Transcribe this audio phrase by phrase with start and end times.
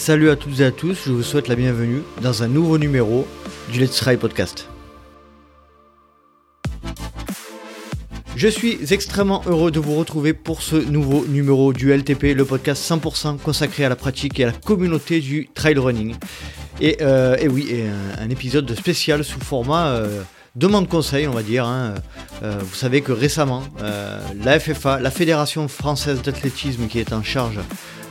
[0.00, 3.28] Salut à toutes et à tous, je vous souhaite la bienvenue dans un nouveau numéro
[3.70, 4.66] du Let's Try Podcast.
[8.34, 12.82] Je suis extrêmement heureux de vous retrouver pour ce nouveau numéro du LTP, le podcast
[12.90, 16.14] 100% consacré à la pratique et à la communauté du trail running.
[16.80, 17.70] Et, euh, oui,
[18.18, 20.22] un, épisode spécial sous format euh,
[20.56, 21.66] demande conseil, on va dire.
[21.66, 21.96] Hein.
[22.42, 23.64] Euh, vous savez que récemment,
[24.42, 27.58] la FFA, la Fédération française d'athlétisme qui est en charge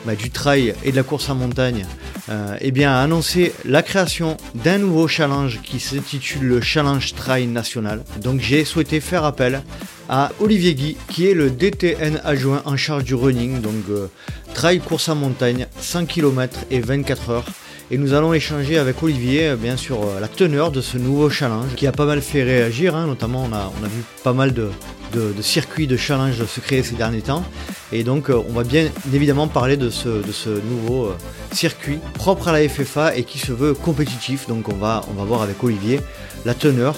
[0.05, 1.85] bah, du trail et de la course en montagne,
[2.30, 7.48] euh, eh bien, a annoncé la création d'un nouveau challenge qui s'intitule le Challenge Trail
[7.48, 8.03] National.
[8.22, 9.62] Donc j'ai souhaité faire appel
[10.08, 14.08] à Olivier Guy, qui est le DTN adjoint en charge du running, donc euh,
[14.53, 17.45] trail course en montagne, 100 km et 24 heures.
[17.91, 21.75] Et nous allons échanger avec Olivier euh, bien sûr la teneur de ce nouveau challenge
[21.75, 23.08] qui a pas mal fait réagir, hein.
[23.08, 24.69] notamment on a, on a vu pas mal de,
[25.13, 27.43] de, circuits de challenge se créer ces derniers temps.
[27.91, 31.17] Et donc euh, on va bien évidemment parler de ce, de nouveau euh,
[31.51, 34.47] circuit propre à la FFA et qui se veut compétitif.
[34.47, 35.99] Donc on va, voir avec Olivier
[36.45, 36.95] la teneur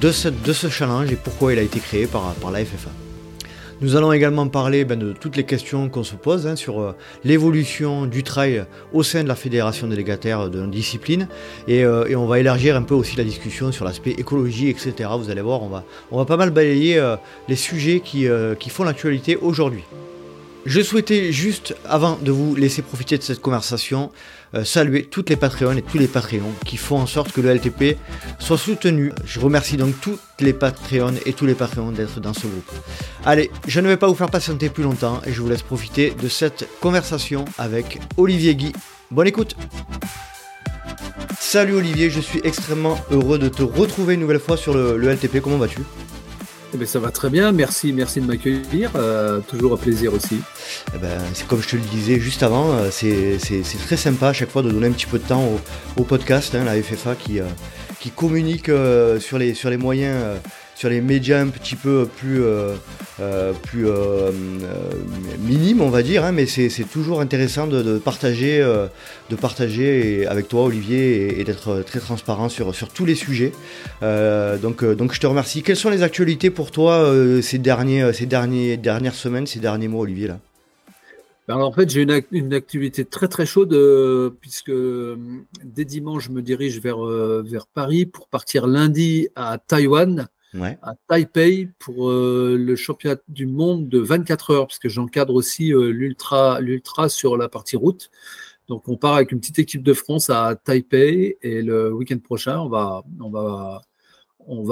[0.00, 3.03] de ce, de challenge et pourquoi il a été créé par la FFA.
[3.80, 6.94] Nous allons également parler ben, de toutes les questions qu'on se pose hein, sur euh,
[7.24, 11.28] l'évolution du trail au sein de la fédération délégataire de nos disciplines
[11.68, 15.10] euh, et, on va élargir un peu aussi la discussion sur l'aspect écologie, etc.
[15.18, 17.16] Vous allez voir, on va, pas mal balayer euh,
[17.48, 18.28] les sujets qui
[18.70, 19.82] font l'actualité aujourd'hui.
[20.66, 24.10] Je souhaitais juste, avant de vous laisser profiter de cette conversation,
[24.54, 27.54] euh, saluer toutes les Patreons et tous les Patreons qui font en sorte que le
[27.54, 27.98] LTP
[28.38, 29.12] soit soutenu.
[29.26, 32.70] Je remercie donc toutes les Patreons et tous les Patreons d'être dans ce groupe.
[33.26, 36.12] Allez, je ne vais pas vous faire patienter plus longtemps et je vous laisse profiter
[36.12, 38.72] de cette conversation avec Olivier Guy.
[39.10, 39.56] Bonne écoute
[41.38, 45.12] Salut Olivier, je suis extrêmement heureux de te retrouver une nouvelle fois sur le, le
[45.12, 45.40] LTP.
[45.40, 45.80] Comment vas-tu?
[46.74, 48.90] Eh ben, ça va très bien, merci, merci de m'accueillir.
[48.96, 50.40] Euh, toujours un plaisir aussi.
[50.92, 53.38] Eh ben, c'est comme je te le disais juste avant, euh, c'est
[53.86, 55.48] très sympa à chaque fois de donner un petit peu de temps
[55.96, 57.44] au, podcast, hein, la FFA qui, euh,
[58.00, 58.70] qui communique
[59.20, 60.16] sur les moyens
[60.74, 62.74] sur les médias un petit peu plus, euh,
[63.20, 64.32] euh, plus euh,
[65.40, 68.58] minimes, on va dire, hein, mais c'est toujours intéressant de, partager,
[69.30, 73.52] de partager avec toi, Olivier, et, d'être très transparent sur, sur tous les sujets.
[74.02, 75.62] donc, donc, je te remercie.
[75.62, 80.02] Quelles sont les actualités pour toi ces, derniers, ces derniers, dernières semaines, ces derniers mois,
[80.02, 80.38] Olivier là?
[81.46, 83.78] Ben, en fait, j'ai une, activité très très chaude
[84.40, 84.72] puisque
[85.62, 90.28] dès dimanche, je me dirige vers, vers Paris pour partir lundi à Taïwan
[90.62, 95.72] à Taipei pour euh, le championnat du monde de 24 heures, parce que j'encadre aussi
[95.72, 98.10] euh, l'ultra, sur la partie route.
[98.68, 102.58] Donc on part avec une petite équipe de France à Taipei et le week-end prochain,
[102.58, 103.82] on va,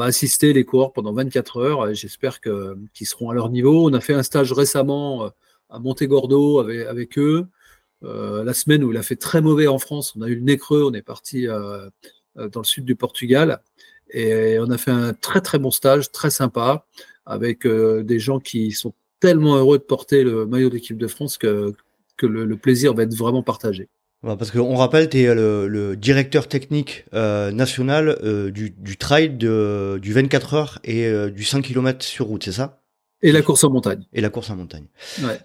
[0.04, 1.94] assister les coureurs pendant 24 heures.
[1.94, 3.88] J'espère que, qu'ils seront à leur niveau.
[3.88, 5.28] On a fait un stage récemment euh,
[5.68, 7.46] à Montegordo avec, avec eux.
[8.02, 10.58] la semaine où il a fait très mauvais en France, on a eu le nez
[10.58, 13.62] creux, on est parti dans le sud du Portugal.
[14.12, 16.84] Et on a fait un très très bon stage, très sympa,
[17.26, 21.38] avec euh, des gens qui sont tellement heureux de porter le maillot d'équipe de France
[21.38, 21.74] que,
[22.20, 23.88] le, plaisir va être vraiment partagé.
[24.22, 30.54] Parce qu'on rappelle, tu es le, directeur technique euh, national euh, du, trail du 24
[30.54, 32.81] heures et du 100 km sur route, c'est ça?
[33.22, 34.02] Et la course en montagne.
[34.12, 34.86] Et la course en montagne.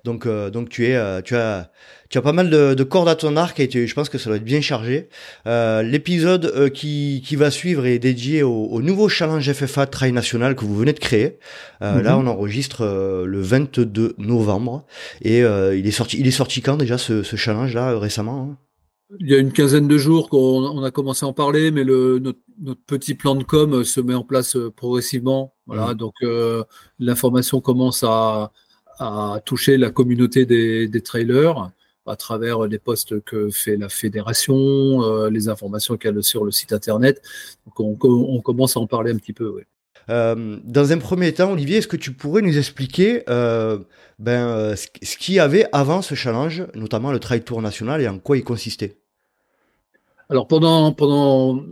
[0.03, 1.71] Donc, euh, donc tu es, euh, tu as,
[2.09, 4.29] tu as pas mal de, de cordes à ton arc et je pense que ça
[4.29, 5.09] doit être bien chargé.
[5.45, 10.65] Euh, l'épisode qui, qui va suivre est dédié au, nouveau challenge FFA Trail National que
[10.65, 11.37] vous venez de créer.
[11.81, 12.01] Mhm.
[12.01, 12.83] Là, on enregistre
[13.25, 14.85] le 22 novembre
[15.21, 18.66] et il est sorti, il est sorti quand déjà ce, ce challenge là récemment hein?
[19.19, 22.19] Il y a une quinzaine de jours qu'on a commencé à en parler, mais le,
[22.19, 22.39] notre,
[22.87, 25.53] petit plan de com se met en place euh, progressivement.
[25.65, 25.97] Voilà, mmh.
[25.97, 26.63] donc euh,
[26.99, 28.51] l'information commence à,
[28.99, 31.71] à, toucher la communauté des, des, trailers
[32.05, 34.55] à travers les posts que fait la fédération,
[35.03, 37.21] euh, les informations qu'elle a sur le site internet.
[37.65, 39.49] Donc on, on, commence à en parler un petit peu.
[39.49, 39.67] Ouais.
[40.09, 43.79] Euh, dans un premier temps, Olivier, est-ce que tu pourrais nous expliquer euh,
[44.19, 48.07] ben, euh, ce qu'il y avait avant ce challenge, notamment le Trail Tour national, et
[48.07, 48.97] en quoi il consistait?
[50.29, 51.63] Alors pendant, pendant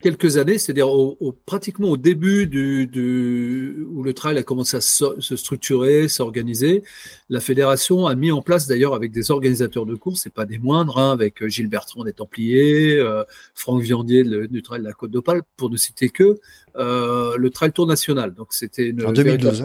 [0.00, 5.36] quelques années, c'est-à-dire au, pratiquement au début du, où le trail a commencé à se
[5.36, 6.82] structurer, s'organiser,
[7.28, 10.58] la fédération a mis en place d'ailleurs avec des organisateurs de courses, c'est pas des
[10.58, 15.10] moindres, hein, avec Gilles Bertrand des Templiers, euh, Franck Viandier du trail de la Côte
[15.10, 16.40] d'Opale, pour ne citer que,
[16.76, 18.34] euh, le trail tour national.
[18.34, 19.64] Donc c'était en 2012.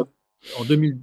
[0.60, 0.98] En 2000,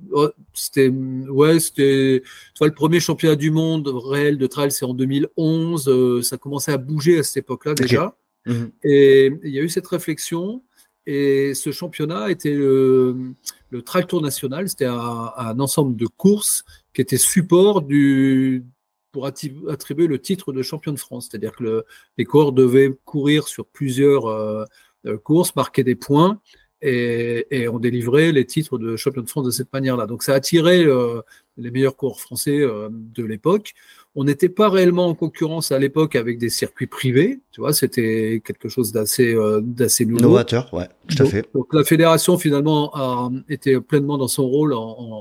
[0.54, 2.22] c'était ouais, c'était
[2.60, 5.88] le premier championnat du monde réel de trail, c'est en 2011.
[5.88, 8.16] Euh, ça commençait à bouger à cette époque-là déjà.
[8.46, 8.70] Mhm.
[8.84, 10.62] Et il y a eu cette réflexion.
[11.04, 13.34] Et ce championnat était le,
[13.70, 14.68] le Trail Tour National.
[14.68, 16.64] C'était un, ensemble de courses
[16.94, 18.64] qui étaient support du,
[19.10, 21.28] pour attribuer le titre de champion de France.
[21.28, 21.84] C'est-à-dire que
[22.18, 24.64] les coureurs devaient courir sur plusieurs euh,
[25.06, 26.40] euh, courses, marquer des points,
[26.82, 30.06] et, et, on délivrait les titres de champion de France de cette manière-là.
[30.06, 31.22] Donc ça a attiré euh,
[31.56, 33.72] les meilleurs coureurs français de l'époque.
[34.14, 38.42] On n'était pas réellement en concurrence à l'époque avec des circuits privés, tu vois, c'était
[38.44, 40.20] quelque chose d'assez d'assez nouveau.
[40.20, 41.46] Novateur, ouais, tout à fait.
[41.54, 44.80] Donc la fédération finalement a été pleinement dans son rôle en,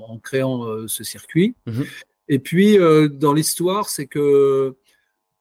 [0.09, 1.55] en, créant ce circuit.
[1.67, 1.85] Mm-hmm.
[2.31, 4.73] Et puis, euh, dans l'histoire, c'est que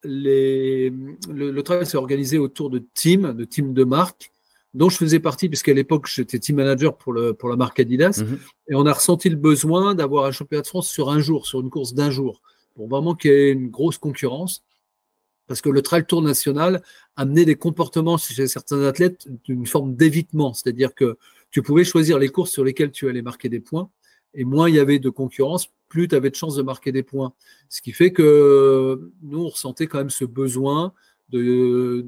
[0.03, 0.93] les,
[1.33, 4.33] le, travail s'est organisé autour de teams, de teams de marque,
[4.75, 8.23] dont je faisais partie, puisqu'à l'époque, j'étais team manager pour, le, pour la marque Adidas.
[8.25, 8.39] Mhm.
[8.69, 11.61] Et on a ressenti le besoin d'avoir un championnat de France sur un jour, sur
[11.61, 12.41] une course d'un jour,
[12.75, 14.63] pour vraiment qu'il y ait une grosse concurrence.
[15.49, 16.81] Parce que le Trail Tour national
[17.17, 20.55] amenait des comportements chez certains athlètes d'une forme d'évitement.
[20.55, 21.19] C'est-à-dire que
[21.51, 23.91] tu pouvais choisir les courses sur lesquelles tu allais marquer des points
[24.35, 27.03] et moins il y avait de concurrence, plus tu avais de chances de marquer des
[27.03, 27.33] points.
[27.69, 30.93] Ce qui fait que nous, on ressentait quand même ce besoin
[31.31, 32.07] de,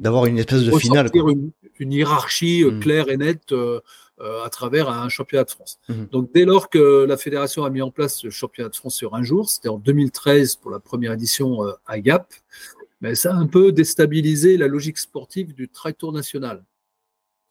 [0.00, 1.10] d'avoir une espèce de finale.
[1.14, 2.80] Une, une, hiérarchie euh, hmm.
[2.80, 3.80] claire et nette euh,
[4.20, 5.78] euh, à travers un championnat de France.
[5.88, 6.04] Hmm.
[6.10, 9.14] Donc dès lors que la fédération a mis en place ce championnat de France sur
[9.14, 12.32] un jour, c'était en 2013 pour la première édition à Gap,
[13.00, 16.64] mais ça a un peu déstabilisé la logique sportive du Trail Tour national.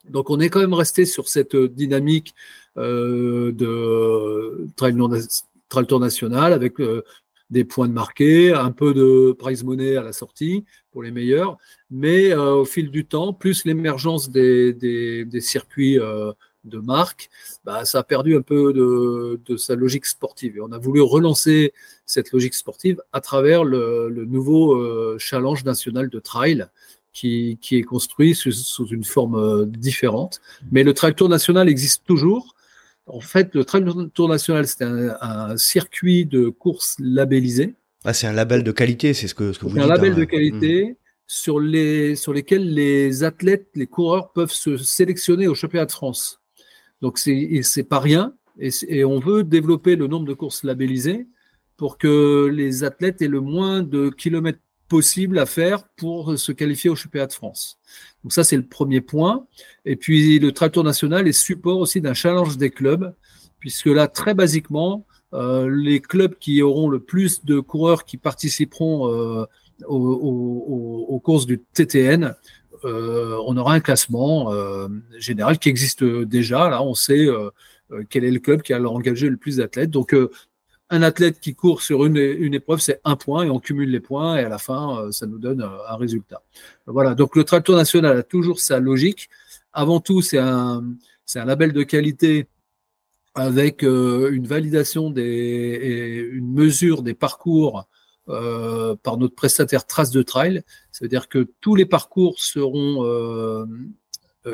[0.08, 2.34] Donc on est quand même resté sur cette dynamique
[2.78, 4.94] euh, de trail,
[5.86, 7.04] tour national avec euh,
[7.50, 11.56] des points de marqué, un peu de prize money à la sortie pour les meilleurs,
[11.90, 15.98] mais euh, au fil du temps, plus l'émergence des, des, circuits
[16.64, 17.30] de marque,
[17.64, 20.56] bah, ça a perdu un peu de, de, sa logique sportive.
[20.56, 21.72] Et on a voulu relancer
[22.04, 26.66] cette logique sportive à travers le, le nouveau challenge national de trail
[27.18, 30.40] qui, qui est construit sous, une forme différente.
[30.70, 32.54] Mais le trail tour national existe toujours.
[33.08, 33.84] En fait, le Trail
[34.14, 37.74] Tour National, c'est un, circuit de course labellisé.
[38.04, 39.78] Ah, c'est un label de qualité, c'est ce que, ce que vous dites.
[39.78, 40.94] C'est un label hein, de qualité hmm.
[41.26, 46.40] sur, les, sur lesquels les athlètes, les coureurs peuvent se sélectionner au championnat de France.
[47.00, 48.34] Donc, c'est pas rien.
[48.58, 51.26] Et, et, on veut développer le nombre de courses labellisées
[51.76, 54.58] pour que les athlètes aient le moins de kilomètres
[54.88, 57.78] possible à faire pour se qualifier au championnat de France.
[58.24, 59.46] Donc ça, c'est le premier point.
[59.84, 63.14] Et puis, le Tractor National est support aussi d'un challenge des clubs,
[63.60, 69.12] puisque là, très basiquement, euh, les clubs qui auront le plus de coureurs qui participeront
[69.12, 69.44] euh,
[69.86, 72.34] aux, courses du TTN,
[72.84, 74.52] euh, on aura un classement
[75.18, 76.68] général qui existe déjà.
[76.68, 77.26] Là, on sait
[78.08, 79.90] quel est le club qui a engagé le plus d'athlètes.
[79.90, 80.14] Donc,
[80.90, 82.16] un athlète qui court sur une,
[82.54, 85.26] épreuve, c'est un point et on cumule les points et à la fin, euh, ça
[85.26, 86.42] nous donne euh, un résultat.
[86.86, 89.28] Voilà, donc le tracteur national a toujours sa logique.
[89.72, 90.84] Avant tout, c'est un,
[91.34, 92.46] un label de qualité
[93.34, 97.86] avec euh, une validation des, et une mesure des parcours
[98.26, 100.62] par notre prestataire Trace de Trail.
[100.92, 103.66] Ça veut dire que tous les parcours seront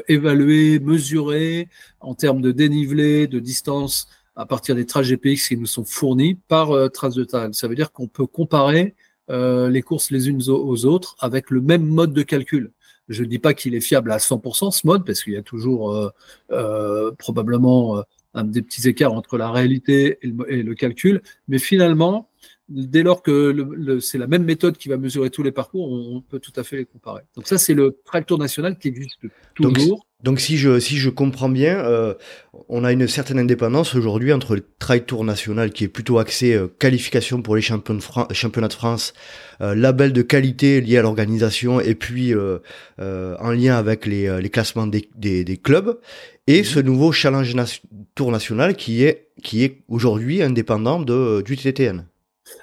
[0.06, 5.66] évalués, mesurés en termes de dénivelé, de distance, à partir des traces GPX qui nous
[5.66, 7.54] sont fournis par euh, trace de Trail.
[7.54, 8.94] Ça veut dire qu'on peut comparer
[9.30, 12.72] euh, les courses les unes aux autres avec le même mode de calcul.
[13.08, 15.42] Je ne dis pas qu'il est fiable à 100% ce mode, parce qu'il y a
[15.42, 16.10] toujours euh,
[16.50, 21.58] euh probablement un des petits écarts entre la réalité et le, et le calcul, mais
[21.58, 22.28] finalement,
[22.68, 26.38] dès lors que c'est la même méthode qui va mesurer tous les parcours, on, peut
[26.38, 27.22] tout à fait les comparer.
[27.36, 29.18] Donc ça, c'est le Trail Tour national qui existe
[29.54, 29.74] toujours.
[29.88, 30.02] Donc,
[30.36, 32.14] si je si je comprends bien, euh,
[32.68, 36.54] on a une certaine indépendance aujourd'hui entre le Trail Tour national qui est plutôt axé
[36.54, 39.14] euh, qualification pour les championnats de, championnats de France,
[39.60, 44.86] euh, label de qualité lié à l'organisation et puis en lien avec les, les classements
[44.86, 45.98] des, des, des clubs
[46.46, 46.64] et mhm.
[46.64, 47.54] ce nouveau Challenge
[48.14, 52.06] Tour national qui est qui est aujourd'hui indépendant de du TTN.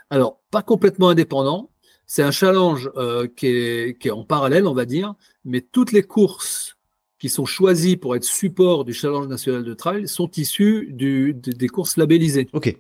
[0.10, 1.70] Alors, pas complètement indépendant.
[2.06, 5.16] C'est un challenge euh, qui, est, en parallèle, on va dire,
[5.46, 6.78] mais toutes les courses
[7.22, 11.96] qui sont choisies pour être support du challenge national de trail sont issues des courses
[11.96, 12.50] labellisées.
[12.52, 12.76] Ok.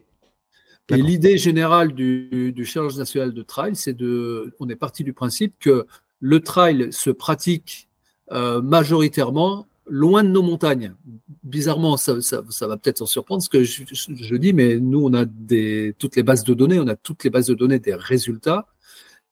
[0.89, 5.53] Et l'idée générale du, challenge national de trail, c'est de, on est parti du principe
[5.59, 5.85] que
[6.19, 7.87] le trail se pratique
[8.31, 10.95] euh, majoritairement loin de nos montagnes.
[11.43, 15.95] Bizarrement, ça, va peut-être en surprendre ce que je, dis, mais nous, on a des,
[15.99, 18.65] toutes les bases de données, on a toutes les bases de données des résultats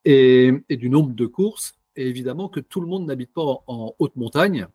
[0.04, 1.74] et, du nombre de courses.
[1.96, 4.68] Et évidemment que tout le monde n'habite pas en, haute montagne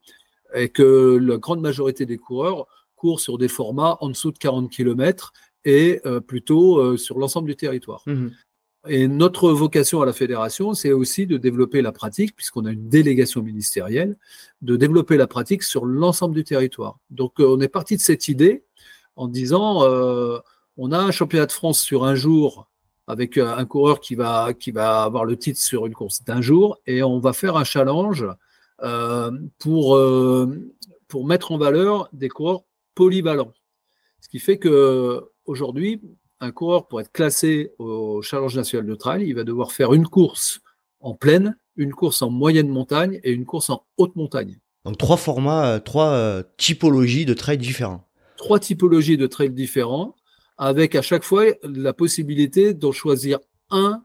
[0.53, 4.69] et que la grande majorité des coureurs courent sur des formats en dessous de 40
[4.69, 5.33] km
[5.65, 8.03] et euh, plutôt euh, sur l'ensemble du territoire.
[8.05, 8.27] Mmh
[8.87, 12.87] et notre vocation à la fédération, c'est aussi de développer la pratique, puisqu'on a une
[12.87, 14.15] délégation ministérielle,
[14.61, 16.99] de développer la pratique sur l'ensemble du territoire.
[17.09, 18.63] Donc euh, on est parti de cette idée
[19.15, 19.81] en disant,
[20.77, 22.69] on a un championnat de France sur un jour
[23.07, 26.77] avec un coureur qui va, qui va avoir le titre sur une course d'un jour
[26.85, 28.27] et on va faire un challenge
[28.79, 29.99] pour,
[31.07, 32.63] pour mettre en valeur des coureurs
[32.93, 33.53] polyvalents.
[34.21, 36.01] Ce qui fait que aujourd'hui,
[36.39, 40.07] un coureur pour être classé au Challenge national de trail, il va devoir faire une
[40.07, 40.59] course
[40.99, 44.59] en plaine, une course en moyenne montagne et une course en haute montagne.
[44.85, 48.07] Donc trois formats, euh, trois euh, typologies de trails différents.
[48.37, 50.15] Trois typologies de trails différents,
[50.57, 53.39] avec à chaque fois la possibilité d'en choisir
[53.69, 54.03] un,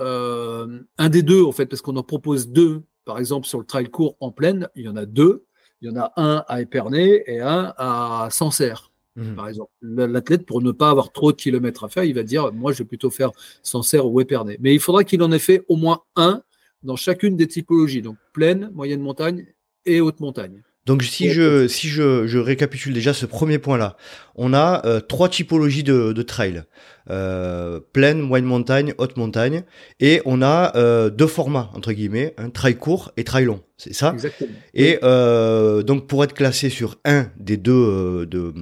[0.00, 2.82] euh, un des deux en fait, parce qu'on en propose deux.
[3.04, 5.44] Par exemple, sur le trail court en plaine, il y en a deux.
[5.80, 8.92] Il y en a un à Épernay et un à Sancerre.
[9.16, 9.34] Mhm.
[9.34, 12.52] Par exemple, l'athlète, pour ne pas avoir trop de kilomètres à faire, il va dire
[12.52, 13.30] Moi, je vais plutôt faire
[13.62, 14.56] Sancerre ou Épernay.
[14.60, 16.42] Mais il faudra qu'il en ait fait au moins un
[16.82, 19.46] dans chacune des typologies, donc plaine, moyenne montagne
[19.84, 20.62] et haute montagne.
[20.84, 23.96] Donc si je si je, je récapitule déjà ce premier point-là,
[24.34, 26.64] on a euh, trois typologies de, de trail
[27.08, 29.62] euh, plaine, moyenne montagne, haute montagne,
[30.00, 33.94] et on a euh, deux formats entre guillemets, un trail court et trail long, c'est
[33.94, 34.12] ça?
[34.14, 34.50] Exactement.
[34.74, 38.52] Et euh, donc pour être classé sur un des deux euh, de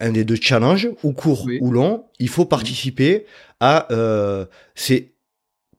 [0.00, 3.26] un des deux challenges, ou court ou long, il faut participer
[3.58, 3.88] à
[4.76, 5.12] ces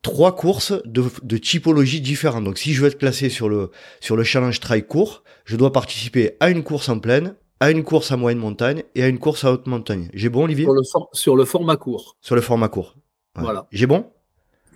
[0.01, 2.44] trois courses de, de typologie différentes.
[2.44, 5.72] Donc si je veux être classé sur le, sur le challenge trail court, je dois
[5.72, 9.20] participer à une course en plaine, à une course à moyenne montagne et à une
[9.20, 10.10] course à haute montagne.
[10.13, 10.65] J'ai bon, Olivier?
[10.65, 10.82] Sur le,
[11.13, 12.18] sur le, format court.
[12.22, 12.96] Sur le format court.
[13.36, 13.68] Voilà.
[13.72, 14.06] J'ai bon?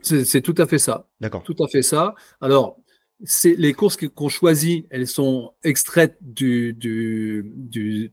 [0.01, 1.08] C'est tout à fait ça.
[1.22, 1.44] D'accord.
[1.44, 2.13] Tout à fait ça.
[2.42, 2.77] Alors,
[3.24, 8.12] c'est les courses qu'on choisit, elles sont extraites du, du, du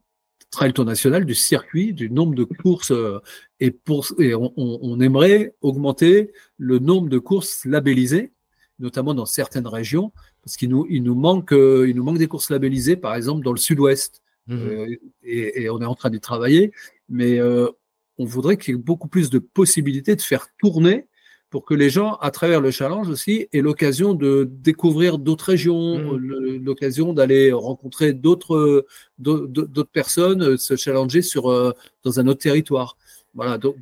[0.53, 3.19] Trail Tour National, du circuit, du nombre de courses, euh,
[3.61, 8.33] et, pour, et on, on, aimerait augmenter le nombre de courses labellisées,
[8.79, 10.13] notamment dans certaines régions,
[10.43, 13.45] parce qu'il nous, il nous, manque, euh, il nous manque des courses labellisées, par exemple
[13.45, 14.23] dans le sud-ouest.
[14.47, 16.73] Mmh euh, et, et, on est en train d'y travailler,
[17.11, 17.69] mais euh,
[18.17, 21.07] on voudrait qu'il y ait beaucoup plus de possibilités de faire tourner
[21.51, 25.99] pour que les gens, à travers le challenge aussi, aient l'occasion de découvrir d'autres régions,
[25.99, 26.57] mmh.
[26.63, 28.87] l'occasion d'aller rencontrer d'autres
[29.19, 31.75] d'autres personnes, se challenger sur
[32.05, 32.97] dans un autre territoire.
[33.35, 33.77] Voilà, donc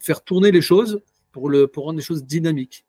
[0.00, 1.00] faire tourner les choses
[1.32, 2.84] pour le pour rendre les choses dynamiques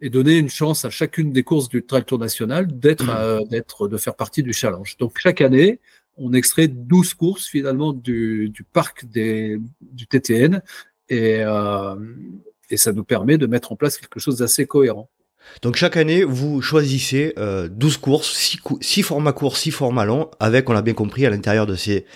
[0.00, 3.96] et donner une chance à chacune des courses du Trail Tour national d'être d'être de
[3.96, 4.96] faire partie du challenge.
[4.96, 5.80] Donc chaque année,
[6.16, 10.62] on extrait 12 courses finalement du, du parc des, du TTN
[11.08, 11.96] et euh,
[12.70, 15.10] et ça nous permet de mettre en place quelque chose d'assez cohérent.
[15.62, 20.68] Donc chaque année, vous choisissez euh, 12 courses, 6, formats courts, 6 formats longs, avec,
[20.70, 22.06] on l'a bien compris, à l'intérieur de ces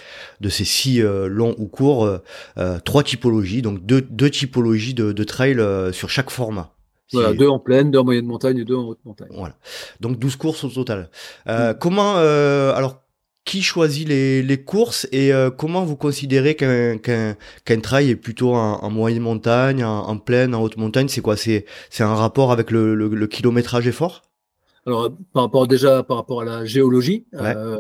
[0.41, 2.19] de ces 6 euh, longs ou courts, euh,
[2.59, 6.71] euh, trois typologies, donc deux, deux typologies de, de trail euh, sur chaque format.
[7.13, 9.29] Voilà, deux en pleine, deux en moyenne montagne et deux en haute montagne.
[9.31, 9.55] Voilà.
[10.01, 11.11] Donc 12 courses au total.
[11.47, 11.75] Mm.
[11.79, 13.04] Comment alors
[13.45, 18.91] qui choisit les, les courses et euh, comment vous considérez qu'un trail est plutôt en,
[18.91, 21.09] moyenne montagne, en, pleine, en haute montagne?
[21.09, 21.37] C'est quoi?
[21.37, 21.65] C'est
[22.01, 24.23] un rapport avec le, le, kilométrage effort?
[24.87, 27.79] Alors par rapport déjà par rapport à la géologie, euh,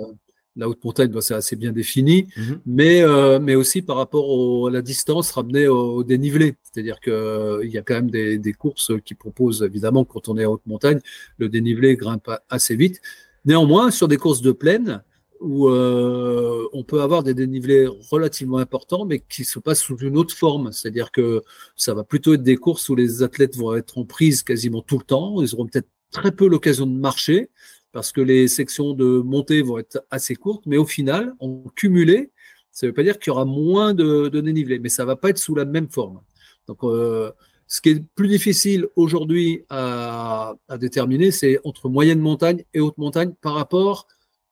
[0.56, 2.61] la haute montagne bah, c'est assez bien défini, mhm.
[2.64, 6.54] mais euh, mais aussi par rapport à la distance ramenée au, dénivelé.
[6.62, 10.38] C'est-à-dire que il y a quand même des, des courses qui proposent évidemment quand on
[10.38, 11.00] est en haute montagne,
[11.37, 13.02] le dénivelé grimpe assez vite.
[13.44, 15.02] Néanmoins sur des courses de plaine
[15.44, 20.16] où euh, on peut avoir des dénivelés relativement importants, mais qui se passent sous une
[20.16, 20.72] autre forme.
[20.72, 21.42] C'est-à-dire que
[21.76, 24.98] ça va plutôt être des courses où les athlètes vont être en prise quasiment tout
[24.98, 25.42] le temps.
[25.42, 27.50] Ils auront peut-être très peu l'occasion de marcher
[27.92, 32.32] parce que les sections de montée vont être assez courtes, mais au final, en cumulé,
[32.72, 34.40] ça ne veut pas dire qu'il y aura moins de, de
[34.78, 36.20] mais ça va pas être sous la même forme.
[36.66, 37.30] Donc, euh,
[37.66, 43.32] ce qui est plus difficile aujourd'hui à, déterminer, c'est entre moyenne montagne et haute montagne
[43.40, 44.06] par rapport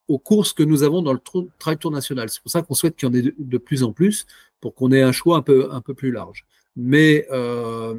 [0.08, 1.20] aux courses que nous avons dans le
[1.58, 2.28] Trail Tour national.
[2.28, 4.26] C'est pour ça qu'on souhaite qu'il y en ait de, plus en plus
[4.60, 6.44] pour qu'on ait un choix un peu, un peu plus large.
[6.76, 7.94] Mais euh,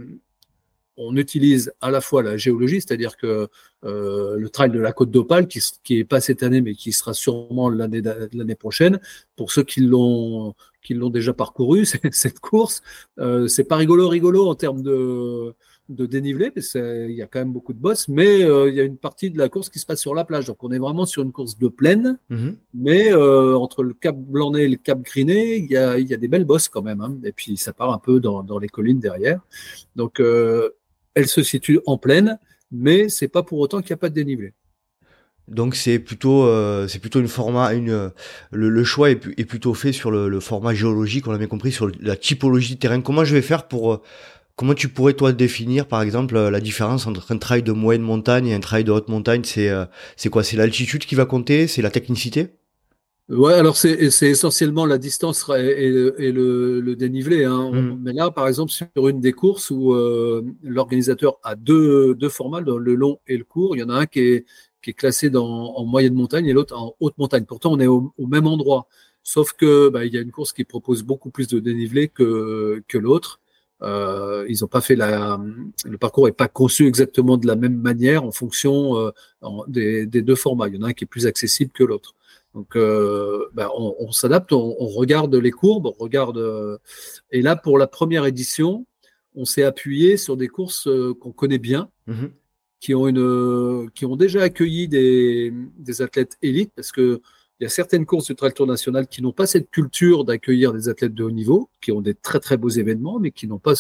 [0.98, 3.48] on utilise à la fois la géologie, c'est-à-dire que
[3.84, 6.92] euh, le trail de la Côte d'Opale, qui, qui est pas cette année, mais qui
[6.92, 9.00] sera sûrement l'année prochaine,
[9.36, 12.82] pour ceux qui l'ont qui l'ont déjà parcouru cette course,
[13.18, 15.54] euh, c'est pas rigolo rigolo en termes de
[15.90, 18.80] de dénivelé, parce qu'il y a quand même beaucoup de bosses, mais euh, il y
[18.80, 20.46] a une partie de la course qui se passe sur la plage.
[20.46, 22.56] Donc on est vraiment sur une course de plaine, mhm.
[22.74, 26.14] mais euh, entre le cap blanc et le cap Griné, il y a, il y
[26.14, 27.02] a des belles bosses quand même.
[27.02, 27.18] Hein.
[27.24, 29.42] et puis ça part un peu dans, dans les collines derrière.
[29.96, 30.70] Donc euh,
[31.16, 32.40] elle se situe en plaine,
[32.72, 34.54] mais c'est pas pour autant qu'il n'y a pas de dénivelé.
[35.50, 36.48] Donc c'est plutôt
[36.88, 38.12] c'est plutôt une format une
[38.52, 41.74] le, choix est, est, plutôt fait sur le, le format géologique on a bien compris
[41.74, 43.02] sur la typologie de terrain.
[43.02, 44.02] Comment je vais faire pour
[44.56, 48.48] Comment tu pourrais toi définir par exemple la différence entre un trail de moyenne montagne
[48.48, 49.44] et un trail de haute montagne?
[49.44, 50.44] C'est euh, c'est quoi?
[50.44, 51.68] C'est l'altitude qui va compter?
[51.68, 52.50] C'est la technicité?
[53.30, 55.90] Ouais, alors c'est essentiellement la distance et,
[56.32, 57.46] le, dénivelé.
[57.46, 57.72] Hein.
[57.72, 58.00] Mm.
[58.04, 62.60] Mais là, par exemple, sur une des courses où euh, l'organisateur a deux, deux formats,
[62.60, 64.46] le long et le court, il y en a un qui est,
[64.84, 67.46] qui est classé dans, en moyenne montagne et l'autre en haute montagne.
[67.46, 68.88] Pourtant, on est au, même endroit.
[69.24, 72.84] Sauf que bah, il y a une course qui propose beaucoup plus de dénivelé que,
[72.88, 73.40] que l'autre.
[73.84, 75.40] Euh, ils ont pas fait la,
[75.86, 79.12] le parcours est pas conçu exactement de la même manière en fonction euh,
[79.68, 80.68] des, des, deux formats.
[80.70, 82.16] Il y en a un qui est plus accessible que l'autre.
[82.54, 86.80] Donc, euh, ben, on, s'adapte, on, regarde les courbes, on regarde.
[87.32, 88.86] Et là, pour la première édition,
[89.36, 90.88] on s'est appuyé sur des courses
[91.20, 92.28] qu'on connaît bien, mmh
[92.80, 97.22] qui ont une, qui ont déjà accueilli des, des athlètes élites, parce que
[97.64, 100.74] il y a certaines courses du Trail Tour National qui n'ont pas cette culture d'accueillir
[100.74, 103.58] des athlètes de haut niveau, qui ont des très très beaux événements, mais qui n'ont
[103.58, 103.74] pas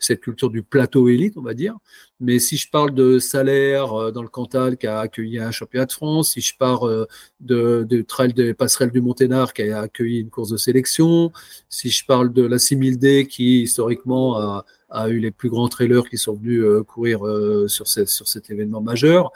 [0.00, 1.76] cette culture du plateau élite, on va dire.
[2.18, 5.86] Mais si je parle de Salaire euh, dans le Cantal qui a accueilli un championnat
[5.86, 10.18] de France, si je parle euh, de, Trail des passerelles du Monténard qui a accueilli
[10.18, 11.30] une course de sélection,
[11.68, 16.08] si je parle de la 6000D qui historiquement a, a eu les plus grands trailers
[16.08, 17.20] qui sont venus euh, courir
[17.68, 19.32] sur, sur cet événement majeur.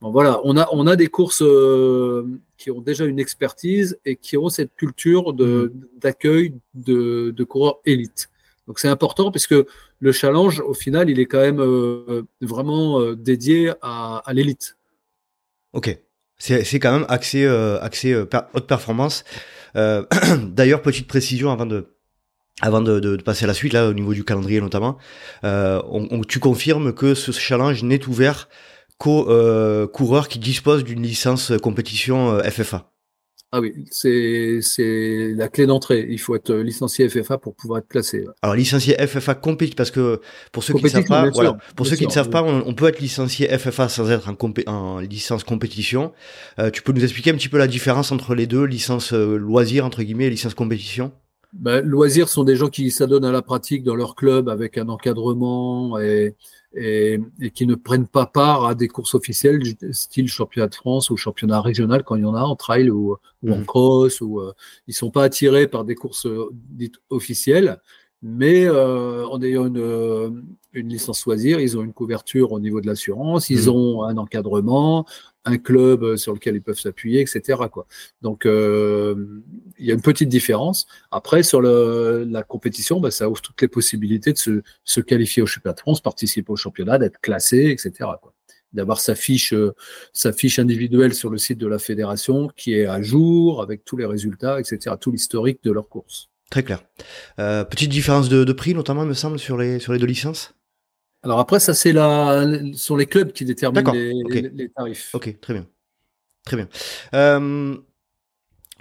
[0.00, 1.42] Bon, voilà, on a, on a des courses
[2.58, 5.70] qui ont déjà une expertise et qui ont cette culture mm.
[6.00, 8.28] d'accueil de, de, coureurs élites.
[8.66, 9.54] Donc c'est important puisque
[10.00, 14.76] le challenge, au final, il est quand même euh, vraiment euh, dédié à, à l'élite.
[15.72, 15.98] Ok.
[16.40, 19.24] C'est quand même axé, euh, axé haute performance.
[19.74, 21.97] D'ailleurs, petite précision avant de,
[22.60, 24.98] avant de, de, passer à la suite, là, au niveau du calendrier notamment,
[25.42, 28.48] on, tu confirmes que ce challenge n'est ouvert
[28.98, 32.90] co euh, coureur qui dispose d'une licence compétition euh, FFA.
[33.50, 34.60] Ah oui, c'est
[35.34, 36.06] la clé d'entrée.
[36.10, 38.26] Il faut être licencié FFA pour pouvoir être placé.
[38.42, 40.20] Alors licencié FFA compétition parce que
[40.52, 42.88] pour ceux qui ne savent pas, voilà, pour ceux qui ne savent pas, on, peut
[42.88, 44.36] être licencié FFA sans être en,
[44.70, 46.12] en licence compétition.
[46.58, 49.86] Euh, tu peux nous expliquer un petit peu la différence entre les deux, licence loisir
[49.86, 51.10] entre guillemets et licence compétition?
[51.52, 54.88] Ben, Loisirs sont des gens qui s'adonnent à la pratique dans leur club avec un
[54.88, 56.34] encadrement et
[56.74, 61.10] et, et, qui ne prennent pas part à des courses officielles, style championnat de France
[61.10, 63.66] ou championnat régional quand il y en a en trail ou, ou en mhm.
[63.66, 64.52] cross, ou euh,
[64.86, 67.80] ils sont pas attirés par des courses euh, dites officielles,
[68.22, 70.30] mais euh, en ayant une, euh,
[70.72, 73.68] une licence choisir, ils ont une couverture au niveau de l'assurance, ils mhm.
[73.68, 75.06] ont un encadrement,
[75.48, 77.58] un club euh, sur lequel ils peuvent s'appuyer, etc.
[77.70, 77.86] Quoi.
[78.22, 79.40] Donc, euh,
[79.78, 80.86] il y a une petite différence.
[81.10, 85.42] Après, sur le, la compétition, bah, ça ouvre toutes les possibilités de se, se, qualifier
[85.42, 88.10] au championnat de France, participer au championnat, d'être classé, etc.
[88.20, 88.34] Quoi.
[88.72, 89.74] D'avoir sa fiche, euh,
[90.12, 93.96] sa fiche individuelle sur le site de la fédération qui est à jour avec tous
[93.96, 94.96] les résultats, etc.
[95.00, 96.28] Tout l'historique de leur course.
[96.50, 96.82] Très clair.
[97.38, 100.06] Euh, petite différence de, de prix, notamment, il me semble, sur les, sur les deux
[100.06, 100.54] licences?
[101.22, 105.14] Alors après, ça c'est la, sont les clubs qui déterminent les, tarifs.
[105.14, 105.66] Ok, très bien,
[106.44, 106.68] très bien.
[107.14, 107.76] Euh,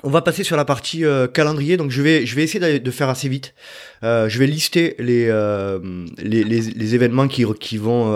[0.03, 1.77] on va passer sur la partie euh, calendrier.
[1.77, 3.55] Donc je vais, je vais essayer de faire assez vite.
[4.03, 5.25] Euh, je vais lister les,
[6.19, 8.15] les, les, événements qui, qui vont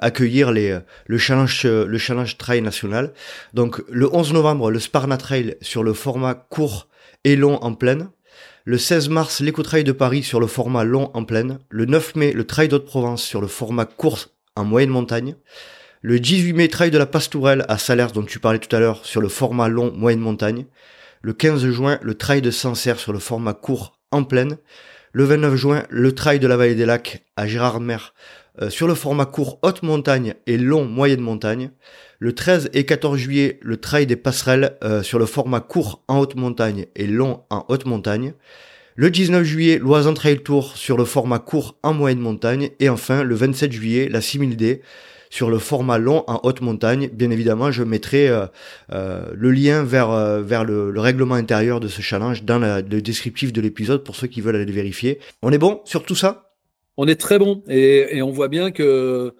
[0.00, 3.12] accueillir les, le challenge, le challenge trail national.
[3.52, 6.88] Donc le 11 novembre, le Sparna Trail sur le format court
[7.24, 8.08] et long en pleine.
[8.66, 11.60] Le 16 mars, l'éco-trail de Paris sur le format long en plaine.
[11.70, 15.34] Le 9 mai, le trail d'Haute-Provence sur le format court en moyenne montagne.
[16.02, 19.06] Le 18 mai, trail de la Pastourelle à Salers dont tu parlais tout à l'heure
[19.06, 20.66] sur le format long moyenne montagne.
[21.22, 24.58] Le 15 juin, le trail de Sancerre sur le format court en plaine.
[25.12, 27.98] Le 29 juin, le trail de la Vallée des Lacs à Gérardmer
[28.60, 31.70] euh, sur le format court haute montagne et long moyenne montagne.
[32.22, 36.18] Le 13 et 14 juillet, le trail des passerelles euh, sur le format court en
[36.18, 38.34] haute montagne et long en haute montagne.
[38.94, 42.68] Le 19 juillet, l'Oisan Trail Tour sur le format court en moyenne montagne.
[42.78, 44.80] Et enfin, le 27 juillet, la 6000D
[45.30, 47.08] sur le format long en haute montagne.
[47.10, 48.44] Bien évidemment, je mettrai euh,
[48.92, 53.62] euh, le lien vers, vers le, règlement intérieur de ce challenge dans le descriptif de
[53.62, 55.20] l'épisode pour ceux qui veulent aller le vérifier.
[55.40, 56.50] On est bon sur tout ça?
[56.98, 59.34] On est très bon et, on voit bien que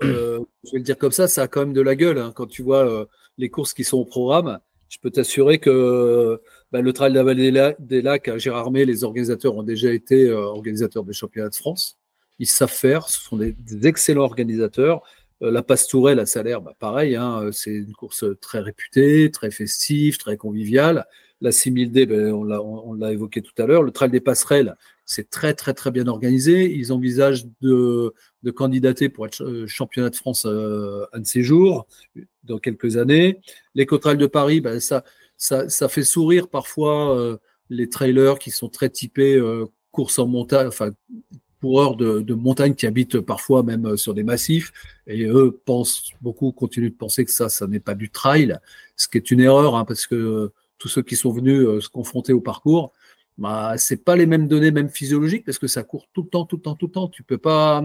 [0.00, 2.18] je vais le dire comme ça, ça a quand même de la gueule.
[2.18, 2.32] Hein.
[2.34, 3.04] Quand tu vois euh,
[3.38, 6.40] les courses qui sont au programme, je peux t'assurer que
[6.72, 10.28] bah, le Trail de la Vallée des Lacs à Gérardmer, les organisateurs ont déjà été
[10.28, 11.98] euh, organisateurs des championnats de France.
[12.38, 15.02] Ils savent faire, ce sont des, excellents organisateurs.
[15.40, 20.36] la Pastourelle à Salaire, bah, pareil, hein, c'est une course très réputée, très festive, très
[20.36, 21.06] conviviale.
[21.40, 23.82] La 6000D, ben, on l'a évoqué tout à l'heure.
[23.82, 26.70] Le Trail des Passerelles, c'est très, très, très bien organisé.
[26.74, 28.12] Ils envisagent de,
[28.46, 31.88] de candidater pour être euh, championnat de France euh, un de ces jours,
[32.44, 33.40] dans quelques années.
[33.74, 35.02] Les Trail de Paris, ben, ça,
[35.36, 37.38] ça, ça, fait sourire parfois euh,
[37.70, 39.36] les trailers qui sont très typés
[39.90, 40.90] course en montagne, enfin,
[41.60, 44.72] coureurs de, de, montagne qui habitent parfois même sur des massifs.
[45.08, 48.56] Et eux pensent, beaucoup continuent de penser que ça, ça n'est pas du trail,
[48.94, 52.32] ce qui est une erreur, hein, parce que tous ceux qui sont venus se confronter
[52.32, 52.92] au parcours,
[53.38, 56.46] bah, c'est pas les mêmes données, même physiologiques, parce que ça court tout le temps,
[56.46, 57.08] tout le temps, tout le temps.
[57.08, 57.84] Tu peux pas,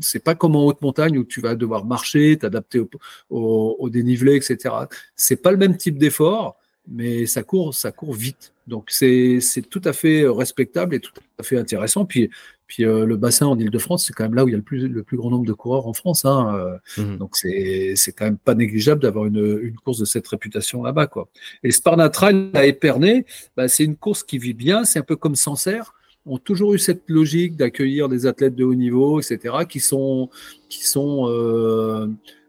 [0.00, 2.90] c'est pas comme en haute montagne où tu vas devoir marcher, t'adapter au,
[3.30, 4.74] au, au, dénivelé, etc.
[5.16, 6.56] C'est pas le même type d'effort,
[6.88, 8.52] mais ça court, ça court vite.
[8.66, 12.04] Donc c'est tout à fait respectable et tout à fait intéressant.
[12.04, 12.30] Puis
[12.72, 14.62] puis euh, le bassin en Ile-de-France, c'est quand même là où il y a le
[14.62, 16.24] plus, le plus grand nombre de coureurs en France.
[16.24, 17.02] Hein, euh.
[17.02, 17.18] mmh.
[17.18, 21.06] Donc c'est quand même pas négligeable d'avoir une, une, course de cette réputation là-bas.
[21.06, 21.28] quoi.
[21.62, 23.26] Et Sparna Trail à Épernay,
[23.58, 24.84] bah, c'est une course qui vit bien.
[24.84, 25.92] C'est un peu comme Sancerre
[26.24, 30.30] ont toujours eu cette logique d'accueillir des athlètes de haut niveau, etc., qui sont,
[30.70, 32.06] qui sont euh,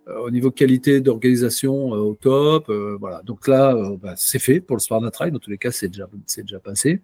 [0.07, 2.71] au niveau qualité d'organisation au top.
[2.99, 3.21] voilà.
[3.25, 5.31] Donc là, bah, c'est fait pour le Sparna Trail.
[5.31, 7.01] Dans tous les cas, c'est déjà, c'est déjà passé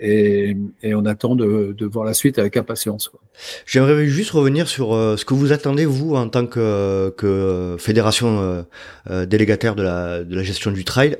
[0.00, 3.10] et, on attend de, voir la suite avec impatience.
[3.66, 8.62] J'aimerais juste revenir sur euh, ce que vous attendez, vous, en tant que, fédération euh,
[9.10, 11.16] euh, délégataire de la, de la gestion du trail,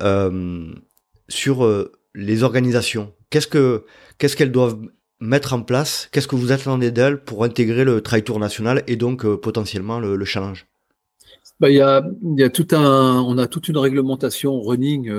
[1.29, 3.13] sur les organisations.
[3.29, 3.85] Qu'est-ce que
[4.17, 4.79] qu'est-ce qu'elles doivent
[5.21, 6.09] mettre en place?
[6.11, 10.25] Qu'est-ce que vous attendez d'elles pour intégrer le Trail Tour national et donc potentiellement le,
[10.25, 10.67] challenge?
[11.61, 12.03] Bah, il y, a,
[12.37, 15.11] y a tout un, on a toute une réglementation running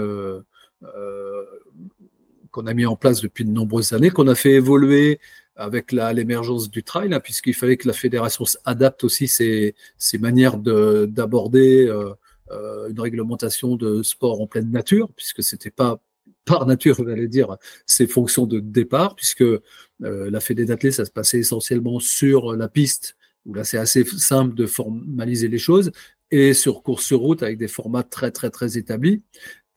[2.52, 5.20] qu'on a mis en place depuis de nombreuses années, qu'on a fait évoluer
[5.60, 9.76] avec l'émergence du trail, hein, puisqu'il fallait que la fédération adapte aussi ses,
[10.20, 12.14] manières d'aborder euh,
[12.52, 16.02] euh, une réglementation de sport en pleine nature, puisque c'était pas
[16.46, 19.60] par nature, j'allais dire, ses fonctions de départ, puisque euh,
[20.00, 24.56] la fédé d'athlètes, ça se passait essentiellement sur la piste, où là c'est assez simple
[24.56, 25.92] de formaliser les choses,
[26.32, 29.24] et sur course sur route avec des formats très très très établis.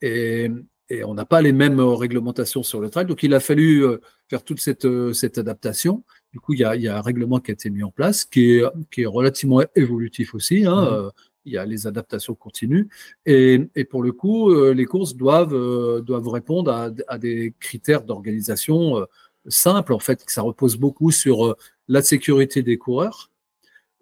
[0.01, 0.49] Et,
[0.89, 3.05] et on n'a pas les mêmes euh, réglementations sur le trail.
[3.05, 6.03] Donc, il a fallu euh, faire toute cette, euh, cette adaptation.
[6.31, 7.91] Du coup, il y, a, il y, a, un règlement qui a été mis en
[7.91, 10.65] place, qui est, qui est relativement évolutif aussi.
[10.65, 10.85] Hein.
[10.85, 11.11] Mmh.
[11.45, 12.89] Il y a les adaptations continues.
[13.25, 19.05] Et, et pour le coup, les courses doivent, doivent répondre à, à des critères d'organisation
[19.49, 19.91] simples.
[19.91, 21.57] En fait, ça repose beaucoup sur
[21.89, 23.29] la sécurité des coureurs.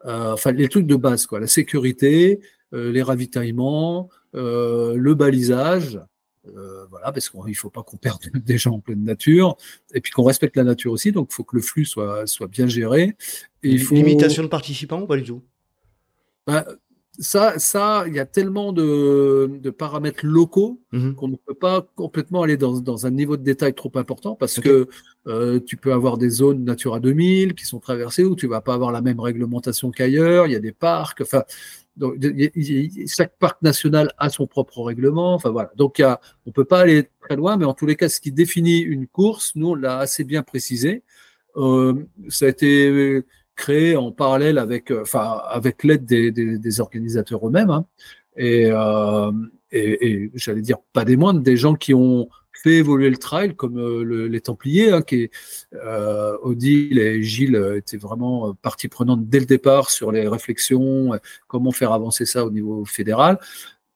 [0.06, 1.40] enfin, les trucs de base, quoi.
[1.40, 2.42] La sécurité,
[2.72, 6.00] les ravitaillements, le balisage,
[6.48, 9.58] euh, voilà, parce qu'il ne faut pas qu'on perde des gens en pleine nature,
[9.94, 12.48] et puis qu'on respecte la nature aussi, donc il faut que le flux soit, soit
[12.48, 13.16] bien géré.
[13.64, 13.96] Et il faut...
[13.96, 15.42] Limitation de participants ou pas du tout?
[16.48, 16.66] Bah,
[17.20, 21.86] ça, ça, il y a tellement de, de paramètres locaux mmh qu'on ne peut pas
[21.96, 24.88] complètement aller dans, dans, un niveau de détail trop important parce que
[25.28, 28.74] euh, tu peux avoir des zones Natura 2000 qui sont traversées où tu vas pas
[28.74, 30.48] avoir la même réglementation qu'ailleurs.
[30.48, 31.22] Il y a des parcs.
[31.22, 31.44] Enfin,
[31.98, 32.16] donc,
[33.08, 35.34] chaque parc national a son propre règlement.
[35.34, 35.72] Enfin voilà.
[35.76, 38.32] Donc, a, on peut pas aller très loin, mais en tous les cas, ce qui
[38.32, 41.04] définit une course, nous on l'a assez bien précisé.
[41.58, 43.24] Euh, ça a été
[43.56, 47.70] créé en parallèle avec, euh, enfin, avec l'aide des, des, des, organisateurs eux-mêmes.
[47.70, 47.86] Hein.
[48.38, 49.32] Et, euh,
[49.72, 53.56] et, et j'allais dire pas des moindres, des gens qui ont fait évoluer le trail,
[53.56, 55.30] comme euh, les Templiers, hein, qui
[55.74, 61.12] euh, Odile et Gilles étaient vraiment euh, partie prenante dès le départ sur les réflexions,
[61.48, 63.40] comment faire avancer ça au niveau fédéral.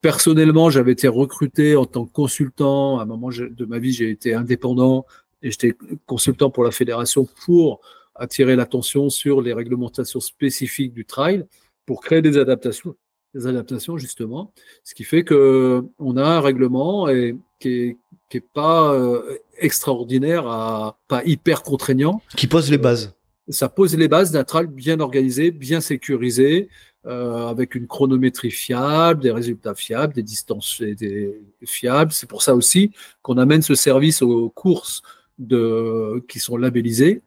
[0.02, 3.00] Personnellement, j'avais été recruté en tant que consultant.
[3.00, 5.06] À un moment de ma vie, j'ai été indépendant
[5.42, 7.82] et j'étais consultant pour la fédération pour
[8.14, 11.46] attirer l'attention sur les réglementations spécifiques du trail
[11.86, 12.96] pour créer des adaptations
[13.36, 14.52] des adaptations justement,
[14.84, 17.98] ce qui fait que on a un règlement et qui est,
[18.30, 22.22] qui est pas euh, extraordinaire, à, pas hyper contraignant.
[22.36, 23.14] Qui pose les bases.
[23.50, 26.70] Ça pose les bases d'un trail bien organisé, bien sécurisé,
[27.06, 32.12] euh, avec une chronométrie fiable, des résultats fiables, des distances des, fiables.
[32.12, 35.04] C'est pour ça aussi qu'on amène ce service aux courses
[35.38, 37.22] de, qui sont labellisées,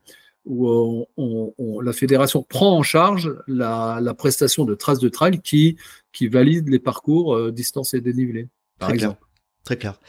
[0.49, 5.41] où on, on, la fédération prend en charge la, la, prestation de traces de trail
[5.41, 5.77] qui,
[6.13, 9.21] qui valide les parcours euh, distance et dénivelé, par exemple.
[9.69, 10.01] Très clair.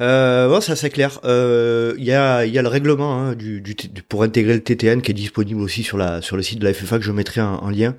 [0.00, 1.18] Euh, bon, ça c'est clair.
[1.24, 3.74] Il euh, y, a, y a le règlement hein, du, du,
[4.08, 6.72] pour intégrer le TTN qui est disponible aussi sur la sur le site de la
[6.72, 7.96] FFA que je mettrai en, lien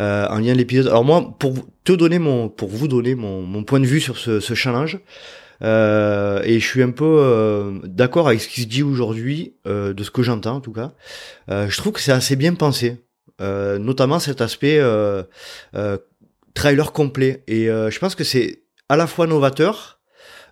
[0.00, 0.88] euh, en lien de l'épisode.
[0.88, 1.54] Alors moi, pour
[1.84, 4.98] te donner mon pour vous donner mon, mon point de vue sur ce, ce challenge.
[5.62, 9.94] Euh, et je suis un peu euh, d'accord avec ce qui se dit aujourd'hui, euh,
[9.94, 10.92] de ce que j'entends en tout cas.
[11.48, 13.04] je trouve que c'est assez bien pensé,
[13.40, 14.80] notamment cet aspect
[16.54, 17.44] trailer complet.
[17.46, 19.96] Et je pense que c'est à la fois novateur,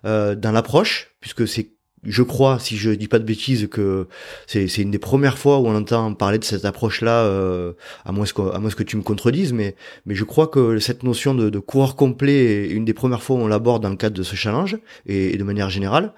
[0.05, 1.71] euh, dans l'approche, puisque c'est
[2.05, 4.07] je crois, si je dis pas de bêtises, que
[4.47, 7.73] c'est une des premières fois où on entend parler de cette approche-là, euh,
[8.05, 11.03] à moins que à moins que tu me contredises, mais mais je crois que cette
[11.03, 13.95] notion de, de coureur complet est une des premières fois où on l'aborde dans le
[13.95, 16.13] cadre de ce challenge et, de manière générale.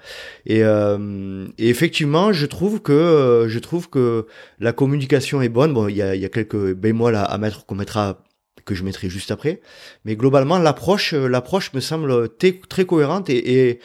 [0.46, 4.26] Et, euh, et, effectivement, je trouve que euh, je trouve que
[4.60, 5.72] la communication est bonne.
[5.72, 8.18] Bon, il y a, y a quelques bémols à, à mettre qu'on mettra
[8.68, 9.60] que je mettrai juste après.
[10.04, 13.80] Mais globalement, l'approche, l'approche me semble très, cohérente et,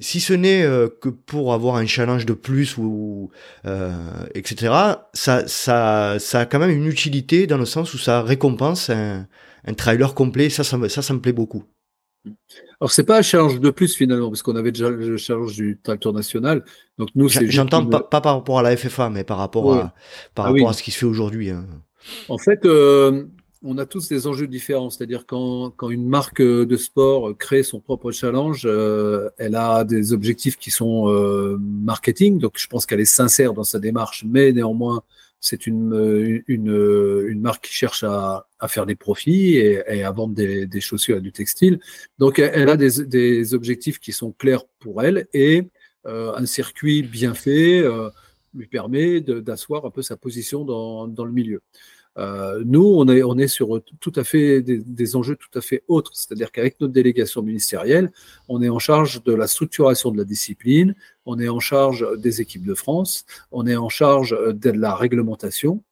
[0.00, 0.62] si ce n'est
[1.00, 3.30] que pour avoir un challenge de plus ou
[4.34, 4.72] etc.,
[5.12, 9.26] ça, ça, ça a quand même une utilité dans le sens où ça récompense un,
[9.64, 10.50] un trailer complet.
[10.50, 11.64] Ça, ça, ça, ça me plaît beaucoup.
[12.80, 15.80] Alors, c'est pas un challenge de plus finalement, parce qu'on avait déjà le challenge du
[16.00, 16.64] Tour national.
[16.96, 19.94] Donc, nous, J'entends pas, par rapport à la FFA, mais par rapport, à,
[20.34, 21.50] par ah rapport à ce qui se fait aujourd'hui.
[21.50, 21.66] Hein.
[22.28, 23.24] En fait, euh,
[23.62, 24.90] on a tous des enjeux différents.
[24.90, 30.12] C'est-à-dire, quand, quand une marque de sport crée son propre challenge, euh, elle a des
[30.12, 32.38] objectifs qui sont euh, marketing.
[32.38, 35.02] Donc, je pense qu'elle est sincère dans sa démarche, mais néanmoins,
[35.40, 40.10] c'est une, euh, une, une, marque qui cherche à, à faire des profits et, à
[40.10, 41.80] vendre des, des, chaussures et du textile.
[42.18, 45.68] Donc, elle a des, des objectifs qui sont clairs pour elle et
[46.04, 47.84] un circuit bien fait
[48.54, 51.60] lui permet d'asseoir un peu sa position dans, dans le milieu.
[52.18, 55.60] Euh, nous, on est, on est sur tout à fait des, des enjeux tout à
[55.60, 56.10] fait autres.
[56.14, 58.10] C'est-à-dire qu'avec notre délégation ministérielle,
[58.48, 60.94] on est en charge de la structuration de la discipline,
[61.26, 65.82] on est en charge des équipes de France, on est en charge de la réglementation.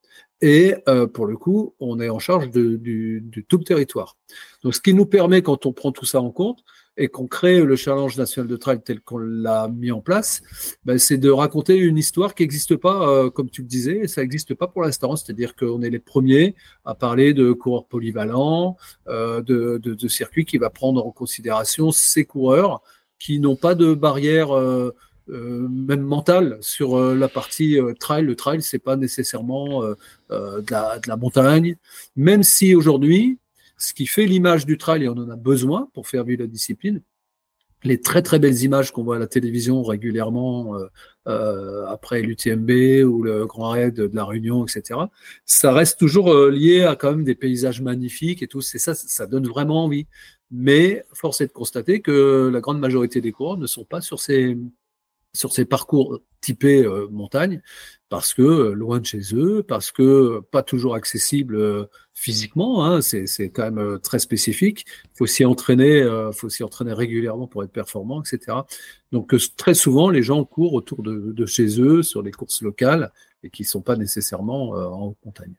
[0.43, 4.17] Et euh, pour le coup, on est en charge de, du, du tout le territoire.
[4.63, 6.59] Donc, ce qui nous permet, quand on prend tout ça en compte,
[6.97, 10.43] et qu'on crée le challenge national de trail tel qu'on l'a mis en place,
[10.85, 14.09] ben c'est de raconter une histoire qui n'existe pas, euh, comme tu le disais, et
[14.09, 15.17] ça n'existe pas pour l'instant.
[15.17, 16.55] C'est-à-dire qu'on est les premiers
[16.85, 18.77] à parler de coureurs polyvalents,
[19.09, 22.83] euh, de, de, de, circuits qui va prendre en considération ces coureurs
[23.19, 24.57] qui n'ont pas de barrière.
[24.57, 24.95] Euh,
[25.29, 28.25] euh même mentale sur la partie trail.
[28.25, 31.77] Le trail, c'est pas nécessairement de la, de, la, montagne,
[32.15, 33.37] même si aujourd'hui,
[33.77, 36.49] ce qui fait l'image du trail, et on en a besoin pour faire vivre la
[36.49, 37.03] discipline,
[37.85, 40.87] les très très belles images qu'on voit à la télévision régulièrement euh,
[41.29, 42.71] euh, après l'UTMB
[43.05, 45.01] ou le Grand Raid de, la Réunion, etc.
[45.45, 48.61] Ça reste toujours euh, lié à quand même des paysages magnifiques et tout.
[48.61, 50.07] C'est ça, ça donne vraiment envie.
[50.51, 54.21] Mais force est de constater que la grande majorité des coureurs ne sont pas sur
[54.21, 54.57] ces
[55.35, 57.61] sur ces parcours typés euh, montagne
[58.09, 62.85] parce que euh, loin de chez eux, parce que pas toujours accessible euh, physiquement.
[62.85, 64.85] Hein, c'est quand même euh, très spécifique.
[65.05, 68.59] Il faut s'y entraîner, euh, faut s'y entraîner régulièrement pour être performant, etc.
[69.13, 73.13] Donc très souvent, les gens courent autour de, de chez eux sur les courses locales
[73.43, 75.55] et qui sont pas nécessairement en montagne.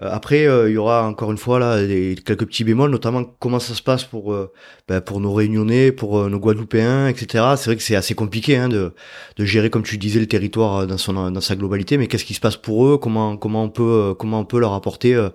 [0.00, 1.78] Euh, après, euh, il y aura encore une fois là
[2.24, 4.52] quelques petits bémols, notamment comment ça se passe pour euh,
[4.88, 7.44] ben, pour nos Réunionnais, pour nos Guadeloupéens, etc.
[7.56, 8.92] C'est vrai que c'est assez compliqué hein, de,
[9.38, 11.98] gérer, comme tu disais, le territoire dans sa globalité.
[11.98, 12.98] Mais qu'est-ce qui se passe pour eux?
[12.98, 15.28] Comment on peut comment on peut leur apporter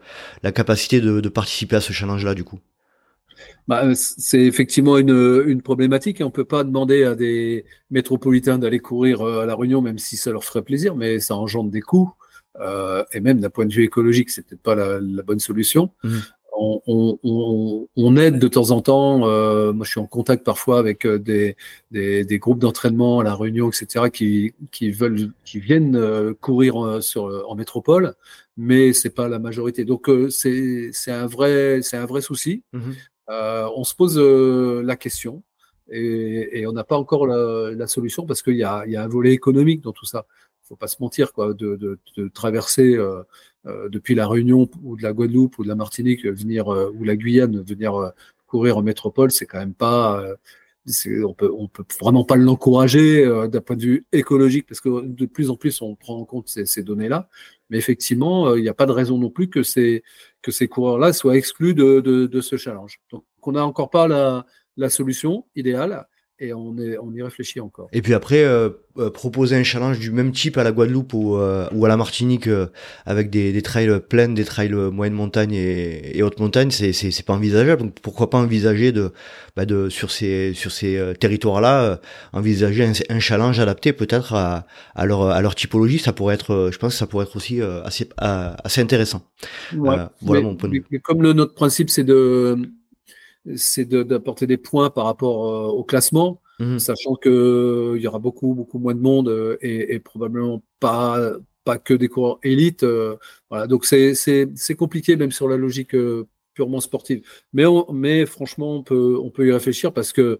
[0.43, 2.59] la capacité de, participer à ce challenge-là du coup?
[3.67, 6.21] Bah, c'est effectivement une, une problématique.
[6.21, 10.31] On peut pas demander à des métropolitains d'aller courir à la Réunion, même si ça
[10.31, 12.11] leur ferait plaisir, mais ça engendre des coûts.
[12.59, 15.91] Euh, et même d'un point de vue écologique, c'est peut-être pas la, la, bonne solution.
[16.03, 16.17] Mmh.
[16.59, 19.27] On, on, on, aide de temps en temps.
[19.27, 21.55] Euh, moi, je suis en contact parfois avec euh, des,
[21.91, 27.45] des, des groupes d'entraînement à la Réunion, etc., qui, qui veulent, qui viennent courir sur
[27.47, 28.15] en métropole,
[28.55, 29.85] mais c'est pas la majorité.
[29.85, 32.63] Donc, c'est un vrai c'est un vrai souci.
[32.73, 32.91] Mmh.
[33.29, 35.43] on se pose la question
[35.89, 39.31] et, et on n'a pas encore la, la, solution parce qu'il y a un volet
[39.31, 40.25] économique dans tout ça
[40.67, 41.99] faut pas se mentir, quoi, de,
[42.33, 43.23] traverser euh,
[43.65, 47.03] euh, depuis la Réunion ou de la Guadeloupe ou de la Martinique, venir euh, ou
[47.03, 48.11] la Guyane, venir
[48.47, 50.23] courir en métropole, c'est quand même pas,
[51.25, 55.49] on peut, peut vraiment pas l'encourager d'un point de vue écologique, parce que de plus
[55.49, 57.27] en plus on prend en compte ces, données-là.
[57.69, 60.03] Mais effectivement, il n'y a pas de raison non plus que ces
[60.69, 63.01] coureurs-là soient exclus de, ce challenge.
[63.11, 64.07] Donc, on n'a encore pas
[64.77, 66.07] la solution idéale
[66.39, 67.89] et on, est, on y réfléchit encore.
[67.93, 68.69] Et puis après, euh,
[68.99, 71.97] euh, proposer un challenge du même type à la Guadeloupe ou, euh, ou à la
[71.97, 72.47] Martinique
[73.05, 77.09] avec des, des trails pleins, des trails moyenne montagne et, et haute montagne, c'est, c'est,
[77.11, 77.81] c'est pas envisageable.
[77.81, 79.11] Donc pourquoi pas envisager de,
[79.55, 81.99] bah de sur ces sur ces territoires-là,
[82.33, 85.99] envisager un, un, challenge adapté peut-être à, à leur à leur typologie.
[85.99, 89.23] Ça pourrait être, je pense, que ça pourrait être aussi assez assez intéressant.
[89.73, 91.01] voilà mon point de vue.
[91.03, 92.57] Comme le, notre principe, c'est de
[93.55, 96.79] c'est d'apporter des points par rapport euh, au classement, mmh.
[96.79, 100.63] sachant que euh, il y aura beaucoup beaucoup moins de monde euh, et, et, probablement
[100.79, 101.31] pas
[101.63, 102.85] pas que des coureurs élites.
[103.49, 105.95] voilà, donc c'est c'est compliqué même sur la logique
[106.53, 107.21] purement sportive.
[107.53, 110.39] Mais mais franchement on peut on peut y réfléchir parce que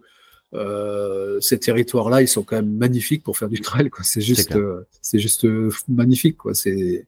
[1.40, 3.90] ces territoires-là, ils sont quand même magnifiques pour faire du trail.
[4.02, 4.56] C'est juste,
[5.02, 5.46] c'est juste
[5.88, 6.38] magnifique.
[6.38, 6.54] Quoi.
[6.54, 7.06] C'est,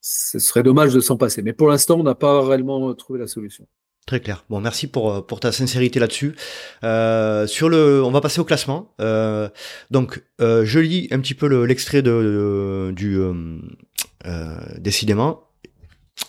[0.00, 1.42] ce serait dommage de s'en passer.
[1.42, 3.66] Mais pour l'instant, on n'a pas réellement trouvé la solution.
[4.06, 4.44] Très clair.
[4.50, 6.34] Bon, merci pour euh, pour ta sincérité là-dessus.
[6.82, 8.92] Euh, sur le, on va passer au classement.
[9.00, 9.48] Euh,
[9.90, 15.44] donc, euh, je lis un petit peu l'extrait de, du euh, décidément.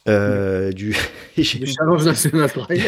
[0.07, 0.95] du,
[1.43, 2.81] Challenge National Trail.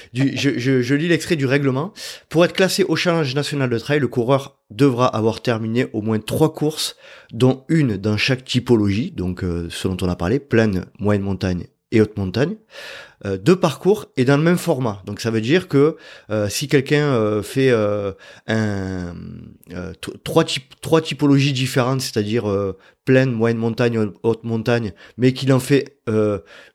[0.14, 1.92] je, lis l'extrait du règlement.
[2.30, 6.18] Pour être classé au Challenge National de Trail, le coureur devra avoir terminé au moins
[6.18, 6.96] trois courses,
[7.30, 12.00] dont une dans chaque typologie, donc ce dont on a parlé, plaine, moyenne montagne et
[12.00, 12.56] haute montagne,
[13.26, 15.02] euh, deux parcours et dans le même format.
[15.04, 15.96] Donc ça veut dire que
[16.30, 17.70] euh, si quelqu'un euh, fait
[18.46, 19.14] un
[20.24, 22.44] trois types trois typologies différentes, c'est-à-dire
[23.04, 25.98] pleine, moyenne montagne, haute montagne, mais qu'il en fait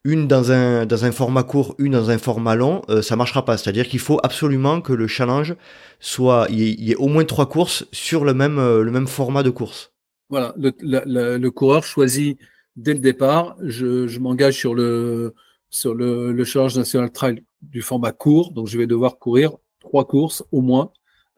[0.03, 3.57] une dans un dans un format court, une dans un format long, ça marchera pas.
[3.57, 5.55] C'est-à-dire qu'il faut absolument que le challenge
[5.99, 9.49] soit il y, ait au moins trois courses sur le même le même format de
[9.49, 9.93] course.
[10.29, 12.39] Voilà, le, le coureur choisit
[12.75, 15.33] dès le départ, je, je m'engage sur le
[15.69, 20.05] sur le, le Challenge National Trail du format court, donc je vais devoir courir trois
[20.05, 20.91] courses au moins,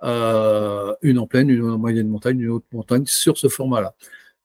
[0.04, 3.95] euh, une en pleine, une en moyenne montagne, une haute montagne sur ce format-là.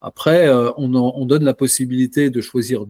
[0.00, 2.86] Après, euh, on, on, donne la possibilité de choisir,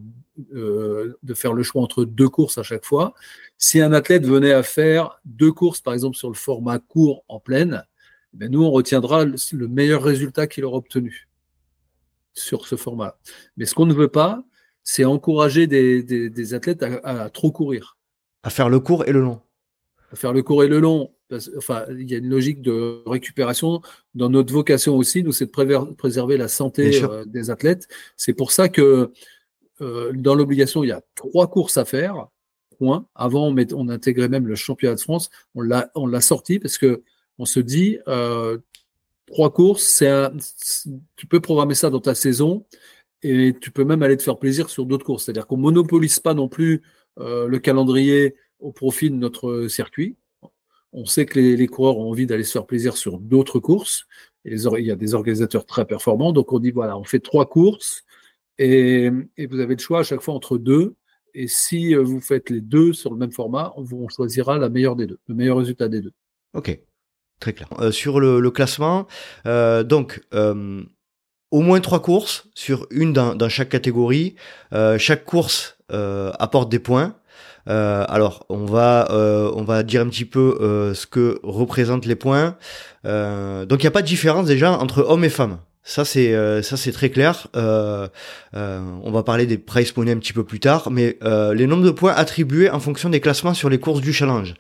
[0.55, 3.15] euh, de faire le choix entre deux courses à chaque fois.
[3.59, 7.41] Si un athlète venait à faire deux courses, par exemple sur le format court en
[7.41, 7.85] pleine,
[8.33, 11.29] ben nous on retiendra le meilleur résultat qu'il aura obtenu
[12.35, 13.19] sur ce format.
[13.57, 14.45] Mais ce qu'on ne veut pas,
[14.85, 17.97] c'est encourager des, athlètes à, trop courir.
[18.43, 19.41] À faire le court et le long.
[20.13, 21.13] À faire le court et le long.
[21.57, 23.81] Enfin, il y a une logique de récupération.
[24.15, 27.89] Dans notre vocation aussi, nous, c'est de préserver la santé euh, des athlètes.
[28.17, 29.13] C'est pour ça que
[29.81, 32.27] euh, dans l'obligation, il y a trois courses à faire.
[32.79, 33.07] Point.
[33.15, 35.31] Avant, on, on intégrait même le championnat de France.
[35.55, 37.03] On l'a, on l'a sorti parce que
[37.39, 38.59] on se dit, euh,
[39.27, 40.11] trois courses, c'est
[41.17, 42.67] tu peux programmer ça dans ta saison
[43.23, 45.25] et tu peux même aller te faire plaisir sur d'autres courses.
[45.25, 46.83] C'est-à-dire qu'on monopolise pas non plus
[47.19, 50.17] euh, le calendrier au profit de notre circuit.
[50.93, 54.07] On sait que les, coureurs ont envie d'aller se faire plaisir sur d'autres courses.
[54.45, 56.33] Et il y a des organisateurs très performants.
[56.33, 58.05] Donc on dit voilà, on fait trois courses
[58.59, 60.95] et, vous avez le choix à chaque fois entre deux.
[61.35, 64.69] Et si euh, vous faites les deux sur le même format, on, vous, choisira la
[64.69, 66.13] meilleure des deux, le meilleur résultat des deux.
[66.53, 66.79] Ok,
[67.43, 67.69] très clair.
[67.81, 69.07] Euh, sur le, classement,
[69.45, 70.21] donc
[71.53, 74.35] au moins trois courses sur une dans, dans chaque catégorie.
[74.73, 77.15] Euh, chaque course euh, apporte des points.
[77.69, 82.07] Euh, alors on va euh, on va dire un petit peu euh, ce que représentent
[82.07, 82.57] les points.
[83.05, 85.59] donc il n'y a pas de différence déjà entre hommes et femmes.
[85.85, 87.49] Ça c'est ça c'est très clair.
[87.55, 91.19] on va parler des price money un petit peu plus tard, mais
[91.55, 94.55] les nombres de points attribués en fonction des classements sur les courses du challenge.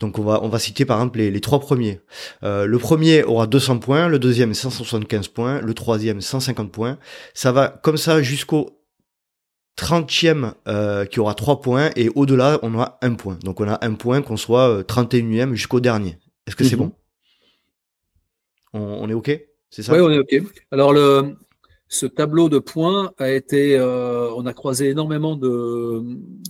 [0.00, 2.00] Donc on va on va citer par exemple les, trois premiers.
[2.42, 6.98] Euh, le premier aura 200 points, le deuxième 175 points, le troisième 150 points.
[7.34, 8.80] Ça va comme ça jusqu'au
[9.78, 13.38] 30e euh, qui aura 3 points et au-delà on aura un point.
[13.44, 16.18] Donc on a un point qu'on soit 31e euh, jusqu'au dernier.
[16.46, 16.82] Est-ce que c'est mhm.
[16.82, 16.92] bon?
[18.72, 19.30] On, est OK?
[19.68, 19.92] C'est ça?
[19.92, 20.34] Oui, on est OK.
[20.70, 21.36] Alors le
[21.92, 26.00] ce tableau de points a été, euh, on a croisé énormément de,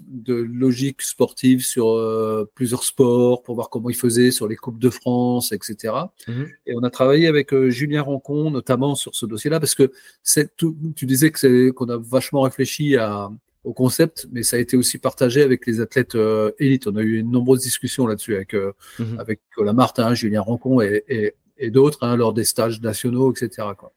[0.06, 4.78] de logiques sportives sur euh, plusieurs sports pour voir comment ils faisaient sur les coupes
[4.78, 5.94] de France, etc.
[6.28, 6.48] Mhm.
[6.66, 9.90] Et on a travaillé avec euh, Julien Rancon notamment sur ce dossier-là parce que
[10.22, 10.76] c'est tout.
[10.94, 13.30] Tu disais que qu'on a vachement réfléchi à,
[13.64, 16.18] au concept, mais ça a été aussi partagé avec les athlètes
[16.58, 16.86] élites.
[16.86, 18.52] On a eu une nombreuses discussions là-dessus avec
[18.98, 19.18] mhm.
[19.18, 19.40] avec
[19.74, 23.68] Martin, Julien Rancon et, et, et d'autres hein, lors des stages nationaux, etc.
[23.78, 23.90] Quoi.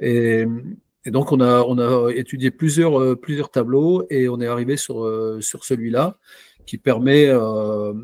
[0.00, 0.46] Et,
[1.06, 5.04] donc, on a, on a étudié plusieurs, euh, plusieurs tableaux et on est arrivé sur,
[5.04, 6.18] euh, sur celui-là
[6.66, 7.94] qui permet, euh,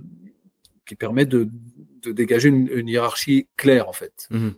[0.87, 1.49] qui permet de,
[2.03, 4.29] de dégager une, hiérarchie claire, en fait.
[4.31, 4.51] Mmh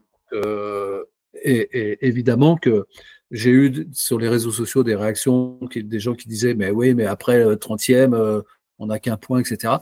[1.45, 2.85] et, évidemment que
[3.31, 7.07] j'ai eu sur les réseaux sociaux des réactions, des gens qui disaient, mais oui, mais
[7.07, 8.43] après le 30e,
[8.79, 9.75] on n'a qu'un point, etc.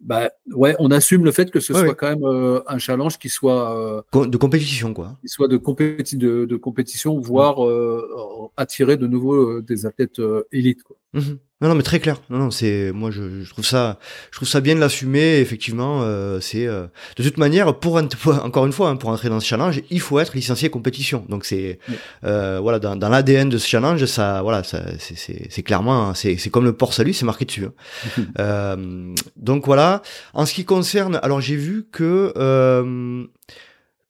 [0.00, 3.28] Bah ouais, on assume le fait que ce soit quand même euh, un challenge qui
[3.28, 3.76] soit
[4.14, 5.16] euh, de compétition, quoi.
[5.22, 10.20] Qui soit de, compéti de, de compétition, voire euh, attirer de nouveau des athlètes
[10.52, 10.82] élites.
[10.82, 10.96] Quoi.
[11.14, 12.16] Mmh non, non, mais très clair.
[12.28, 14.00] Non, non, c'est moi je, je, trouve ça,
[14.32, 15.38] je trouve ça bien de l'assumer.
[15.38, 18.02] Effectivement, euh, c'est euh, de toute manière pour,
[18.42, 21.24] encore une fois hein, pour entrer dans ce challenge, il faut être licencié compétition.
[21.28, 21.78] Donc c'est
[22.24, 26.36] euh, voilà dans, dans l'ADN de ce challenge, ça voilà, ça c'est clairement hein, c'est
[26.36, 27.66] c'est comme le port salut, c'est marqué dessus.
[27.66, 28.22] Hein.
[28.40, 30.02] euh, donc voilà.
[30.34, 33.24] En ce qui concerne, alors j'ai vu que euh,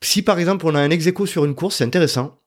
[0.01, 2.39] si par exemple on a un ex sur une course, c'est intéressant.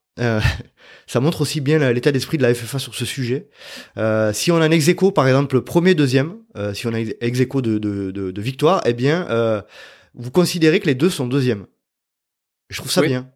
[1.06, 3.49] Euh, ça montre aussi bien l'état d'esprit de la FFA sur ce sujet.
[3.97, 7.39] Euh, si on a un ex par exemple, premier, deuxième, euh, si on a ex
[7.39, 9.62] de, de, de, victoire, eh bien, euh,
[10.14, 11.68] vous considérez que les deux sont deuxièmes.
[12.70, 13.32] Je trouve ça bien.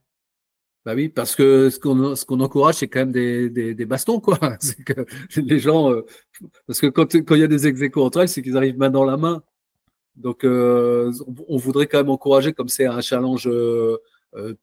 [0.86, 3.86] Bah oui, parce que ce qu'on ce qu'on encourage, c'est quand même des, des, des
[3.86, 4.40] bastons, quoi.
[4.60, 5.06] C'est que
[5.36, 6.06] les gens, euh,
[6.66, 8.90] parce que quand quand il y a des ex entre elles, c'est qu'ils arrivent main
[8.90, 9.44] dans la main.
[10.16, 11.12] Donc, on,
[11.48, 13.50] on, voudrait quand même encourager, comme c'est un challenge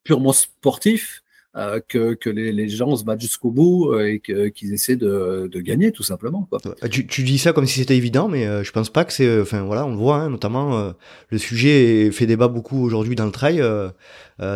[0.05, 1.23] purement sportif,
[1.57, 5.49] euh, que, que les, les, gens se battent jusqu'au bout euh, et qu'ils essaient de,
[5.51, 6.47] de, gagner tout simplement.
[6.51, 6.61] Quoi.
[6.91, 9.41] Tu, tu, dis ça comme si c'était évident, mais euh, je pense pas que c'est.
[9.41, 10.93] Enfin voilà, on le voit, hein, notamment
[11.31, 13.63] le sujet fait débat beaucoup aujourd'hui dans le trail.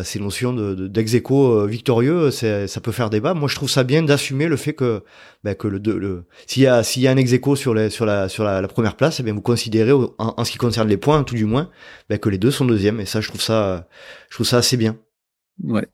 [0.04, 1.14] ces notions de, dex
[1.68, 3.32] victorieux, ça peut faire débat.
[3.32, 5.02] Moi, je trouve ça bien d'assumer le fait que,
[5.42, 8.04] ben, que le, le s'il y a s'il y a un ex sur, les, sur
[8.04, 10.98] la sur la, première place, eh bien vous considérez en, en, ce qui concerne les
[10.98, 11.70] points, tout du moins,
[12.10, 13.00] ben, que les deux sont deuxièmes.
[13.00, 13.88] Et ça, je trouve ça
[14.28, 14.98] je trouve ça assez bien.
[15.64, 15.86] Ouais.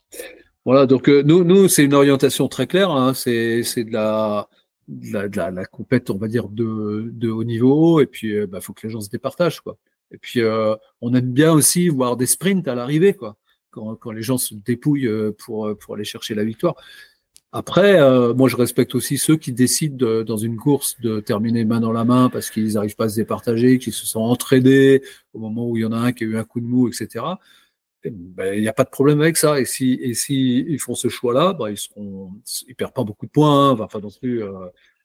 [0.66, 2.90] Voilà, donc euh, nous, nous c'est une orientation très claire.
[2.90, 4.48] Hein, c'est de la,
[4.88, 8.00] de la, de la, la, compète, on va dire, de, de haut niveau.
[8.00, 9.60] Et puis, il euh, bah, faut que les gens se départagent.
[9.60, 9.78] Quoi.
[10.10, 13.36] Et puis, euh, on aime bien aussi voir des sprints à l'arrivée, quoi,
[13.70, 15.08] quand, quand les gens se dépouillent
[15.38, 16.74] pour, pour aller chercher la victoire.
[17.52, 18.00] Après,
[18.34, 21.92] moi, je respecte aussi ceux qui décident de, dans une course de terminer main dans
[21.92, 25.00] la main parce qu'ils n'arrivent pas à se départager, qu'ils se sont entraînés
[25.32, 26.88] au moment où il y en a un qui a eu un coup de mou,
[26.88, 27.24] etc.
[28.04, 29.60] Ben, il n'y a pas de problème avec ça.
[29.60, 32.30] Et si, et si ils font ce choix-là, ben, ils seront,
[32.68, 33.70] ils perdent pas beaucoup de points.
[33.70, 34.42] Hein, enfin, non plus.
[34.42, 34.52] Euh,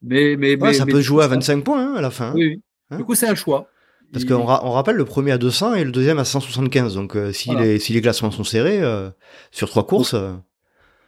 [0.02, 2.32] mais, mais, mais, ça peut jouer à 25 points hein, à la fin.
[2.32, 2.36] Hein.
[2.36, 2.62] Oui.
[2.96, 3.68] Du coup, c'est un choix.
[4.12, 6.96] Parce qu'on on rappelle le premier à 200 et le deuxième à 175.
[6.96, 9.10] Donc, euh, si, les, si les classements sont serrés euh,
[9.52, 10.16] sur trois courses,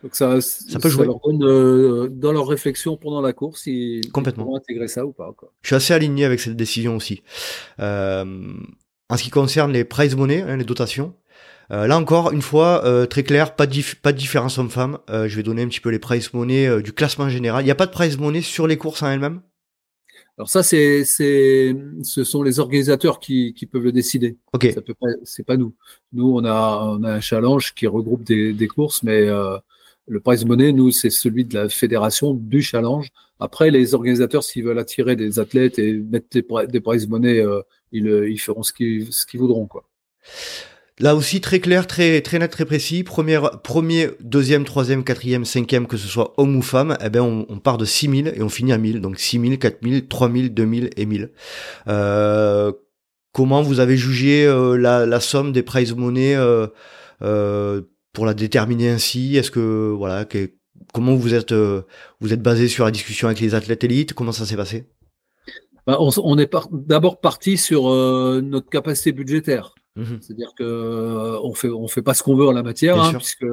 [0.04, 1.06] donc ça, ça peut jouer.
[1.06, 4.46] Leur donne, dans leur réflexion pendant la course, ils, Complètement.
[4.46, 5.34] vont intégrer ça ou pas.
[5.36, 5.52] Quoi.
[5.62, 7.24] Je suis assez aligné avec cette décision aussi.
[7.80, 8.26] en
[9.18, 11.14] ce qui concerne les prize money, les dotations,
[11.72, 14.99] euh, là encore, une fois, euh, très clair, pas de, pas de différence homme-femme.
[15.09, 17.64] Euh, je vais donner un petit peu les price money du classement général.
[17.64, 19.41] Il n'y a pas de price money sur les courses en elles-mêmes?
[20.38, 24.38] Alors ça, c'est, c'est, ce sont les organisateurs qui, qui peuvent le décider.
[24.53, 24.72] Ok.
[24.74, 25.76] Ça peut pas, c'est pas nous.
[26.11, 29.28] Nous, on a, on a un challenge qui regroupe des, des courses, mais
[30.07, 33.09] le prize money, nous, c'est celui de la fédération du challenge.
[33.39, 37.45] Après, les organisateurs, s'ils veulent attirer des athlètes et mettre des, des prize money,
[37.91, 39.88] ils, ils feront ce qu'ils, ce qu'ils voudront, quoi.
[41.00, 43.04] Là aussi, très clair, très, très net, très précis.
[43.04, 47.58] Première, premier, deuxième, troisième, quatrième, cinquième, que ce soit homme ou femme, eh ben, on,
[47.58, 49.02] part de 6000 et on finit à 1000.
[49.02, 51.32] Donc 6000, 4000, 3000, 2000 et 1000.
[51.88, 52.72] Euh,
[53.32, 56.68] comment vous avez jugé euh, la, somme des prize money euh,
[57.24, 57.82] euh,
[58.14, 59.36] pour la déterminer ainsi?
[59.36, 60.52] Est-ce que, voilà, que,
[60.94, 61.82] comment vous êtes, euh,
[62.22, 64.14] vous êtes basé sur la discussion avec les athlètes élites?
[64.14, 64.86] Comment ça s'est passé?
[65.88, 69.74] Bah, on, est d'abord parti sur notre capacité budgétaire.
[69.96, 73.00] Mmh C'est-à-dire que euh, on fait on fait pas ce qu'on veut en la matière,
[73.00, 73.46] hein, puisque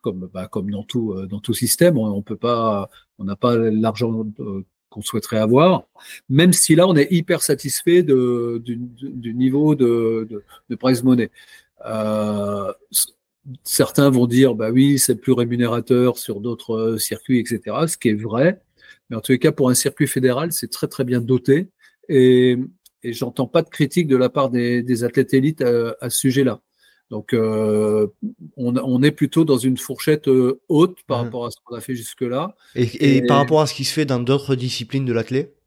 [0.00, 2.88] comme bah, comme dans tout euh, dans tout système, on, on peut pas
[3.18, 5.88] on n'a pas l'argent euh, qu'on souhaiterait avoir.
[6.28, 11.02] Même si là, on est hyper satisfait de, du, du, niveau de, de, de prize
[11.02, 11.30] money.
[11.86, 12.72] Euh,
[13.64, 17.76] certains vont dire, bah oui, c'est plus rémunérateur sur d'autres circuits, etc.
[17.86, 18.60] Ce qui est vrai.
[19.10, 21.68] Mais en tous les cas, pour un circuit fédéral, c'est très très bien doté.
[22.08, 22.58] Et
[23.02, 26.18] et j'entends pas de critique de la part des, des athlètes élites à, à ce
[26.18, 26.60] sujet-là.
[27.10, 28.06] Donc, euh,
[28.56, 31.24] on, on, est plutôt dans une fourchette euh, haute par mmh.
[31.24, 32.54] rapport à ce qu'on a fait jusque-là.
[32.74, 35.57] Et, et, par rapport à ce qui se fait dans d'autres disciplines de l'athlète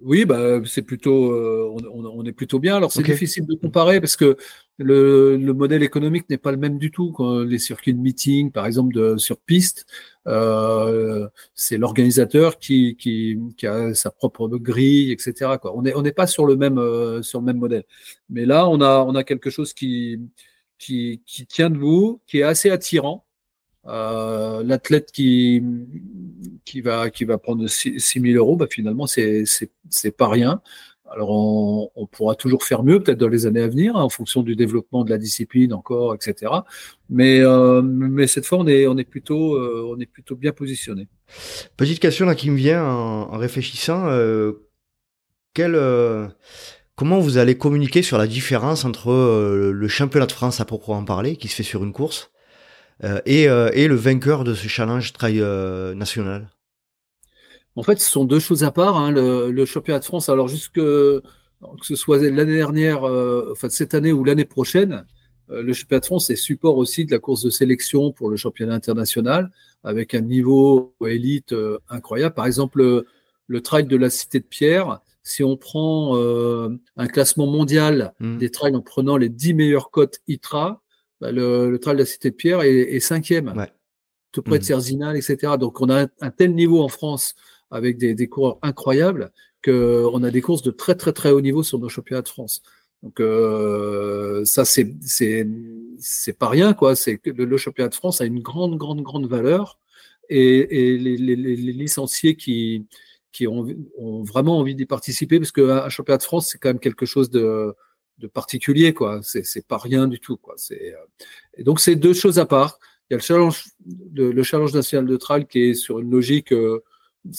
[0.00, 2.76] oui, bah, c'est plutôt, euh, on, on, est plutôt bien.
[2.76, 4.36] Alors c'est difficile de comparer parce que
[4.78, 7.12] le, le modèle économique n'est pas le même du tout.
[7.12, 9.86] Quand les circuits de meeting, par exemple, de, sur piste,
[10.28, 15.58] euh, c'est l'organisateur qui, qui, qui, a sa propre grille, etc.
[15.60, 15.76] Quoi.
[15.76, 17.84] On n'est on pas sur le même euh, sur le même modèle.
[18.30, 20.20] Mais là, on a on a quelque chose qui
[20.78, 23.24] qui, qui tient debout, qui est assez attirant.
[23.86, 25.62] Euh, L'athlète qui
[26.64, 30.62] qui va qui va prendre 6 000 euros, bah finalement c'est pas rien.
[31.10, 31.30] Alors
[31.94, 34.56] on, pourra toujours faire mieux, peut-être dans les années à venir, hein, en fonction du
[34.56, 36.52] développement de la discipline encore, etc.
[37.10, 40.52] Mais euh, mais cette fois on est on est plutôt euh, on est plutôt bien
[40.52, 41.08] positionné.
[41.76, 44.06] Petite question là qui me vient en, réfléchissant,
[45.54, 45.76] quel
[46.94, 49.12] comment vous allez communiquer sur la différence entre
[49.72, 52.32] le championnat de France à proprement parler, qui se fait sur une course,
[53.26, 55.42] et, et le vainqueur de ce challenge trail
[55.94, 56.48] national
[57.74, 58.98] en fait, ce sont deux choses à part.
[58.98, 60.78] Hein, le, le, championnat de France, alors jusque
[61.80, 65.06] que ce soit l'année dernière, euh, enfin cette année ou l'année prochaine,
[65.50, 68.36] euh, le championnat de France est support aussi de la course de sélection pour le
[68.36, 69.50] championnat international,
[69.84, 72.34] avec un niveau élite euh, incroyable.
[72.34, 73.06] Par exemple, le,
[73.46, 78.38] le, trail de la Cité de Pierre, si on prend un classement mondial mmh.
[78.38, 80.81] des trails en prenant les dix meilleures cotes ITRA,
[81.22, 83.54] bah, le, le, trail de la Cité de Pierre est, est cinquième.
[83.56, 83.72] Ouais.
[84.32, 84.66] Tout près de mmh.
[84.66, 85.54] Cerzinal, etc.
[85.58, 87.36] Donc, on a un, un tel niveau en France
[87.70, 89.30] avec des, des coureurs incroyables,
[89.64, 92.62] qu'on a des courses de très très très haut niveau sur nos championnats de France.
[93.02, 95.46] Donc euh, ça c'est c'est
[95.98, 96.94] c'est pas rien quoi.
[96.96, 99.78] C'est que le, championnat de France a une grande grande grande valeur
[100.28, 102.84] et, et les, les, les, licenciés qui
[103.32, 103.66] qui ont,
[103.96, 107.30] ont vraiment envie d'y participer parce qu'un championnat de France c'est quand même quelque chose
[107.30, 107.74] de
[108.22, 109.20] de particulier quoi.
[109.22, 110.54] C'est c'est pas rien du tout quoi.
[110.56, 111.04] C'est euh,
[111.56, 112.78] et donc c'est deux choses à part.
[113.10, 113.64] il y a le challenge,
[114.14, 116.54] le challenge national de trail qui est sur une logique,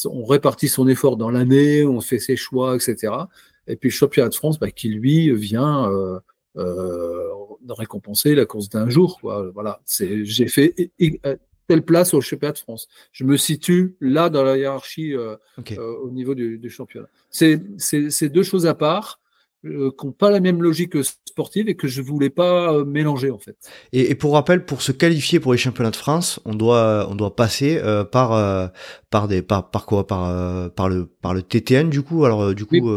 [0.05, 3.13] on répartit son effort dans l'année, on fait ses choix, etc.
[3.67, 5.89] Et puis le championnat de France, bah, qui lui vient
[7.69, 9.19] récompenser la course d'un jour.
[9.19, 9.49] Quoi.
[9.51, 10.91] Voilà, c'est, j'ai fait
[11.67, 12.87] telle place au championnat de France.
[13.11, 15.35] Je me situe là dans la hiérarchie euh,
[15.71, 17.07] euh, au niveau du, championnat.
[17.29, 17.57] C'est,
[18.29, 19.19] deux choses à part
[19.65, 23.39] euh, qui n'ont pas la même logique sportive et que je voulais pas mélanger en
[23.39, 23.57] fait.
[23.91, 27.35] Et, pour rappel, pour se qualifier pour les championnats de France, on doit on doit
[27.35, 28.71] passer par
[29.09, 30.05] par des par, par quoi?
[30.05, 32.25] Par par le par le TTN du coup?
[32.25, 32.89] Alors du coup.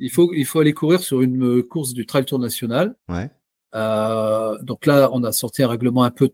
[0.00, 2.96] Il faut il faut aller courir sur une course du Trail Tour national.
[3.08, 3.30] Ouais.
[4.62, 6.30] donc là, on a sorti un règlement un peu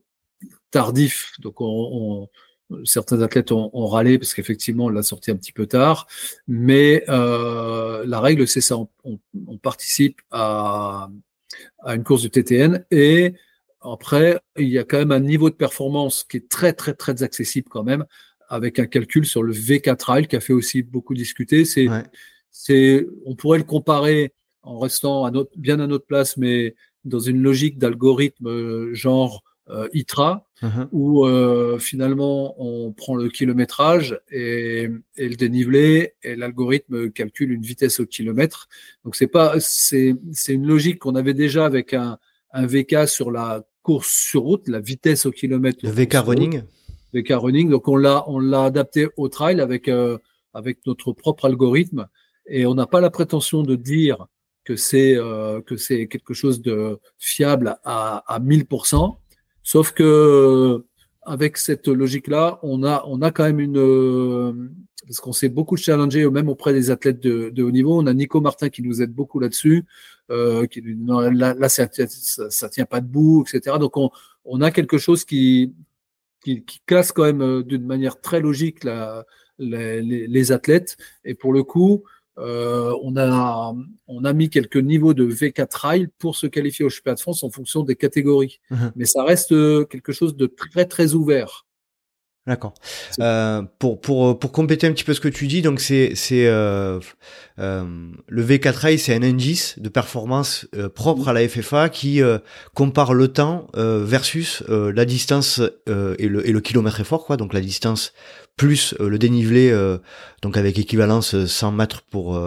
[0.71, 1.33] tardif.
[1.41, 2.29] Donc, on,
[2.85, 6.07] certains athlètes ont, râlé parce qu'effectivement, on l'a sorti un petit peu tard.
[6.49, 8.77] Mais euh, la règle, c'est ça.
[9.05, 9.19] On,
[9.59, 11.11] participe à,
[11.83, 13.35] à une course de TTN et
[13.83, 17.23] après, il y a quand même un niveau de performance qui est très, très, très
[17.23, 18.05] accessible quand même,
[18.49, 21.65] avec un calcul sur le V4 Trail qui a fait aussi beaucoup discuter.
[21.65, 21.89] C'est,
[22.51, 27.21] c'est, on pourrait le comparer en restant à notre, bien à notre place, mais dans
[27.21, 29.43] une logique d'algorithme euh, genre
[29.73, 30.89] euh, ITRA, uh-huh.
[30.91, 38.01] où euh, finalement on prend le kilométrage et, le dénivelé et l'algorithme calcule une vitesse
[38.01, 38.69] au kilomètre.
[39.05, 42.19] Donc c'est pas c'est c'est une logique qu'on avait déjà avec un,
[42.53, 45.79] un VK sur la course sur route, la vitesse au kilomètre.
[45.85, 46.63] Le VK running.
[47.15, 47.71] VK running.
[47.71, 50.19] Donc on l'a on l'a adapté au trail avec euh,
[50.53, 52.09] avec notre propre algorithme
[52.47, 54.27] et on n'a pas la prétention de dire
[54.65, 55.17] que c'est
[55.67, 59.20] que c'est quelque chose de fiable à, à 1000%.
[59.63, 60.85] Sauf que
[61.23, 64.73] avec cette logique-là, on a, on a quand même une
[65.07, 68.01] parce qu'on s'est beaucoup challengé même auprès des athlètes de, de, haut niveau.
[68.01, 69.85] On a Nico Martin qui nous aide beaucoup là-dessus,
[70.31, 73.77] euh, qui non, là, là ça, ça, tient pas debout, etc.
[73.81, 74.11] Donc on,
[74.45, 75.75] on a quelque chose qui,
[76.45, 79.27] qui, qui classe quand même euh, d'une manière très logique la,
[79.59, 80.97] les, les, athlètes.
[81.25, 82.05] Et pour le coup,
[82.41, 83.75] euh, on, a,
[84.09, 87.43] on a mis quelques niveaux de V4 Trail pour se qualifier au championnat de France
[87.43, 88.61] en fonction des catégories.
[88.97, 91.67] Mais ça reste euh, quelque chose de très très ouvert.
[92.47, 92.75] D'accord.
[93.21, 96.47] Euh, pour pour pour compléter un petit peu ce que tu dis, donc c'est c'est
[96.47, 96.99] euh,
[97.57, 102.21] le V4 Trail, c'est un indice de performance propre à la FFA qui
[102.75, 107.61] compare le temps versus la distance et le et le kilomètre effort quoi, donc la
[107.61, 108.15] distance
[108.61, 109.97] plus euh, le dénivelé, euh,
[110.43, 112.39] donc avec équivalence 100 euh, mètres pour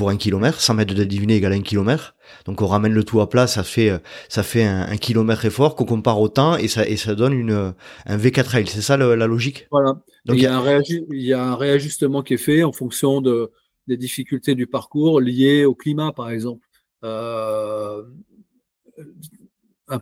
[0.00, 2.16] pour un kilomètre, 100 mètres de dénivelé égale un kilomètre.
[2.46, 3.92] Donc on ramène le tout à plat, ça fait
[4.30, 7.74] ça fait un, kilomètre effort qu'on compare au temps et ça et ça donne une
[8.06, 8.66] un V4 trail.
[8.66, 9.68] C'est ça la logique?
[9.70, 10.00] Voilà.
[10.24, 13.20] Donc il y, a un il y a un réajustement qui est fait en fonction
[13.20, 13.50] de
[13.88, 16.66] des difficultés du parcours liées au climat, par exemple.
[17.02, 18.04] un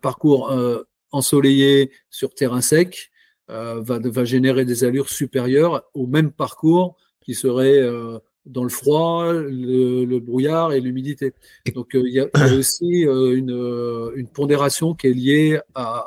[0.00, 0.52] parcours
[1.10, 3.10] ensoleillé sur terrain sec,
[3.50, 8.18] euh, va, va, générer des allures supérieures au même parcours qui serait euh,
[8.48, 11.32] dans le froid, le, brouillard et l'humidité.
[11.74, 16.06] Donc euh, il y, a aussi une, une, pondération qui est liée à,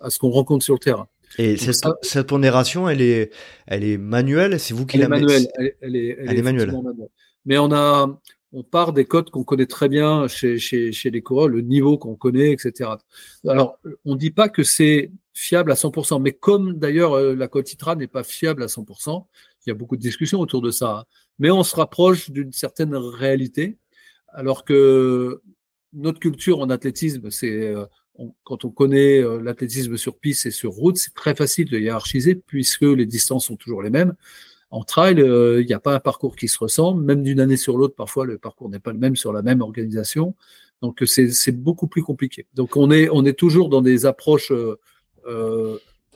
[0.00, 1.08] à ce qu'on rencontre sur le terrain.
[1.38, 3.32] Et cette, cette, pondération, elle est,
[3.66, 5.48] elle est manuelle, c'est vous qui la mettez
[5.80, 6.72] elle, est, elle, est, manuelle.
[7.44, 8.20] Mais on a,
[8.52, 11.98] on part des codes qu'on connaît très bien chez, chez, chez les coureurs, le niveau
[11.98, 12.90] qu'on connaît, etc.
[13.48, 17.48] Alors, on ne dit pas que c'est fiable à 100%, mais comme d'ailleurs euh, la
[17.48, 19.26] code Citra n'est pas fiable à 100%,
[19.66, 21.06] il y a beaucoup de discussions autour de ça,
[21.38, 23.78] mais on se rapproche d'une certaine réalité,
[24.28, 25.40] alors que
[25.94, 27.84] notre culture en athlétisme, c'est euh,
[28.42, 32.34] quand on connaît euh, l'athlétisme sur piste et sur route, c'est très facile de hiérarchiser
[32.34, 34.14] puisque les distances sont toujours les mêmes.
[34.70, 37.56] En trail, euh, il n'y a pas un parcours qui se ressemble, même d'une année
[37.56, 40.34] sur l'autre, parfois le parcours n'est pas le même sur la même organisation.
[40.82, 42.46] Donc c'est beaucoup plus compliqué.
[42.54, 44.52] Donc on est, on est toujours dans des approches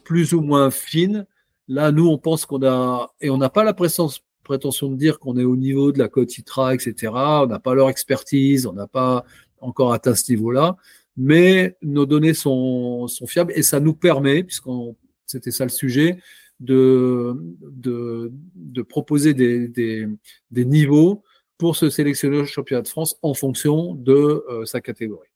[0.04, 1.24] plus ou moins fines.
[1.68, 5.36] Là, nous, on pense qu'on a, et on n'a pas la prétention de dire qu'on
[5.36, 7.12] est au niveau de la côte ITRA, etc.
[7.14, 9.24] On n'a pas leur expertise, on n'a pas
[9.60, 10.76] encore atteint ce niveau-là,
[11.16, 14.96] mais nos données sont, fiables et ça nous permet, puisqu'on
[15.26, 16.18] c'était ça le sujet,
[16.60, 20.08] de, de, proposer des, des,
[20.50, 21.22] des, niveaux
[21.56, 25.28] pour se sélectionner au championnat de France en fonction de euh, sa catégorie.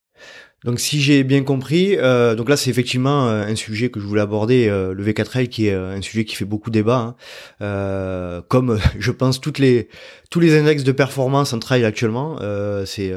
[0.65, 4.07] Donc si j'ai bien compris, euh, donc là c'est effectivement euh, un sujet que je
[4.07, 7.17] voulais aborder, euh, le V4L qui est un sujet qui fait beaucoup débat,
[7.61, 8.43] hein.
[8.49, 9.89] comme je pense toutes les
[10.31, 12.39] tous les index de performance en trail actuellement.
[12.87, 13.13] c'est,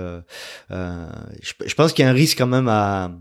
[0.71, 3.11] je, je, pense qu'il y a un risque quand même à,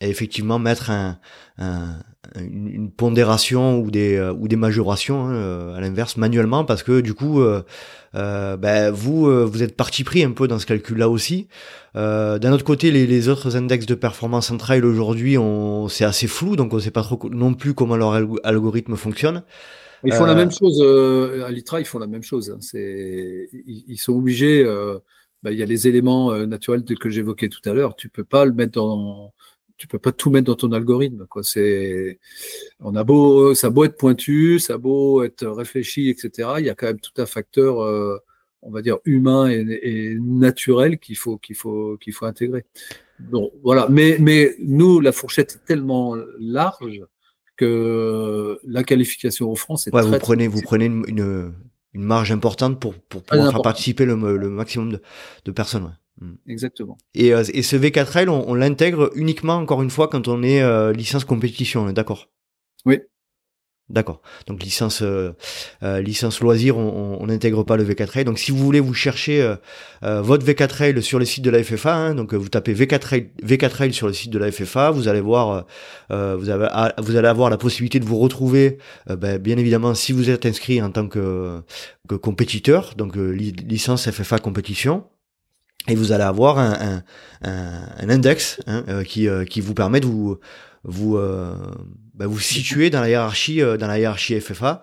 [0.00, 1.18] effectivement mettre un,
[1.58, 2.00] un,
[2.36, 7.42] une, pondération ou des, ou des majorations hein, à l'inverse manuellement parce que du coup,
[8.12, 11.48] ben, vous, vous êtes parti pris un peu dans ce calcul-là aussi.
[11.94, 15.36] D'un autre côté, les, les, autres index de performance en trail aujourd'hui,
[15.88, 18.12] c'est assez flou, donc on ne sait pas trop non plus comment leur
[18.44, 19.42] algorithme fonctionne.
[20.04, 20.82] Ils font la même chose
[21.44, 22.50] à l'ITRA, ils font la même chose.
[22.50, 22.58] Hein.
[22.60, 24.64] C'est, ils, sont obligés.
[25.42, 27.96] Bah, il y a les éléments naturels que j'évoquais tout à l'heure.
[27.96, 29.32] Tu peux pas le mettre dans
[29.82, 31.26] tu peux pas tout mettre dans ton algorithme.
[31.26, 31.42] Quoi.
[31.42, 32.20] C'est,
[32.78, 36.50] on a beau, ça a beau être pointu, ça a beau être réfléchi, etc.
[36.58, 38.16] Il y a quand même tout un facteur, euh,
[38.62, 42.64] on va dire humain et, naturel qu'il faut, qu'il faut, qu'il faut intégrer.
[43.18, 43.88] Bon, voilà.
[43.90, 47.02] Mais, mais nous, la fourchette est tellement large
[47.56, 51.52] que la qualification en France est ouais, vous prenez, vous prenez une, une,
[52.04, 55.02] marge importante pour, pour pouvoir faire participer le, le maximum de,
[55.44, 55.92] de personnes.
[56.46, 56.98] Exactement.
[57.14, 60.62] Et, euh, et ce V4L, on, on l'intègre uniquement, encore une fois, quand on est
[60.62, 62.28] euh, licence compétition, d'accord?
[62.84, 63.00] Oui.
[63.88, 64.22] D'accord.
[64.46, 65.32] Donc licence euh,
[65.82, 68.24] licence loisir, on n'intègre pas le V4L.
[68.24, 69.54] Donc si vous voulez vous chercher
[70.00, 74.06] votre V4L sur le site de la FFA, hein, donc vous tapez V4L, V4L sur
[74.06, 75.66] le site de la FFA, vous allez voir,
[76.08, 78.78] vous, avez, ah, vous allez avoir la possibilité de vous retrouver,
[79.10, 81.60] ben, bien évidemment, si vous êtes inscrit en tant que,
[82.08, 85.04] que compétiteur, donc licence FFA compétition
[85.88, 87.02] et vous allez avoir un,
[87.42, 90.38] un, index hein, euh, qui, euh, qui vous permet de vous
[90.84, 91.56] vous euh,
[92.14, 94.82] bah, vous situer dans la hiérarchie dans la hiérarchie FFA.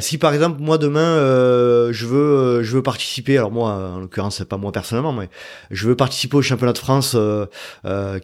[0.00, 1.16] si par exemple moi demain
[1.92, 5.28] je veux je veux participer, alors moi en l'occurrence c'est pas moi personnellement, mais
[5.70, 7.16] je veux participer au championnat de France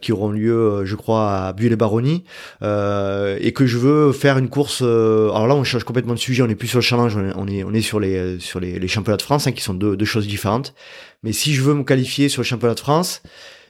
[0.01, 2.25] qui auront lieu je crois à Bulle-les-Baronnies
[2.63, 4.83] et que je veux faire une course.
[4.83, 7.65] alors là on change complètement de sujet, on est plus sur le challenge, on est
[7.65, 10.05] on est, sur les sur les, les championnats de France hein, qui sont deux, deux
[10.05, 10.75] choses différentes.
[11.23, 13.23] Mais si je veux me qualifier sur le championnat de France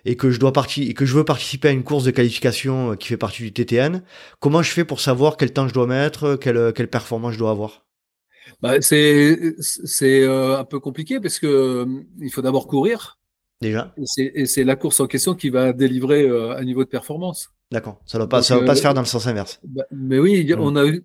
[0.07, 2.93] et que je dois partir et que je veux participer à une course de qualification
[2.93, 4.03] euh, qui fait partie du TTN,
[4.41, 7.51] comment je fais pour savoir quel temps je dois mettre, quelle, quelle performance je dois
[7.51, 7.85] avoir?
[8.63, 11.87] Bah, c'est c'est euh, un peu compliqué parce que euh,
[12.21, 13.19] il faut d'abord courir.
[13.61, 13.95] Déjà.
[14.19, 17.49] Et c'est la course en question qui va délivrer un niveau de performance.
[17.73, 18.03] D'accord.
[18.05, 19.61] Ça ne va pas, ça va pas se faire dans le sens inverse.
[19.65, 20.61] Bah, mais oui, mmh.
[20.61, 21.05] on a eu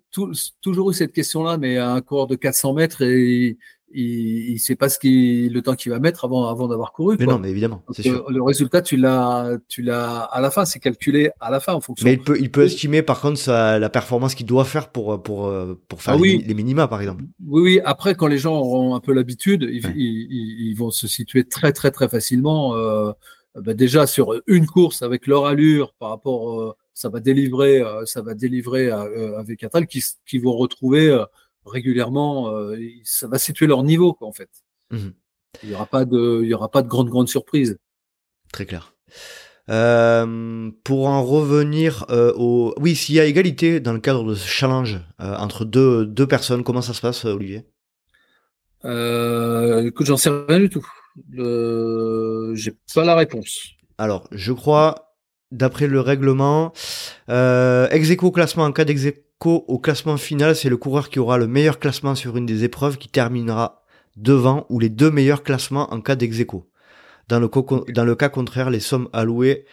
[0.60, 3.56] toujours eu cette question-là, mais à un cours de 400 mètres et
[3.94, 7.16] il, ne sait pas ce qui, le temps qu'il va mettre avant, avant d'avoir couru.
[7.18, 7.82] Mais non, mais évidemment.
[7.92, 8.30] sûr.
[8.30, 10.64] Le, résultat, tu l'as, tu l'as à la fin.
[10.64, 12.04] C'est calculé à la fin en fonction.
[12.04, 15.22] Mais il peut, il peut estimer par contre sa, la performance qu'il doit faire pour,
[15.22, 15.52] pour,
[15.88, 17.24] pour faire ah les, minima, par exemple.
[17.46, 17.80] Oui, oui.
[17.84, 21.90] Après, quand les gens auront un peu l'habitude, ils, ils, vont se situer très, très,
[21.90, 22.76] très facilement.
[23.56, 27.82] Euh, bah déjà sur une course avec leur allure par rapport, euh, ça va délivrer,
[27.82, 31.24] euh, ça va délivrer avec Atal qui, qui vont retrouver
[31.64, 34.50] régulièrement, euh, ça va situer leur niveau, quoi, en fait.
[34.90, 35.08] Mmh
[35.62, 37.76] il n'y aura pas de, il y aura pas de grande grande surprise.
[38.54, 38.94] Très clair.
[39.68, 44.34] Euh, pour en revenir euh, au, oui, s'il y a égalité dans le cadre de
[44.34, 47.66] ce challenge entre deux, deux personnes, comment ça se passe, Olivier?
[48.82, 50.86] Écoute, j'en sais rien du tout.
[52.54, 53.74] J'ai pas la réponse.
[53.98, 55.12] Alors, je crois,
[55.52, 56.72] d'après le règlement,
[57.28, 59.06] euh, ex classement en cas d'ex
[59.50, 62.98] au classement final, c'est le coureur qui aura le meilleur classement sur une des épreuves
[62.98, 63.82] qui terminera
[64.16, 66.36] devant ou les deux meilleurs classements en cas d'ex
[67.28, 67.48] Dans le,
[67.92, 69.64] dans le cas contraire, les sommes allouées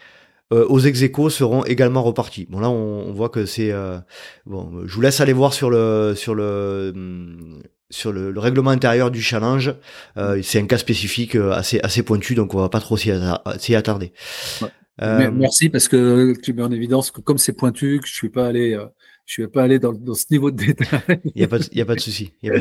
[0.52, 1.00] euh, aux ex
[1.30, 2.48] seront également reparties.
[2.50, 4.00] Bon là, on, voit que c'est euh,
[4.48, 4.82] bon.
[4.86, 7.62] Je vous laisse aller voir sur le sur le hum,
[7.92, 9.76] sur le, règlement intérieur du challenge.
[10.18, 13.12] Euh, c'est un cas spécifique assez assez pointu, donc on va pas trop s'y
[13.76, 14.12] attarder.
[15.00, 18.48] Merci parce que tu mets en évidence que comme c'est pointu, que je suis pas
[18.48, 18.76] allé
[19.30, 21.22] je ne vais pas aller dans, ce niveau de détail.
[21.24, 22.34] Il n'y a pas de, y a pas de souci.
[22.42, 22.52] Il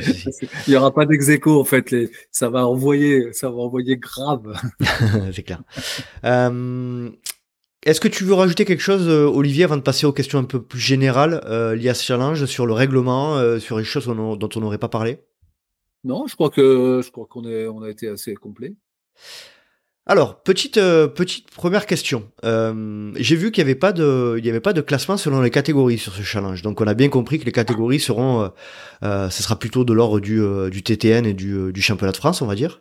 [0.69, 1.91] n'y aura pas d'ex en fait.
[1.91, 4.55] Les, ça va envoyer, ça va envoyer grave.
[5.33, 5.62] C'est clair.
[6.25, 7.09] Euh,
[7.87, 10.45] est-ce que tu veux rajouter quelque chose, euh, Olivier, avant de passer aux questions un
[10.45, 14.49] peu plus générales euh, liées à ce challenge, sur le règlement, sur les choses dont
[14.55, 15.21] on n'aurait pas parlé?
[16.05, 18.75] Non, je crois que je crois qu'on on a été assez complet.
[20.11, 22.31] Alors, petite euh, petite première question.
[22.43, 25.99] Euh, j'ai vu qu'il n'y avait pas de avait pas de classement selon les catégories
[25.99, 26.63] sur ce challenge.
[26.63, 28.51] Donc on a bien compris que les catégories seront
[29.05, 30.41] euh, ce sera plutôt de l'ordre du
[30.71, 32.81] du TTN et du du championnat de France, on va dire.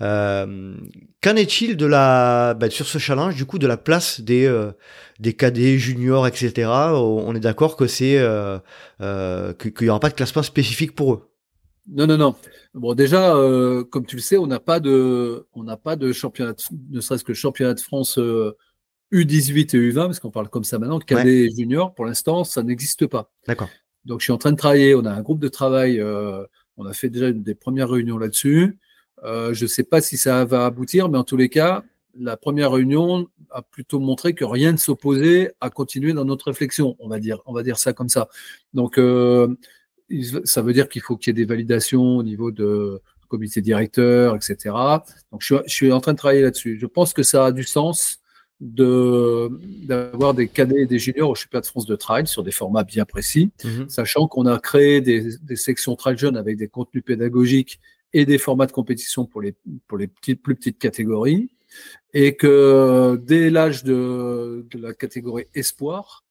[0.00, 4.52] qu'en est-il de la bah, sur ce challenge du coup de la place des
[5.20, 6.68] des cadets juniors etc.
[6.68, 8.18] On est d'accord que c'est
[8.98, 11.33] qu'il y aura pas de classement spécifique pour eux.
[11.86, 12.34] Non, non, non.
[12.72, 16.12] Bon, déjà, euh, comme tu le sais, on n'a pas de, on n'a pas de
[16.12, 16.54] championnat,
[16.90, 20.64] ne serait-ce que le championnat de France U18 euh, et U20, parce qu'on parle comme
[20.64, 21.94] ça maintenant, cadet junior.
[21.94, 23.30] Pour l'instant, ça n'existe pas.
[23.46, 23.68] D'accord.
[24.06, 24.94] Donc, je suis en train de travailler.
[24.94, 26.00] On a un groupe de travail.
[26.00, 26.44] Euh,
[26.76, 28.78] on a fait déjà une des premières réunions là-dessus.
[29.22, 31.84] je ne sais pas si ça va aboutir, mais en tous les cas,
[32.16, 36.96] la première réunion a plutôt montré que rien ne s'opposait à continuer dans notre réflexion,
[36.98, 38.28] on va dire, on va dire ça comme ça.
[38.72, 38.98] Donc,
[40.44, 44.36] ça veut dire qu'il faut qu'il y ait des validations au niveau de comité directeur,
[44.36, 44.74] etc.
[45.32, 46.78] Donc, je suis, en train de travailler là-dessus.
[46.80, 48.20] Je pense que ça a du sens
[48.60, 52.84] d'avoir des cadets et des juniors au championnat de France de trail sur des formats
[52.84, 53.88] bien précis, mhm.
[53.88, 57.80] sachant qu'on a créé des, des, sections trail jeunes avec des contenus pédagogiques
[58.12, 59.54] et des formats de compétition pour les,
[59.88, 61.50] pour les petites, plus petites catégories,
[62.12, 66.23] et que dès l'âge de, de, la catégorie espoir,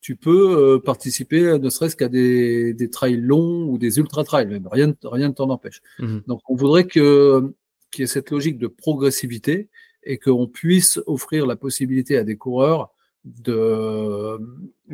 [0.00, 4.46] tu peux euh, participer ne serait-ce qu'à des, des trails longs ou des ultra trails,
[4.46, 5.82] même rien, rien ne t'en empêche.
[5.98, 6.22] Mhm.
[6.26, 7.52] Donc on voudrait que
[7.90, 9.68] qu'il y ait cette logique de progressivité
[10.04, 12.90] et qu'on puisse offrir la possibilité à des coureurs
[13.24, 14.38] de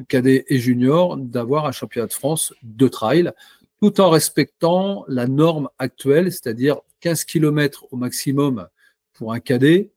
[0.09, 3.33] cadets et juniors d'avoir un championnat de France de trail
[3.81, 8.67] tout en respectant la norme actuelle, c'est-à-dire 15 km au maximum
[9.13, 9.91] pour un cadet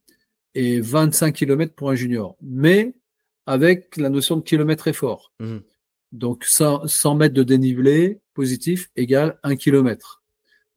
[0.53, 2.93] et 25 km pour un junior, mais
[3.50, 5.32] avec la notion de kilomètre effort.
[5.39, 5.58] Mmh.
[6.12, 10.22] Donc 100, 100, mètres de dénivelé positif égale 1 km.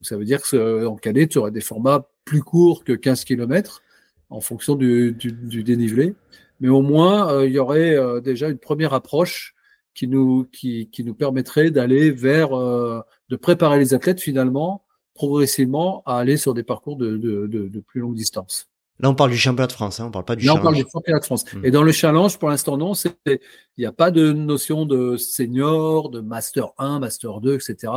[0.01, 3.83] Ça veut dire que en cadet, tu aurais des formats plus courts que 15 km
[4.31, 6.15] en fonction du, dénivelé.
[6.59, 9.53] Mais au moins, euh, il y aurait euh, déjà une première approche
[9.93, 16.01] qui nous, qui, qui nous permettrait d'aller vers, euh, de préparer les athlètes finalement, progressivement,
[16.07, 18.67] à aller sur des parcours de, de, de, plus longue distance.
[18.99, 20.61] Là, on parle du championnat de France, hein, on parle pas du Là, challenge.
[20.61, 21.45] on parle du championnat de France.
[21.53, 21.65] Hmm.
[21.65, 22.93] Et dans le challenge, pour l'instant, non,
[23.25, 23.39] il
[23.77, 27.91] n'y a pas de notion de senior, de master 1, master 2, etc.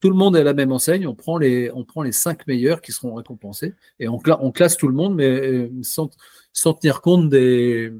[0.00, 1.06] Tout le monde est à la même enseigne.
[1.06, 4.76] On prend les, on prend les cinq meilleurs qui seront récompensés et on, on classe
[4.76, 6.10] tout le monde, mais euh, sans,
[6.52, 7.92] sans, tenir compte des,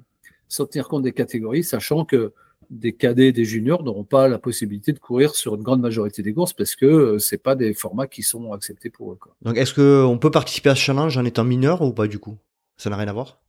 [0.48, 2.34] sans tenir compte des catégories, sachant que
[2.70, 6.32] des cadets, des juniors n'auront pas la possibilité de courir sur une grande majorité des
[6.32, 9.18] courses parce que euh, c'est pas des formats qui sont acceptés pour eux.
[9.42, 12.36] Donc, est-ce qu'on peut participer à ce challenge en étant mineur ou pas du coup?
[12.76, 13.40] Ça n'a rien à voir?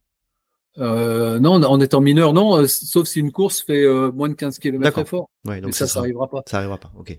[0.78, 4.60] Euh, non, en étant mineur, non, euh, sauf si une course fait moins de 15
[4.60, 5.30] km fort.
[5.46, 6.44] Ouais, donc ça, ça, n'arrivera pas.
[6.48, 7.18] Ça pas, ok.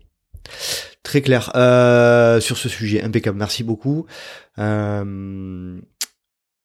[1.02, 1.44] Très clair
[2.42, 3.38] sur ce sujet, impeccable.
[3.38, 4.06] Merci beaucoup.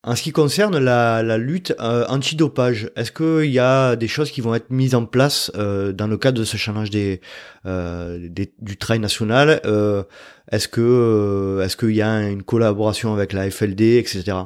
[0.06, 4.08] Euh, en ce qui concerne la, la lutte euh, antidopage, est-ce qu'il y a des
[4.08, 7.22] choses qui vont être mises en place euh, dans le cadre de ce challenge des,
[7.66, 10.04] euh, des du trail national euh,
[10.52, 14.38] Est-ce que euh, est-ce qu'il y a une collaboration avec la FLD, etc.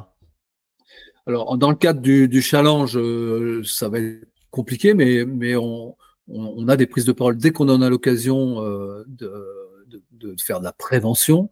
[1.26, 2.98] Alors dans le cadre du, du challenge,
[3.64, 5.96] ça va être compliqué, mais mais on,
[6.28, 9.04] on, a des prises de parole dès qu'on en a l'occasion de,
[9.88, 11.50] de, de, faire de la prévention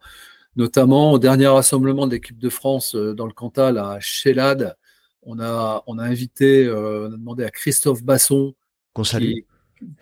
[0.56, 4.76] notamment au dernier rassemblement de l'équipe de France euh, dans le Cantal à Chélade.
[5.22, 8.54] On a, on a invité, euh, on a demandé à Christophe Basson,
[8.92, 9.40] qu'on salue,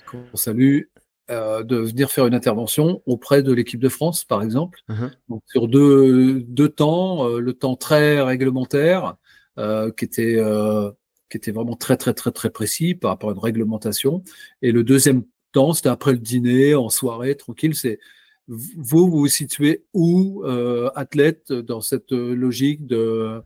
[0.06, 0.82] qu'on salue
[1.30, 4.80] euh, de venir faire une intervention auprès de l'équipe de France, par exemple.
[4.88, 5.10] Uh-huh.
[5.28, 9.16] Donc, sur deux, deux temps, le temps très réglementaire,
[9.56, 10.42] qui était
[11.30, 14.22] qui était vraiment très très très très précis par rapport à une réglementation.
[14.60, 15.22] Et le deuxième
[15.52, 17.74] temps, c'était après le dîner, en soirée, tranquille.
[17.74, 18.00] C'est
[18.48, 23.42] vous vous, situez où, euh, athlète, dans cette logique de,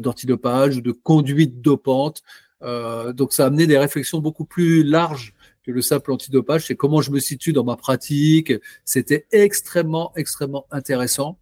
[0.00, 2.22] d'antidopage, de, conduite dopante
[2.62, 6.66] euh, Donc, ça a amené des réflexions beaucoup plus larges que le simple antidopage.
[6.66, 8.52] C'est comment je me situe dans ma pratique.
[8.84, 11.38] C'était extrêmement, extrêmement intéressant.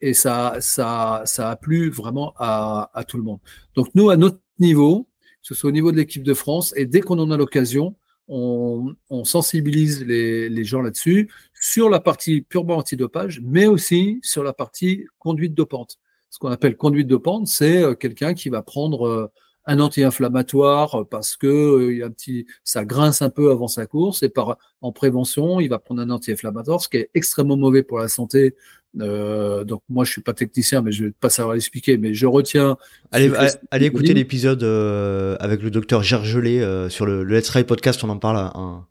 [0.00, 3.40] Et ça, ça, ça a plu vraiment à, à tout le monde.
[3.74, 5.08] Donc, nous, à notre niveau,
[5.42, 7.96] ce soit au niveau de l'équipe de France, et dès qu'on en a l'occasion,
[8.30, 15.06] on, sensibilise les, gens là-dessus, sur la partie purement antidopage, mais aussi sur la partie
[15.18, 15.98] conduite dopante.
[16.30, 19.32] Ce qu'on appelle conduite dopante, c'est euh, quelqu'un qui va prendre euh,
[19.70, 23.86] un anti-inflammatoire parce que euh, il a un petit, ça grince un peu avant sa
[23.86, 27.82] course et par en prévention, il va prendre un anti-inflammatoire, ce qui est extrêmement mauvais
[27.82, 28.54] pour la santé
[28.98, 32.26] euh, donc moi je suis pas technicien, mais je vais pas savoir l'expliquer, mais je
[32.26, 32.76] retiens.
[33.12, 33.30] Allez,
[33.70, 38.02] allez écouter l'épisode euh, avec le docteur Gergelé euh, sur le, le, Let's Ride podcast,
[38.02, 38.84] on en parle, en,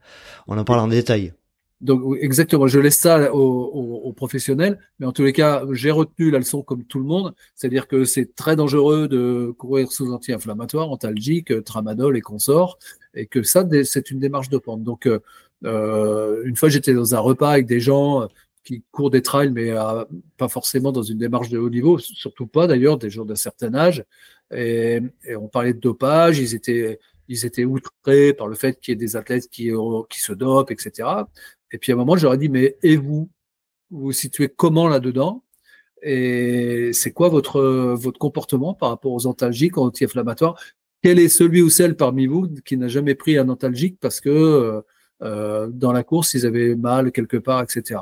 [0.48, 1.34] on en parle en détail.
[1.82, 6.40] Donc exactement, je laisse ça aux, professionnels, mais en tous les cas, j'ai retenu la
[6.40, 11.64] leçon comme tout le monde, c'est-à-dire que c'est très dangereux de courir sous anti-inflammatoires, antalgiques,
[11.64, 12.80] tramadol et consorts,
[13.14, 14.84] et que ça, c'est une démarche de pente.
[14.84, 15.08] Donc,
[15.66, 18.28] euh, une fois, j'étais dans un repas avec des gens
[18.64, 20.04] qui courent des trails, mais euh,
[20.38, 23.74] pas forcément dans une démarche de haut niveau, surtout pas d'ailleurs des gens d'un certain
[23.74, 24.04] âge.
[24.54, 25.02] Et,
[25.38, 28.96] on parlait de dopage, ils étaient, ils étaient outrés par le fait qu'il y ait
[28.98, 29.72] des athlètes qui,
[30.10, 31.08] qui se dopent, etc.
[31.72, 33.30] Et puis à un moment, j'aurais dit, mais et vous?
[33.92, 35.44] Vous vous situez comment là-dedans
[36.04, 37.62] Et c'est quoi votre,
[37.96, 40.60] votre comportement par rapport aux antalgiques, aux anti-inflammatoires?
[41.02, 44.84] Quel est celui ou celle parmi vous qui n'a jamais pris un antalgique parce que
[45.22, 48.00] euh, dans la course, ils avaient mal quelque part, etc.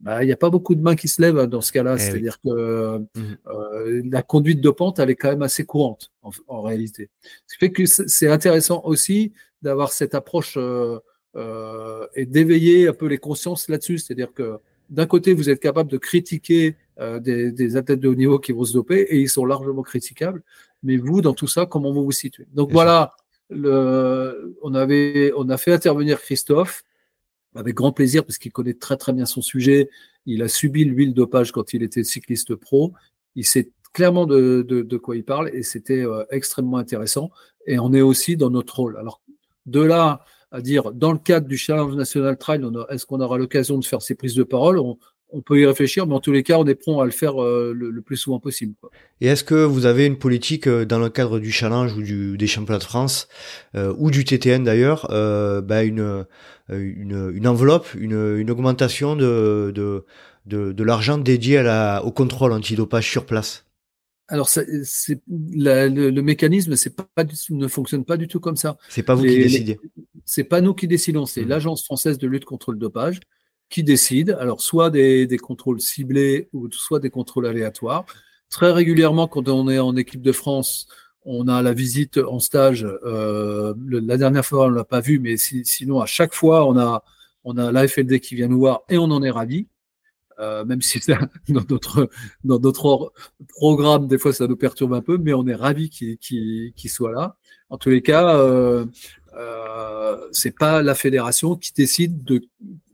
[0.00, 1.94] Bah, il n'y a pas beaucoup de mains qui se lèvent hein, dans ce cas-là.
[1.96, 4.10] Eh C'est-à-dire que mmh.
[4.10, 6.12] la conduite de pente, elle est quand même assez courante
[6.48, 7.10] en, réalité.
[7.46, 9.32] Ce qui fait que c'est intéressant aussi
[9.62, 10.58] d'avoir cette approche
[11.36, 13.98] et d'éveiller un peu les consciences là-dessus.
[13.98, 14.58] C'est-à-dire que
[14.90, 18.64] d'un côté, vous êtes capable de critiquer euh, des, athlètes de haut niveau qui vont
[18.64, 20.42] se doper et ils sont largement critiquables.
[20.82, 22.46] Mais vous, dans tout ça, comment vous vous situez?
[22.52, 23.14] Donc voilà,
[23.50, 26.84] le, on, avait, on a fait intervenir Christophe
[27.54, 29.88] avec grand plaisir parce qu'il connaît très très bien son sujet.
[30.26, 32.92] Il a subi l'huile dopage quand il était cycliste pro.
[33.34, 37.30] Il sait clairement de, de, quoi il parle et c'était euh, extrêmement intéressant.
[37.66, 38.96] Et on est aussi dans notre rôle.
[38.98, 39.20] Alors
[39.66, 40.24] de là
[40.54, 44.00] à dire, dans le cadre du Challenge National Trail, est-ce qu'on aura l'occasion de faire
[44.00, 44.78] ces prises de parole?
[44.78, 44.96] On,
[45.44, 47.72] peut y réfléchir, mais en tous les cas, on est prêt à le faire euh,
[47.74, 48.74] le, plus souvent possible.
[49.20, 52.38] Et est-ce que vous avez une politique euh, dans le cadre du Challenge ou du,
[52.38, 53.26] des Championnats de France,
[53.74, 56.24] euh, ou du TTN d'ailleurs, bah, une,
[56.68, 60.04] une, enveloppe, une, augmentation de, de,
[60.46, 63.66] de, l'argent dédié à la, au contrôle antidopage sur place?
[64.28, 68.76] Alors, le, le, mécanisme c'est pas, ne fonctionne pas du tout comme ça.
[68.88, 69.80] C'est pas vous qui décidez.
[70.24, 71.48] C'est pas nous qui décidons, c'est mmh.
[71.48, 73.20] l'Agence française de lutte contre le dopage
[73.68, 74.36] qui décide.
[74.38, 78.04] Alors, soit des, des, contrôles ciblés ou soit des contrôles aléatoires.
[78.50, 80.86] Très régulièrement, quand on est en équipe de France,
[81.24, 82.86] on a la visite en stage.
[83.04, 87.02] Euh, la dernière fois, on l'a pas vu, mais sinon, à chaque fois, on a,
[87.44, 89.66] on a l'AFLD qui vient nous voir et on en est ravi.
[90.40, 90.98] Euh, même si
[91.48, 92.10] dans notre
[92.42, 93.12] dans notre
[93.50, 97.12] programme des fois ça nous perturbe un peu, mais on est ravi qu'il qu soit
[97.12, 97.36] là.
[97.70, 98.84] En tous les cas, euh,
[99.36, 102.42] euh, c'est pas la fédération qui décide de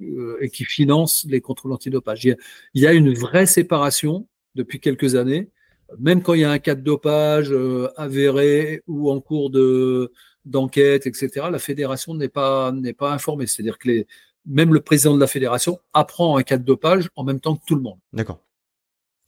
[0.01, 2.25] euh, et qui finance les contrôles antidopage.
[2.25, 2.37] Il
[2.75, 5.51] y a une vraie séparation depuis quelques années.
[5.99, 10.13] Même quand il y a un cas de dopage euh, avéré ou en cours de
[10.45, 13.47] d'enquête, etc., la fédération n'est pas n'est pas informée.
[13.47, 14.07] C'est-à-dire que
[14.47, 17.65] même le président de la fédération apprend un cas de dopage en même temps que
[17.67, 17.99] tout le monde.
[18.13, 18.41] D'accord.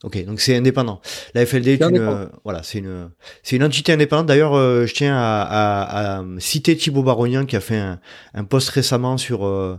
[0.03, 1.01] Ok, donc c'est indépendant.
[1.33, 3.09] La FLD est, une, voilà, c'est une,
[3.41, 4.27] c'est une entité indépendante.
[4.27, 7.99] D'ailleurs, euh, je tiens à, à, à, citer Thibaut Barognan qui a fait un,
[8.33, 9.77] un post récemment sur euh,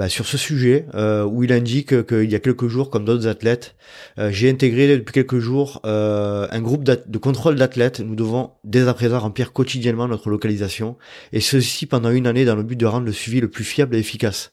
[0.00, 3.26] bah, sur ce sujet euh, où il indique qu'il y a quelques jours, comme d'autres
[3.26, 3.74] athlètes,
[4.18, 8.00] euh, j'ai intégré depuis quelques jours euh, un groupe de contrôle d'athlètes.
[8.00, 10.96] Nous devons dès à présent remplir quotidiennement notre localisation
[11.34, 13.94] et ceci pendant une année dans le but de rendre le suivi le plus fiable
[13.94, 14.52] et efficace.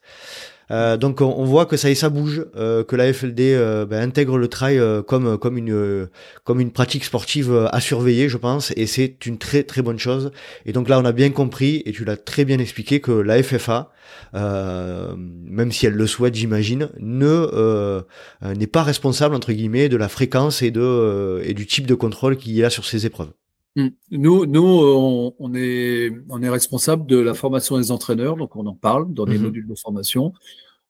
[0.72, 4.02] Euh, donc on, voit que ça y ça bouge, euh, que la FLD euh, ben,
[4.02, 6.10] intègre le trail comme comme une
[6.44, 10.32] comme une pratique sportive à surveiller, je pense, et c'est une très très bonne chose.
[10.66, 13.42] Et donc là on a bien compris et tu l'as très bien expliqué que la
[13.42, 13.92] FFA,
[14.34, 18.04] même si elle le souhaite, j'imagine, ne
[18.44, 22.38] n'est pas responsable entre guillemets de la fréquence et de et du type de contrôle
[22.38, 23.32] qu'il y a sur ces épreuves.
[23.78, 23.90] Mmh.
[24.10, 28.74] Nous, nous on, est, on est responsable de la formation des entraîneurs, donc on en
[28.74, 30.34] parle dans les mmh modules de formation.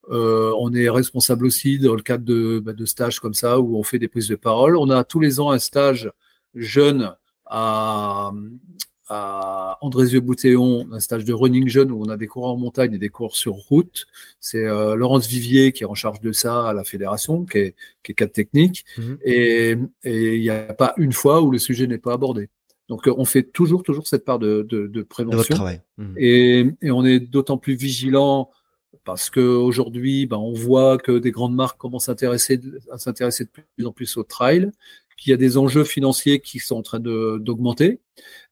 [0.10, 3.78] Euh, on est responsable aussi dans le cadre de, bah, de stages comme ça où
[3.78, 4.78] on fait des prises de parole.
[4.78, 6.10] On a tous les ans un stage
[6.56, 7.14] jeune
[7.46, 8.32] à,
[9.10, 13.00] à Andrézieux-Boutéon, un stage de running jeune où on a des coureurs en montagne et
[13.00, 14.06] des coureurs sur route.
[14.40, 17.76] C'est euh, Laurence Vivier qui est en charge de ça à la fédération, qui est,
[18.02, 18.86] qui est cadre technique.
[18.98, 19.76] Mmh et
[20.06, 22.50] il n'y a pas une fois où le sujet n'est pas abordé.
[22.88, 25.58] Donc, euh, on fait toujours, toujours cette part de, de, de prévention.
[25.98, 26.14] Mmh.
[26.18, 28.50] Et, et, on est d'autant plus vigilant
[29.04, 32.60] parce qu'aujourd'hui, ben, on voit que des grandes marques commencent à s'intéresser,
[32.92, 34.72] à s'intéresser de plus en plus au trail,
[35.18, 38.00] qu'il y a des enjeux financiers qui sont en train d'augmenter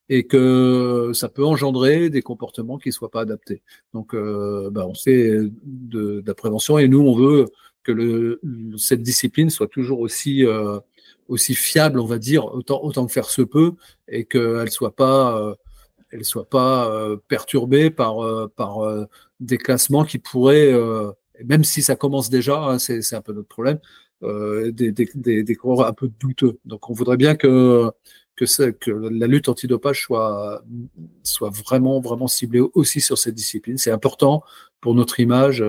[0.09, 3.63] et que ça peut engendrer des comportements qui ne soient pas adaptés.
[3.93, 7.45] Donc, euh, ben, on sait de, de, la prévention et nous, on veut
[7.83, 8.41] que le,
[8.77, 10.79] cette discipline soit toujours aussi euh,
[11.27, 13.73] aussi fiable, on va dire, autant, autant que faire se peut,
[14.07, 15.55] et qu'elle soit pas, euh,
[16.11, 18.79] elle soit pas euh, perturbée par, euh, par
[19.39, 20.73] des classements qui pourraient,
[21.43, 23.79] même si ça commence déjà, hein, c'est un peu notre problème,
[24.21, 26.59] des, des, des, coureurs un peu douteux.
[26.65, 27.91] Donc on voudrait bien que,
[28.35, 30.63] que, que la lutte antidopage soit,
[31.23, 33.77] soit vraiment, vraiment ciblée aussi sur cette discipline.
[33.77, 34.43] C'est important
[34.81, 35.63] pour notre image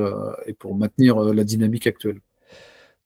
[0.47, 2.21] et pour maintenir la dynamique actuelle.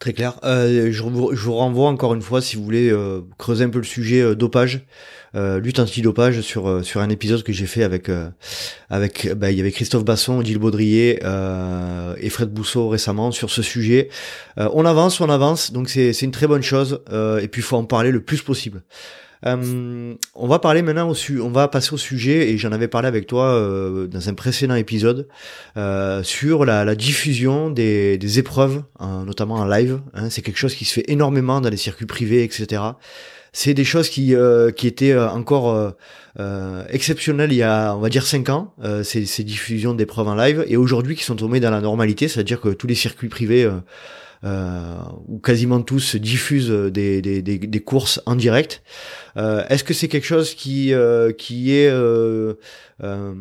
[0.01, 0.41] Très clair.
[0.45, 3.85] Euh, je, vous, renvoie encore une fois, si vous voulez euh, creuser un peu le
[3.85, 4.87] sujet euh, dopage,
[5.35, 8.11] euh, lutte anti-dopage sur euh, sur un épisode que j'ai fait avec
[8.89, 13.61] avec bah, il y avait Christophe Basson, Gilles Baudrier et Fred Bousseau récemment sur ce
[13.61, 14.09] sujet.
[14.57, 17.03] on avance, on avance, donc c'est c'est une très bonne chose.
[17.13, 18.83] et puis il faut en parler le plus possible.
[19.47, 22.89] Euh, on va parler maintenant au su on va passer au sujet et j'en avais
[22.89, 25.29] parlé avec toi euh, dans un précédent épisode
[25.79, 30.01] euh, sur la, diffusion des, épreuves, notamment en live.
[30.15, 30.29] Hein.
[30.31, 32.83] c'est quelque chose qui se fait énormément dans les circuits privés, etc.
[33.53, 34.35] c'est des choses qui,
[34.77, 35.95] qui étaient encore
[36.91, 40.65] exceptionnelles il y a, on va dire, 5 ans, ces, ces diffusions d'épreuves en live,
[40.69, 43.73] et aujourd'hui qui sont tombées dans la normalité, c'est-à-dire que tous les circuits privés euh,
[44.43, 48.83] où quasiment tous diffusent des, des, des, des courses en direct.
[49.37, 52.55] Euh, Est-ce que c'est quelque chose qui, euh, qui est euh,
[53.03, 53.35] euh,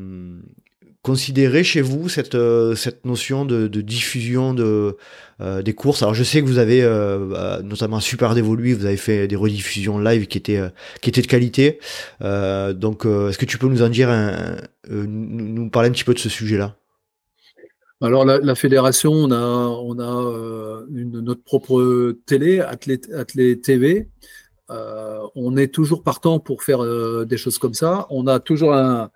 [1.02, 2.38] considéré chez vous cette
[2.76, 4.98] cette notion de, de diffusion de
[5.40, 6.04] euh, des courses?
[6.04, 9.98] Alors je sais que vous avez euh, notamment Super Dévolu vous avez fait des rediffusions
[10.00, 10.62] live qui étaient
[11.02, 11.80] qui étaient de qualité.
[12.22, 14.58] Donc est-ce que tu peux nous en dire un,
[14.90, 16.76] nous parler un petit peu de ce sujet là
[18.02, 24.08] alors la, fédération, on a, on a euh, une, notre propre télé, Athlé, TV.
[24.70, 28.08] Euh, on est toujours partant pour faire euh, des choses comme ça.
[28.10, 29.10] On a toujours une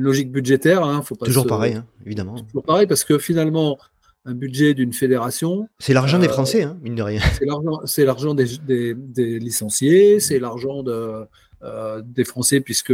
[0.00, 0.82] logique budgétaire.
[0.82, 2.34] Hein, faut pas toujours pareil, hein, évidemment.
[2.34, 3.78] Toujours pareil parce que finalement,
[4.24, 5.68] un budget d'une fédération.
[5.78, 7.20] C'est l'argent des Français, hein, mine de rien.
[7.84, 11.26] C'est l'argent des, des, des, licenciés, c'est l'argent de,
[12.02, 12.92] des Français puisque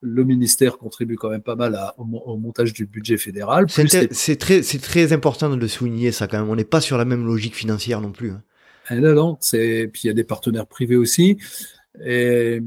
[0.00, 3.66] le ministère contribue quand même pas mal au, montage du budget fédéral.
[3.68, 6.48] C'est très, très important de le souligner, ça quand même.
[6.48, 8.30] On n'est pas sur la même logique financière non plus.
[8.30, 8.42] Hein.
[8.90, 11.38] Eh non, non, puis il y a des partenaires privés aussi.
[12.04, 12.60] Et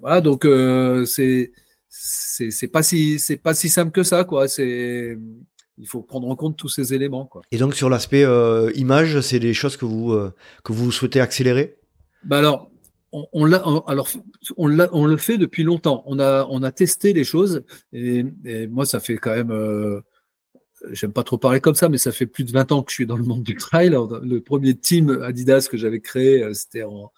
[0.00, 1.52] voilà, donc euh, c'est
[1.88, 4.48] c'est pas si c'est pas si simple que ça, quoi.
[4.48, 5.18] C'est
[5.78, 7.42] il faut prendre en compte tous ces éléments, quoi.
[7.50, 10.32] Et donc sur l'aspect euh, image, c'est des choses que vous euh,
[10.64, 11.76] que vous souhaitez accélérer?
[12.24, 12.69] Bah alors
[13.12, 14.08] on, l'a, alors
[14.56, 14.66] on,
[15.06, 16.02] le fait depuis longtemps.
[16.06, 18.24] On a, on a testé les choses et,
[18.68, 20.00] moi ça fait quand même, euh,
[20.92, 22.94] j'aime pas trop parler comme ça, mais ça fait plus de 20 ans que je
[22.94, 23.90] suis dans le monde du trail.
[24.22, 27.12] Le premier team Adidas que j'avais créé, euh, c'était en,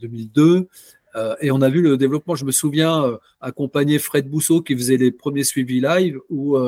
[0.00, 0.68] 2002.
[1.16, 2.34] Euh, et on a vu le développement.
[2.34, 6.58] Je me souviens accompagner Fred Bousseau qui faisait les premiers suivis live où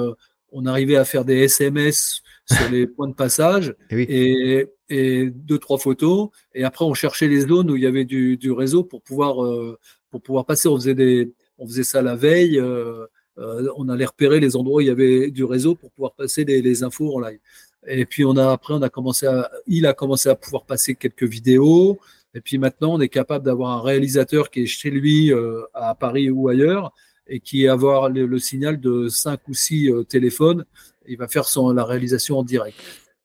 [0.53, 5.79] on arrivait à faire des SMS sur les points de passage et, et, deux trois
[5.79, 6.29] photos.
[6.55, 9.45] Et après on cherchait les zones où il y avait du, du réseau pour pouvoir
[9.45, 9.79] euh,
[10.11, 10.69] pour pouvoir passer.
[10.69, 13.07] On faisait des on faisait ça la veille euh,
[13.39, 16.45] euh, on allait repérer les endroits où il y avait du réseau pour pouvoir passer
[16.45, 17.39] les, les, infos en live.
[17.87, 20.95] Et puis on a après on a commencé à il a commencé à pouvoir passer
[20.95, 21.99] quelques vidéos.
[22.35, 25.33] Et puis maintenant on est capable d'avoir un réalisateur qui est chez lui
[25.75, 26.93] à Paris ou ailleurs
[27.33, 30.65] et qui avoir le, le signal de cinq ou six téléphones
[31.07, 31.45] il va faire
[31.75, 32.79] la réalisation en direct.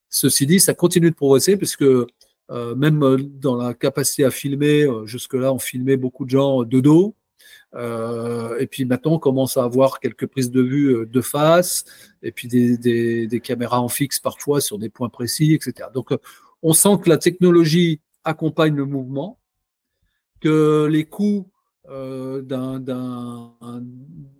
[0.09, 2.07] Ceci dit, ça continue de progresser parce que
[2.51, 6.63] euh, même euh, dans la capacité à filmer, euh, jusque-là, on filmait beaucoup de gens
[6.63, 7.15] de dos.
[8.59, 11.83] et puis maintenant, on commence à avoir quelques prises de vue de face,
[12.23, 12.77] et puis des,
[13.27, 15.89] des, caméras en fixe parfois sur des points précis, etc.
[15.93, 16.11] Donc,
[16.61, 19.39] on sent que la technologie accompagne le mouvement,
[20.39, 21.51] que les coûts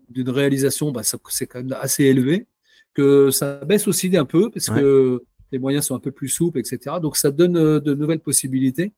[0.09, 2.47] d'une réalisation, bah, c'est quand même assez élevé
[2.95, 5.21] que ça baisse aussi un peu parce que
[5.51, 6.97] les moyens sont un peu plus souples, etc.
[7.01, 8.93] Donc ça donne euh, de nouvelles possibilités.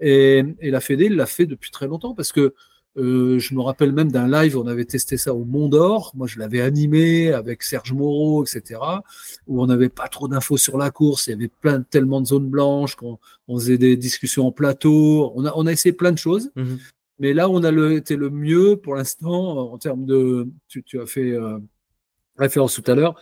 [0.00, 2.54] Et, la Fédé l'a fait depuis très longtemps parce que
[2.98, 6.12] euh, je me rappelle même d'un live, on avait testé ça au Mont d'Or.
[6.14, 8.80] Moi, je l'avais animé avec Serge Moreau, etc.
[9.46, 11.26] Où on n'avait pas trop d'infos sur la course.
[11.26, 13.18] Il y avait plein, tellement de zones blanches qu'on
[13.48, 15.32] on faisait des discussions en plateau.
[15.34, 16.50] On a, on a essayé plein de choses.
[16.56, 16.76] Mmh
[17.18, 20.48] Mais là, on a le, été le mieux pour l'instant en termes de.
[20.68, 21.32] Tu, tu as fait.
[21.32, 21.58] Euh,
[22.38, 23.14] référence tout à l'heure,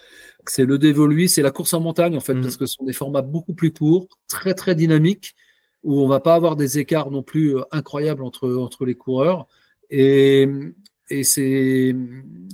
[0.46, 2.58] c'est le dévolu, c'est la course en montagne en fait, parce mhm.
[2.58, 5.34] que ce sont des formats beaucoup plus courts, très très dynamiques,
[5.82, 9.46] où on va pas avoir des écarts non plus euh, incroyables entre, entre les coureurs.
[9.90, 10.48] Et,
[11.10, 11.94] et c'est,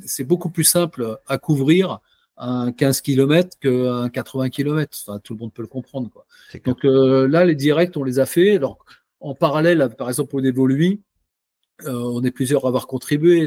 [0.04, 2.00] c'est beaucoup plus simple à couvrir
[2.36, 4.98] un 15 km qu'un 80 km.
[5.06, 6.10] Enfin, tout le monde peut le comprendre.
[6.10, 6.26] Quoi.
[6.64, 8.56] Donc euh, là, les directs, on les a fait.
[8.56, 8.84] Alors,
[9.20, 11.00] en parallèle, par exemple, au dévolu,
[11.86, 13.46] on est plusieurs à avoir contribué,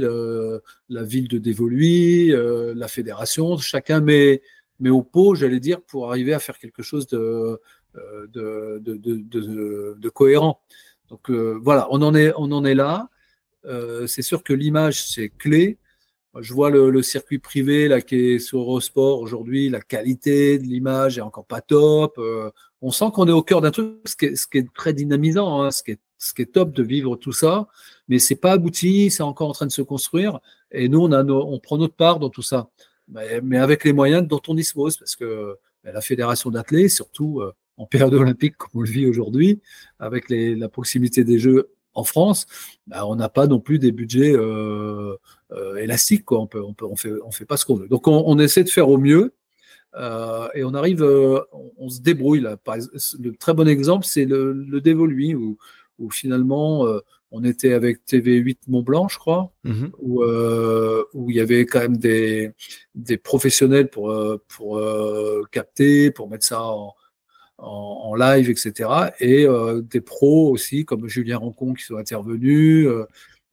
[0.89, 4.41] la ville de Dévoluy, euh, la fédération, chacun met,
[4.79, 7.59] met au pot, j'allais dire, pour arriver à faire quelque chose de,
[7.95, 10.61] euh, de, cohérent.
[11.09, 13.09] Donc voilà, on en est, on en est là.
[14.07, 15.77] c'est sûr que l'image, c'est clé.
[16.39, 21.19] Je vois le, circuit privé là qui est sur Eurosport aujourd'hui, la qualité de l'image
[21.19, 22.19] est encore pas top.
[22.81, 24.93] on sent qu'on est au cœur d'un truc, ce qui, est, ce qui est, très
[24.93, 27.67] dynamisant, hein, ce, qui est, ce qui est top de vivre tout ça
[28.07, 30.39] mais c'est pas abouti, c'est encore en train de se construire.
[30.71, 32.69] Et nous, on, prend notre part dans tout ça,
[33.07, 37.53] mais, avec les moyens dont on dispose, parce que ben, la fédération d'athlètes, surtout euh,
[37.78, 39.61] en période olympique comme on le vit aujourd'hui,
[39.99, 42.47] avec la proximité des Jeux en France,
[42.88, 45.15] ben, on n'a pas non plus des budgets euh,
[45.51, 46.32] euh, élastiques.
[46.32, 46.63] On peut,
[46.95, 47.88] fait, pas ce qu'on veut.
[47.88, 49.34] Donc on, essaie de faire au mieux.
[49.95, 51.03] et on arrive,
[51.78, 55.57] on, se débrouille le très bon exemple, c'est le, le où,
[55.99, 56.85] où finalement
[57.33, 59.91] on était avec TV8 Mont-Blanc, je crois, mhm.
[60.21, 62.51] euh, où, il y avait quand même des,
[62.93, 66.93] des professionnels pour, euh, pour euh, capter, pour mettre ça en,
[67.57, 68.87] en, live, etc.
[69.19, 69.47] Et
[69.81, 72.87] des pros aussi, comme Julien Rancon, qui sont intervenus.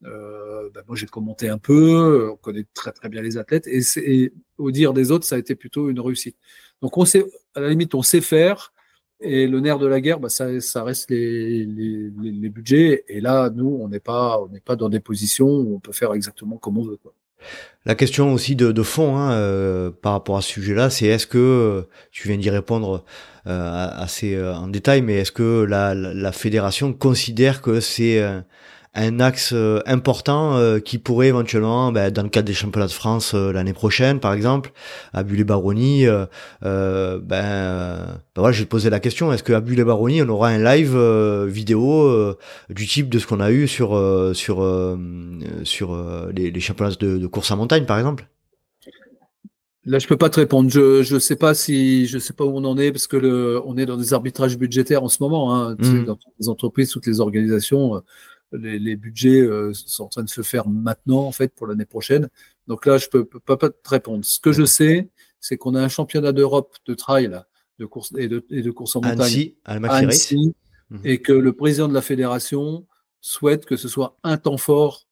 [0.01, 2.29] Ben moi, j'ai commenté un peu.
[2.31, 3.65] On connaît très très bien les athlètes.
[3.65, 6.37] Et, et, au dire des autres, ça a été plutôt une réussite.
[6.83, 7.25] Donc, on sait,
[7.55, 8.73] à la limite, on sait faire.
[9.21, 13.03] Et le nerf de la guerre, bah, ça, ça, reste les, les, les, budgets.
[13.07, 15.91] Et là, nous, on n'est pas, on n'est pas dans des positions où on peut
[15.91, 16.97] faire exactement comme on veut.
[16.97, 17.13] Quoi.
[17.85, 21.25] La question aussi de, de fond hein, euh, par rapport à ce sujet-là, c'est est-ce
[21.25, 23.03] que euh, tu viens d'y répondre
[23.47, 28.21] euh, assez euh, en détail, mais est-ce que la, la, la, fédération considère que c'est
[28.93, 32.91] un axe euh, important euh, qui pourrait éventuellement, ben, dans le cadre des championnats de
[32.91, 34.73] France euh, l'année prochaine, par exemple,
[35.13, 36.05] à Bulle-Baroni,
[36.61, 40.97] ben, ben voilà, j'ai posé la question est-ce qu'à Bulle-Baroni, on aura un live
[41.47, 42.35] vidéo
[42.69, 43.89] du type de ce qu'on a eu sur
[44.33, 44.97] sur
[45.63, 48.27] sur les, les, championnats de, de course à montagne, par exemple?
[49.85, 50.69] Là, je peux pas te répondre.
[50.69, 53.61] Je je sais pas si je sais pas où on en est parce que le
[53.65, 55.55] on est dans des arbitrages budgétaires en ce moment.
[55.55, 56.05] Hein, mmh.
[56.05, 58.01] Dans toutes les entreprises, toutes les organisations,
[58.51, 62.29] les, budgets euh, sont en train de se faire maintenant, en fait, pour l'année prochaine.
[62.67, 64.25] Donc là, je peux, peux pas, te répondre.
[64.25, 67.41] Ce que je sais, c'est qu'on a un championnat d'Europe de trail
[67.79, 70.55] de course et de, et de course en montagne Annecy, à Annecy,
[70.89, 71.01] mhm.
[71.03, 72.85] et que le président de la fédération
[73.21, 75.07] souhaite que ce soit un temps fort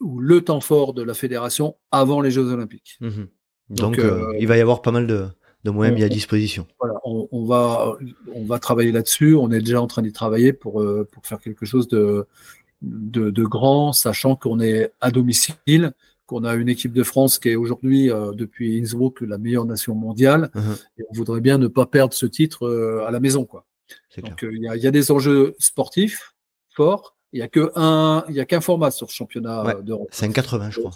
[0.00, 2.96] ou le temps fort de la fédération avant les Jeux Olympiques.
[3.00, 3.28] Mhm.
[3.70, 5.26] Donc, euh, euh, il va y avoir pas mal de,
[5.64, 6.66] de moyens mis à disposition.
[6.78, 7.96] Voilà, on, on, va,
[8.34, 9.34] on va travailler là-dessus.
[9.34, 12.26] On est déjà en train d'y travailler pour, pour faire quelque chose de,
[12.82, 15.92] de, de grand, sachant qu'on est à domicile,
[16.26, 19.94] qu'on a une équipe de France qui est aujourd'hui, euh, depuis Innsbruck, la meilleure nation
[19.94, 20.50] mondiale.
[20.54, 20.82] Uh-huh.
[20.98, 23.44] Et on voudrait bien ne pas perdre ce titre euh, à la maison.
[23.44, 23.64] Quoi.
[24.18, 26.34] Donc euh, il y, y, a des enjeux sportifs
[26.70, 29.82] forts, il n'y a que un, il y a qu'un format sur ce championnat ouais,
[29.82, 30.08] d'Europe.
[30.10, 30.92] C'est un 80, je crois.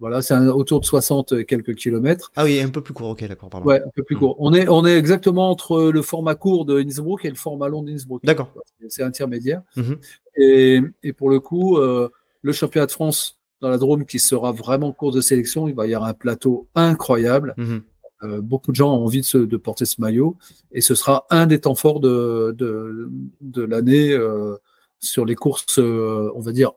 [0.00, 2.32] Voilà, c'est autour de 60 quelques kilomètres.
[2.34, 3.66] Ah oui, un peu plus court, ok, d'accord, pardon.
[3.66, 4.18] Ouais, un peu plus mm.
[4.18, 4.36] court.
[4.38, 7.82] On est, on est exactement entre le format court de Innsbruck et le format long
[7.82, 8.24] d'Innsbruck.
[8.24, 8.52] D'accord.
[8.88, 9.62] C'est intermédiaire.
[9.76, 9.98] Mm-hmm.
[10.36, 12.10] Et, et, pour le coup, euh,
[12.42, 15.86] le championnat de France dans la Drôme qui sera vraiment course de sélection, il va
[15.86, 17.54] y avoir un plateau incroyable.
[17.56, 17.82] Mm-hmm.
[18.22, 20.36] Euh, beaucoup de gens ont envie de, se, de, porter ce maillot
[20.72, 23.10] et ce sera un des temps forts de, de,
[23.40, 24.12] de l'année.
[24.12, 24.56] Euh,
[24.98, 26.72] sur les courses, on va dire,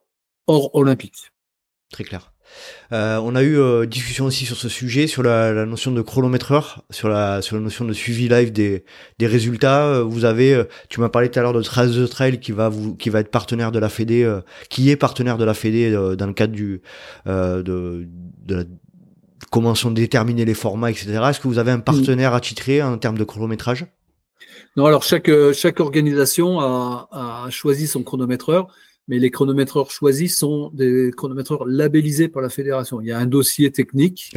[0.46, 1.32] hors olympique.
[1.90, 2.34] Très clair.
[2.92, 6.02] Euh, on a eu euh, discussion aussi sur ce sujet, sur la, la, notion de
[6.02, 8.84] chronométreur, sur la sur la notion de suivi live des,
[9.20, 9.86] des résultats.
[9.86, 12.70] Euh, vous avez, tu m'as parlé tout à l'heure de Trace the Trail qui va
[12.70, 14.28] vous qui va être partenaire de la Fédé,
[14.70, 16.82] qui est partenaire de la Fédé dans le cadre du
[17.26, 17.62] de,
[18.46, 18.64] de la
[19.52, 21.20] convention de déterminer les formats, etc.
[21.30, 23.86] Est-ce que vous avez un partenaire attitré en termes de chronométrage?
[24.76, 28.68] Non, alors chaque, chaque organisation a, a, choisi son chronométreur,
[29.10, 33.02] mais les chronométreurs choisis sont des chronométreurs labellisés par la fédération.
[33.02, 34.32] Il y a un dossier technique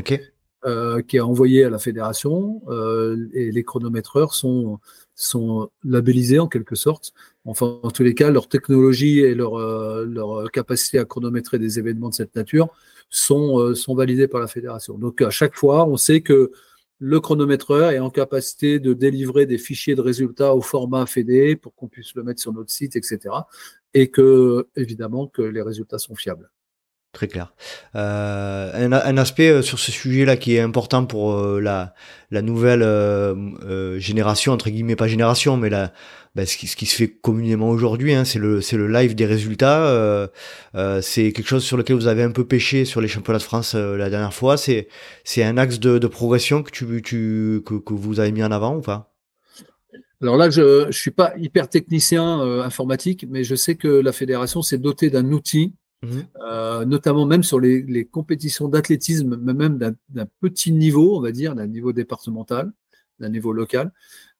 [0.65, 4.81] euh, qui est envoyé à la fédération euh, et les chronométreurs sont,
[5.15, 7.13] sont labellisés en quelque sorte.
[7.45, 11.79] Enfin, en tous les cas, leur technologie et leur, euh, leur capacité à chronométrer des
[11.79, 12.69] événements de cette nature
[13.11, 14.97] sont, sont validés par la fédération.
[14.97, 16.51] Donc à chaque fois, on sait que
[17.05, 21.75] le chronométreur est en capacité de délivrer des fichiers de résultats au format FED pour
[21.75, 23.19] qu'on puisse le mettre sur notre site, etc.
[23.93, 26.49] Et que, évidemment, que les résultats sont fiables.
[27.13, 27.53] Très clair.
[27.95, 31.93] Euh, un, un, aspect euh, sur ce sujet-là qui est important pour euh, la,
[32.31, 33.35] la nouvelle euh,
[33.65, 35.93] euh, génération, entre guillemets, pas génération, mais la,
[36.35, 39.27] bah, ce, qui, ce, qui, se fait communément aujourd'hui, hein, c'est le, le live des
[39.27, 39.85] résultats.
[39.85, 40.27] Euh,
[41.03, 43.75] c'est quelque chose sur lequel vous avez un peu pêché sur les championnats de France
[43.75, 44.57] la dernière fois.
[44.57, 44.89] C'est,
[45.37, 48.77] un axe de, de, progression que, tu, tu, que, que, vous avez mis en avant
[48.77, 49.13] ou pas?
[50.23, 54.63] Alors là, je ne suis pas hyper technicien informatique, mais je sais que la fédération
[54.63, 56.85] s'est dotée d'un outil, mmh.
[56.85, 61.93] notamment même sur les, compétitions d'athlétisme, même d'un petit niveau, on va dire, d'un niveau
[61.93, 62.73] départemental,
[63.23, 63.93] d'un niveau local,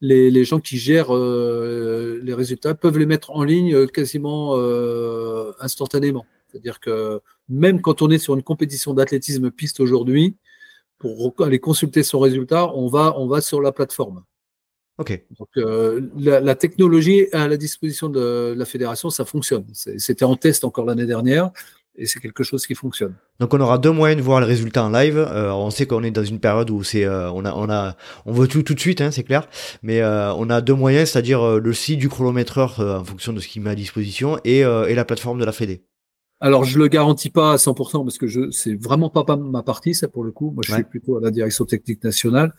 [0.03, 5.53] les, gens qui gèrent euh, les résultats peuvent les mettre en ligne euh, quasiment euh,
[5.61, 6.27] instantanément.
[6.49, 10.37] C'est-à-dire que même quand on est sur une compétition d'athlétisme piste aujourd'hui,
[10.99, 14.23] pour aller consulter son résultat, on va, on va sur la plateforme.
[14.99, 15.25] Ok.
[15.39, 15.49] Donc,
[16.17, 19.65] la, la, technologie à la disposition de la fédération, ça fonctionne.
[19.73, 21.51] C'était en test encore l'année dernière
[21.97, 23.15] et c'est quelque chose qui fonctionne.
[23.41, 25.19] Donc on aura deux moyens de voir le résultat en live.
[25.19, 27.97] Euh, on sait qu'on est dans une période où c'est euh, on a on a
[28.25, 29.49] on veut tout tout de suite, hein, c'est clair.
[29.83, 33.33] Mais euh, on a deux moyens, c'est-à-dire euh, le site du chronométreur euh, en fonction
[33.33, 35.83] de ce qu'il met à disposition et, et la plateforme de la Fédé.
[36.43, 39.95] Alors je le garantis pas à 100% parce que je c'est vraiment pas, ma partie
[39.95, 40.51] ça pour le coup.
[40.51, 42.53] Moi je suis plutôt à la direction technique nationale.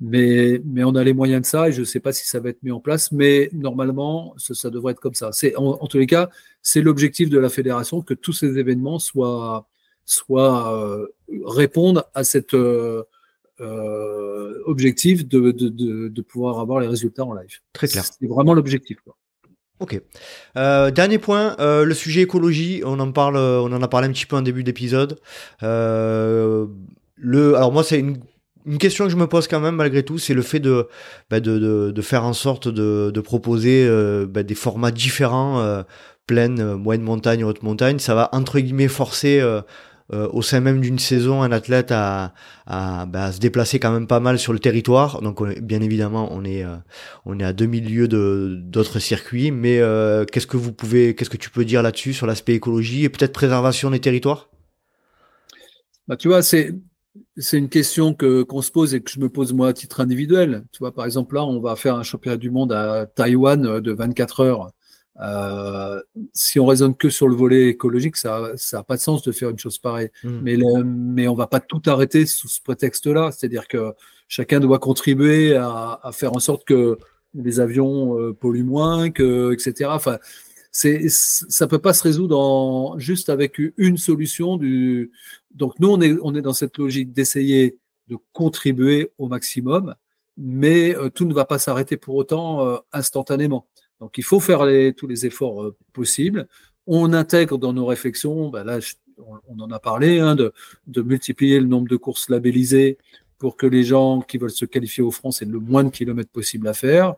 [0.00, 2.40] Mais, mais on a les moyens de ça et je ne sais pas si ça
[2.40, 5.30] va être mis en place, mais normalement, ça, ça devrait être comme ça.
[5.32, 6.30] C'est, en, en tous les cas,
[6.62, 9.68] c'est l'objectif de la fédération que tous ces événements soient,
[10.04, 11.06] soient euh,
[11.44, 13.04] répondent à cette, euh,
[14.66, 17.60] objectif de, de, pouvoir avoir les résultats en live.
[17.72, 18.04] Très clair.
[18.04, 18.98] C'est vraiment l'objectif.
[19.80, 20.00] Ok.
[20.54, 22.82] dernier point, le sujet écologie.
[22.84, 25.18] On en parle, on en a parlé un petit peu en début d'épisode.
[25.62, 26.68] le,
[27.56, 28.02] alors moi, c'est
[28.66, 30.88] une question que je me pose quand même malgré tout, c'est le fait de,
[31.30, 31.38] bah,
[32.02, 35.82] faire en sorte de, proposer euh, bah, des formats différents, euh,
[36.30, 37.98] euh, moyenne montagne, haute montagne.
[37.98, 39.42] Ça va entre guillemets forcer
[40.12, 42.34] euh, au sein même d'une saison un athlète à,
[42.66, 45.22] à, bah, se déplacer quand même pas mal sur le territoire.
[45.22, 49.50] Donc bien évidemment, on est est à 2000 lieues de d'autres circuits.
[49.50, 49.80] Mais
[50.30, 54.00] qu'est-ce que vous pouvez, tu peux dire là-dessus sur l'aspect écologie et peut-être préservation des
[54.00, 54.48] territoires?
[56.06, 56.74] Bah, tu vois, c'est
[57.52, 60.64] une question que qu'on se pose et que je me pose moi à titre individuel.
[60.72, 63.80] Tu vois, par exemple, là, on va faire un championnat du monde à Taïwan euh,
[63.80, 64.70] de 24 heures.
[65.20, 69.22] Euh, si on raisonne que sur le volet écologique, ça ça a pas de sens
[69.22, 70.10] de faire une chose pareille.
[70.22, 70.40] Hmm.
[70.42, 73.30] Mais le, mais on va pas tout arrêter sous ce prétexte-là.
[73.30, 73.92] C'est-à-dire que
[74.28, 76.98] chacun doit contribuer à, à, faire en sorte que
[77.34, 79.90] les avions euh, polluent moins, que etc.
[79.92, 80.18] Enfin,
[80.74, 85.12] c'est ça peut pas se résoudre en, juste avec une solution du
[85.54, 87.78] donc nous on est on est dans cette logique d'essayer
[88.08, 89.94] de contribuer au maximum
[90.36, 93.68] mais euh, tout ne va pas s'arrêter pour autant euh, instantanément
[94.04, 96.46] donc il faut faire les, tous les efforts euh, possibles
[96.86, 98.78] on intègre dans nos réflexions ben là
[99.48, 100.52] on, en a parlé hein, de,
[100.86, 102.98] de multiplier le nombre de courses labellisées
[103.38, 106.30] pour que les gens qui veulent se qualifier au France aient le moins de kilomètres
[106.30, 107.14] possible à faire.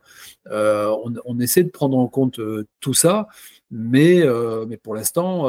[0.50, 3.28] Euh, on, on, essaie de prendre en compte euh, tout ça,
[3.70, 4.22] mais,
[4.68, 5.46] mais pour l'instant,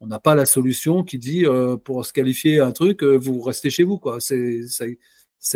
[0.00, 1.44] on n'a pas la solution qui dit
[1.84, 3.98] pour se qualifier un truc, vous restez chez vous.
[3.98, 4.20] Quoi.
[4.20, 4.84] C'est, ça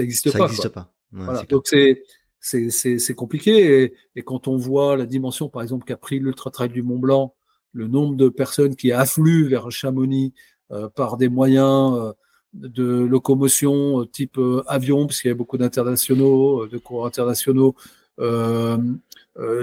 [0.02, 0.48] n'existe pas.
[0.48, 0.90] Ça pas.
[1.12, 1.42] voilà.
[1.44, 2.02] Donc c'est,
[2.44, 3.94] c'est, compliqué.
[4.14, 7.34] Et, quand on voit la dimension, par exemple, qu'a pris l'Ultra Trail du Mont Blanc,
[7.72, 10.32] le nombre de personnes qui affluent vers Chamonix
[10.94, 12.14] par des moyens
[12.54, 17.06] de locomotion euh, type euh, avion, parce qu'il y a beaucoup d'internationaux, euh, de cours
[17.06, 17.74] internationaux,
[18.20, 18.78] euh,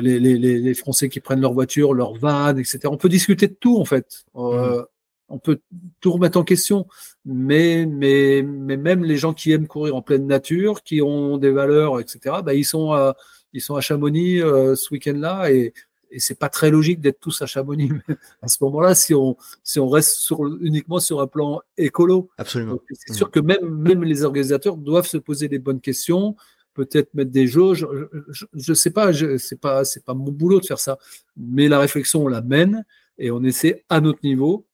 [0.01, 2.79] les, Français qui prennent leur voiture, leur van, etc.
[2.85, 4.25] On peut discuter de tout en fait.
[4.35, 4.85] Euh, mmh.
[5.31, 5.61] On peut
[5.99, 6.87] tout remettre en question,
[7.25, 11.51] mais, mais, mais même les gens qui aiment courir en pleine nature, qui ont des
[11.51, 12.37] valeurs, etc.
[12.43, 13.15] Bah, ils sont à,
[13.53, 15.73] ils sont à Chamonix euh, ce week-end-là et
[16.11, 17.89] et c'est pas très logique d'être tous à Chamonix
[18.41, 22.29] à ce moment-là si on si on reste sur, uniquement sur un plan écolo.
[22.37, 22.79] Absolument.
[22.91, 26.35] C'est sûr que même même les organisateurs doivent se poser les bonnes questions,
[26.73, 27.87] peut-être mettre des jauges.
[28.29, 30.99] Je, je, sais pas, c'est pas c'est pas mon boulot de faire ça,
[31.37, 32.85] mais la réflexion on la mène
[33.17, 34.65] et on essaie à notre niveau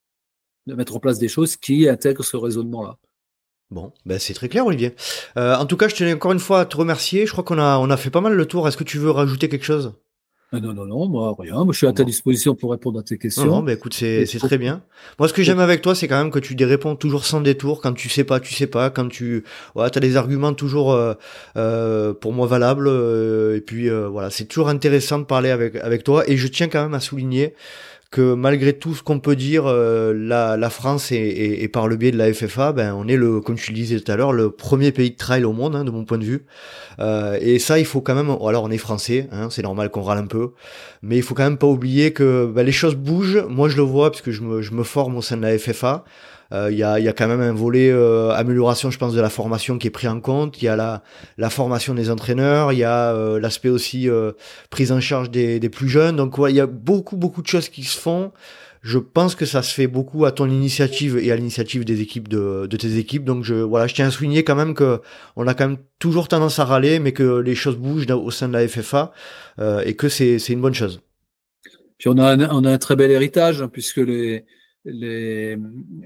[0.68, 2.96] de mettre en place des choses qui intègrent ce raisonnement-là.
[3.70, 4.94] Bon, ben c'est très clair, Olivier.
[5.36, 7.26] Euh, en tout cas, je tenais encore une fois à te remercier.
[7.26, 8.66] Je crois qu'on a, on a fait pas mal le tour.
[8.66, 9.92] Est-ce que tu veux rajouter quelque chose?
[10.50, 11.62] Ah non, non, non, moi, rien.
[11.64, 13.44] Moi, je suis à ta disposition pour répondre à tes questions.
[13.44, 14.82] Non, mais écoute, c'est, c'est très bien.
[15.18, 17.82] Moi, ce que j'aime avec toi, c'est quand même que tu réponds toujours sans détour.
[17.82, 18.88] Quand tu sais pas, tu sais pas.
[18.88, 21.12] Quand tu, voilà, t'as des arguments toujours, euh,
[21.58, 22.88] euh, pour moi, valables.
[22.88, 26.26] Euh, et puis, voilà, c'est toujours intéressant de parler avec, avec toi.
[26.26, 27.54] Et je tiens quand même à souligner
[28.10, 32.10] que malgré tout ce qu'on peut dire, euh, la, la, France et, par le biais
[32.10, 34.50] de la FFA, ben on est le, comme tu le disais tout à l'heure, le
[34.50, 36.46] premier pays de trail au monde, hein, de mon point de vue.
[37.00, 38.30] Euh, et ça, il faut quand même.
[38.30, 40.52] Alors, on est français, hein, c'est normal qu'on râle un peu,
[41.02, 43.44] mais il faut quand même pas oublier que ben, les choses bougent.
[43.48, 45.58] Moi, je le vois parce que je me, je me forme au sein de la
[45.58, 46.04] FFA.
[46.52, 49.20] Euh, il y, a, y, a, quand même un volet euh, amélioration, je pense, de
[49.20, 50.62] la formation qui est pris en compte.
[50.62, 51.02] Il y a la,
[51.36, 54.08] la formation des entraîneurs, il y a euh, l'aspect aussi
[54.70, 56.16] prise en charge des, des plus jeunes.
[56.16, 58.32] Donc, il y a beaucoup, beaucoup de choses qui se font.
[58.80, 62.28] Je pense que ça se fait beaucoup à ton initiative et à l'initiative des équipes
[62.28, 63.24] de, de, tes équipes.
[63.24, 65.00] Donc je voilà, je tiens à souligner quand même que
[65.34, 68.46] on a quand même toujours tendance à râler, mais que les choses bougent au sein
[68.46, 69.10] de la FFA
[69.84, 71.00] et que c'est une bonne chose.
[71.98, 74.44] Puis on a un, on a un très bel héritage hein, puisque les
[74.90, 75.56] les,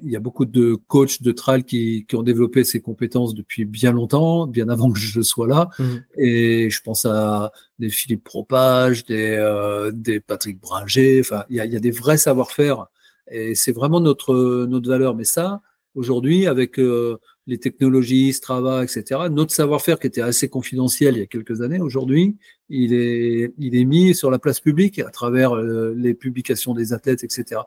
[0.02, 3.64] il y a beaucoup de coachs de trail qui, qui, ont développé ces compétences depuis
[3.64, 5.68] bien longtemps, bien avant que je sois là.
[5.78, 5.84] Mmh.
[6.18, 11.20] Et je pense à des Philippe Propage, des, euh, des Patrick Bringer.
[11.20, 12.86] Enfin, il y a, il y a des vrais savoir-faire.
[13.30, 15.14] Et c'est vraiment notre, notre valeur.
[15.14, 15.62] Mais ça,
[15.94, 19.22] aujourd'hui, avec euh, les technologies, Strava, etc.
[19.30, 22.36] Notre savoir-faire qui était assez confidentiel il y a quelques années, aujourd'hui,
[22.68, 26.92] il est, il est mis sur la place publique à travers euh, les publications des
[26.92, 27.62] athlètes, etc.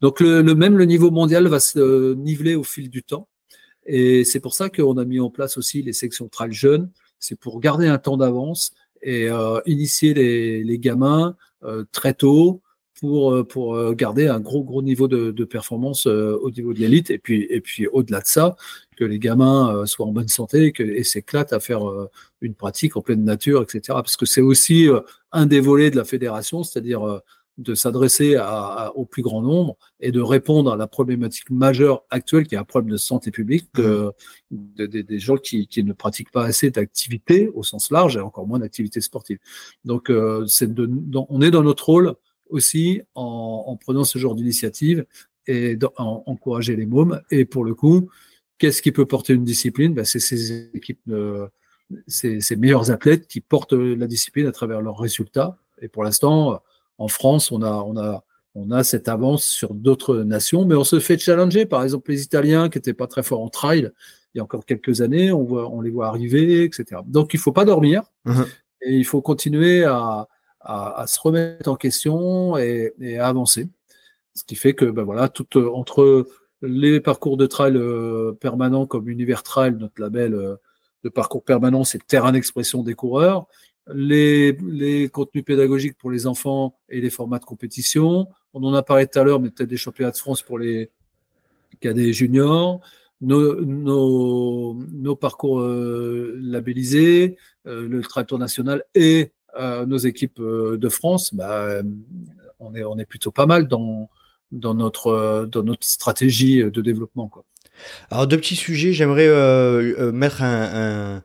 [0.00, 3.28] Donc le, même le niveau mondial va se niveler au fil du temps.
[3.86, 6.90] Et c'est pour ça qu'on a mis en place aussi les sections trail jeunes.
[7.18, 12.60] C'est pour garder un temps d'avance et euh, initier les, les gamins euh, très tôt
[12.98, 16.72] pour, euh, pour euh, garder un gros, gros niveau de, de performance euh, au niveau
[16.72, 17.10] de l'élite.
[17.10, 18.56] Et puis, et puis au-delà de ça,
[18.96, 21.82] que les gamins soient en bonne santé et, que, et s'éclatent à faire
[22.42, 23.80] une pratique en pleine nature, etc.
[23.88, 24.88] Parce que c'est aussi
[25.32, 27.22] un des volets de la fédération, c'est-à-dire
[27.56, 28.36] de s'adresser
[28.94, 32.64] au plus grand nombre et de répondre à la problématique majeure actuelle qui est un
[32.64, 34.10] problème de santé publique, mmh.
[34.50, 39.00] des gens qui, ne pratiquent pas assez d'activité au sens large et encore moins d'activité
[39.00, 39.38] sportive.
[39.86, 40.46] Donc, euh,
[41.28, 42.16] on est dans notre rôle
[42.50, 45.06] aussi en, prenant ce genre d'initiative
[45.46, 47.20] et d'encourager les mômes.
[47.30, 48.10] Et pour le coup,
[48.58, 49.94] qu'est-ce qui peut porter une discipline?
[49.94, 51.00] Ben, C'est ces équipes,
[52.06, 55.56] ces, ces meilleurs athlètes qui portent la discipline à travers leurs résultats.
[55.80, 56.62] Et pour l'instant,
[56.98, 58.24] en France, on a, on a,
[58.54, 61.66] on a cette avance sur d'autres nations, mais on se fait challenger.
[61.66, 63.90] Par exemple, les Italiens qui n'étaient pas très forts en trail
[64.34, 67.02] il y a encore quelques années, on, voit, on les voit arriver, etc.
[67.06, 68.02] Donc, il ne faut pas dormir
[68.82, 70.28] et il faut continuer à,
[70.60, 73.68] à, se remettre en question et, à avancer.
[74.34, 76.26] Ce qui fait que, ben voilà, tout entre
[76.62, 80.56] les parcours de trail euh, permanents comme Univers Trail, notre label euh,
[81.04, 83.46] de parcours permanent, c'est terrain d'expression des coureurs,
[83.92, 88.28] les, les, contenus pédagogiques pour les enfants et les formats de compétition.
[88.52, 90.90] On en a parlé tout à l'heure, mais peut-être des championnats de France pour les
[91.80, 92.80] cadets juniors.
[93.22, 100.88] Nos, nos, nos parcours euh, labellisés, euh, le Tractor national et euh, nos équipes de
[100.88, 101.82] France, bah,
[102.58, 104.08] on, est, on est plutôt pas mal dans,
[104.52, 105.48] notre,
[105.80, 107.30] stratégie de développement.
[108.10, 111.22] Alors deux petits sujets, j'aimerais euh, euh, mettre un,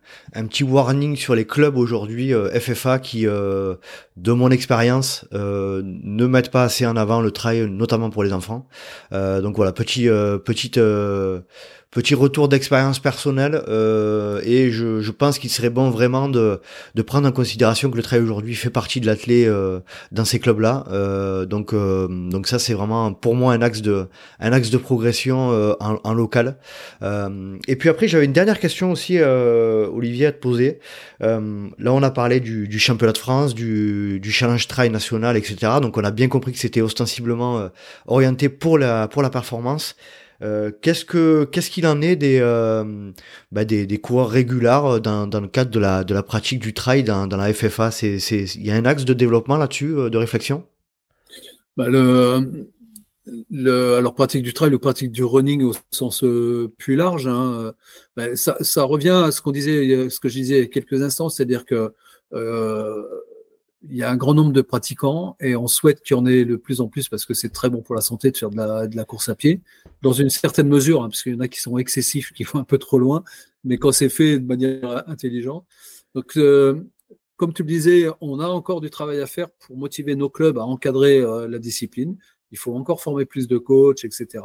[0.47, 6.63] petit warning sur les clubs aujourd'hui euh, FFA qui, de mon expérience, ne mettent pas
[6.63, 8.67] assez en avant le trail, notamment pour les enfants.
[9.11, 10.79] donc voilà, petit, petite
[11.95, 16.59] petit retour d'expérience personnelle euh, et je, pense qu'il serait bon vraiment de,
[17.07, 19.79] prendre en considération que le trail aujourd'hui fait partie de l'athlète euh,
[20.11, 24.07] dans ces clubs là euh, donc donc ça c'est vraiment pour moi un axe de
[24.41, 26.57] un axe de progression en, local.
[27.67, 30.79] Et puis après j'avais une dernière question aussi Olivier à te poser.
[31.21, 31.39] Là
[31.93, 35.97] on a parlé du, du championnat de France du, du challenge trail national etc donc
[35.97, 37.69] on a bien compris que c'était ostensiblement
[38.05, 39.95] orienté pour la pour la performance
[40.41, 43.11] euh, qu'est-ce que qu'est-ce qu'il en est des, euh,
[43.51, 46.73] bah des, coureurs réguliers euh, dans, dans le cadre de la de la pratique du
[46.73, 50.65] trail dans, la FFA C'est il y a un axe de développement là-dessus de réflexion?
[51.77, 51.85] Bah
[53.49, 56.23] alors pratique du trail ou pratique du running au sens
[56.77, 57.73] plus large, hein,
[58.15, 61.01] bah, ça, revient à ce qu'on disait, ce que je disais il y a quelques
[61.01, 61.91] instants, c'est-à-dire que
[62.33, 63.03] euh,
[63.83, 66.45] il y a un grand nombre de pratiquants et on souhaite qu'il y en ait
[66.45, 68.95] de plus en plus parce que c'est très bon pour la santé de faire de
[68.95, 69.61] la, course à pied,
[70.01, 72.59] dans une certaine mesure, hein, parce qu'il y en a qui sont excessifs, qui vont
[72.59, 73.23] un peu trop loin,
[73.63, 75.65] mais quand c'est fait de manière intelligente.
[76.13, 76.81] Donc, euh,
[77.35, 80.57] comme tu le disais, on a encore du travail à faire pour motiver nos clubs
[80.57, 82.17] à encadrer euh, la discipline.
[82.51, 84.43] Il faut encore former plus de coachs, etc.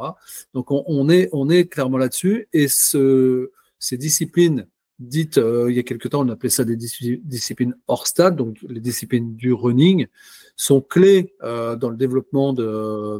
[0.53, 4.67] Donc, on, est, on est clairement là-dessus et ce, ces disciplines
[5.01, 8.57] dites, euh, il y a quelque temps, on appelait ça des disciplines hors stade, donc
[8.67, 10.07] les disciplines du running,
[10.55, 13.19] sont clés euh, dans le développement de,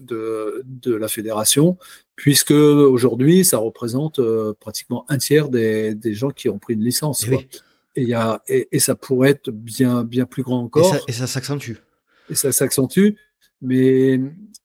[0.00, 1.78] de, de, la fédération,
[2.16, 6.84] puisque aujourd'hui, ça représente euh, pratiquement un tiers des, des, gens qui ont pris une
[6.84, 7.26] licence.
[7.28, 7.48] Et,
[7.96, 10.94] et, y a, et, et, ça pourrait être bien, bien plus grand encore.
[11.08, 11.76] Et ça s'accentue.
[12.28, 13.14] Et ça s'accentue.
[13.62, 14.20] Mais,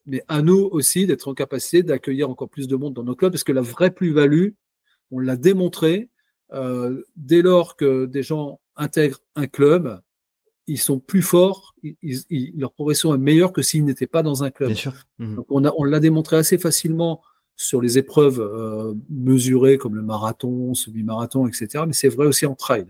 [0.06, 3.32] mais à nous aussi d'être en capacité d'accueillir encore plus de monde dans nos clubs,
[3.32, 4.50] parce que la vraie plus-value,
[5.12, 6.10] on l'a démontré,
[6.54, 10.00] euh, dès lors que des gens intègrent un club,
[10.68, 11.76] ils sont plus forts,
[12.30, 14.74] leur progression est meilleure que s'ils n'étaient pas dans un club.
[15.20, 15.36] Mhm.
[15.36, 17.22] Donc on, on l'a démontré assez facilement
[17.58, 21.84] sur les épreuves euh, mesurées comme le marathon, semi-marathon, etc.
[21.88, 22.86] Mais c'est vrai aussi en trail.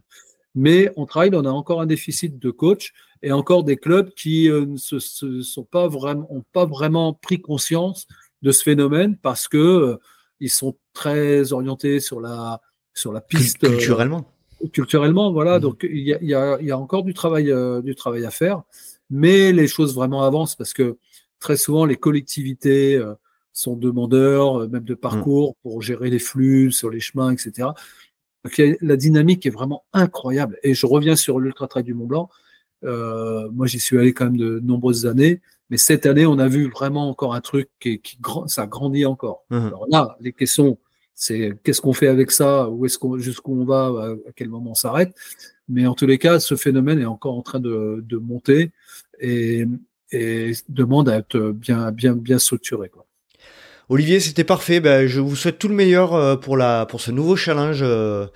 [0.54, 2.94] Mais en trail, on a encore un déficit de coach
[3.24, 7.40] et encore des clubs qui euh, ne se, sont pas vraiment, ont pas vraiment pris
[7.40, 8.08] conscience
[8.42, 9.98] de ce phénomène parce que euh,
[10.40, 12.62] ils sont très orientés sur la
[12.98, 13.64] sur la piste.
[13.64, 14.26] Euh, culturellement.
[14.74, 15.58] culturellement, voilà.
[15.58, 15.62] Mmh.
[15.62, 18.32] Donc il y a, y, a, y a, encore du travail, euh, du travail à
[18.32, 18.64] faire,
[19.10, 20.98] mais les choses vraiment avancent parce que
[21.40, 23.14] très souvent les collectivités euh,
[23.54, 25.56] sont demandeurs, même de parcours mmh.
[25.64, 27.70] pour gérer les flux sur les chemins, etc.
[28.44, 30.58] Donc la dynamique est vraiment incroyable.
[30.64, 32.30] Et je reviens sur l'Ultra Trail du Mont Blanc.
[32.84, 36.70] moi, j'y suis allé quand même de nombreuses années, mais cette année, on a vu
[36.70, 39.44] vraiment encore un truc qui, qui ça grandit encore.
[39.50, 39.56] Mmh.
[39.56, 40.78] Alors là, les questions
[41.20, 44.72] c'est qu'est-ce qu'on fait avec ça, où est-ce qu'on, jusqu'où on va, à quel moment
[44.72, 45.16] on s'arrête?
[45.68, 48.72] Mais en tous les cas, ce phénomène est encore en train de, de monter
[49.20, 49.66] et,
[50.70, 52.88] demande à être bien, bien, bien structuré.
[52.88, 53.08] Quoi.
[53.90, 54.80] Olivier, c'était parfait.
[54.80, 58.28] Ben, je vous souhaite tout le meilleur euh, pour la pour ce nouveau challenge euh,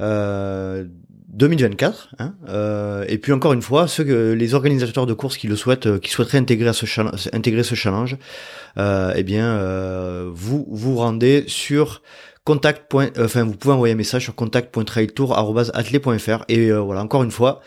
[0.00, 0.86] euh,
[1.28, 2.14] 2024.
[2.18, 5.56] Hein, euh, et puis encore une fois, ceux que, les organisateurs de courses qui le
[5.56, 8.16] souhaitent, euh, qui souhaiteraient intégrer à ce challenge, intégrer ce challenge,
[8.76, 9.60] eh bien,
[10.32, 12.02] vous vous rendez sur
[12.44, 12.94] contact.
[13.18, 17.60] Enfin, vous pouvez envoyer un message sur contact.trailtour@athlé.fr et voilà, encore une fois,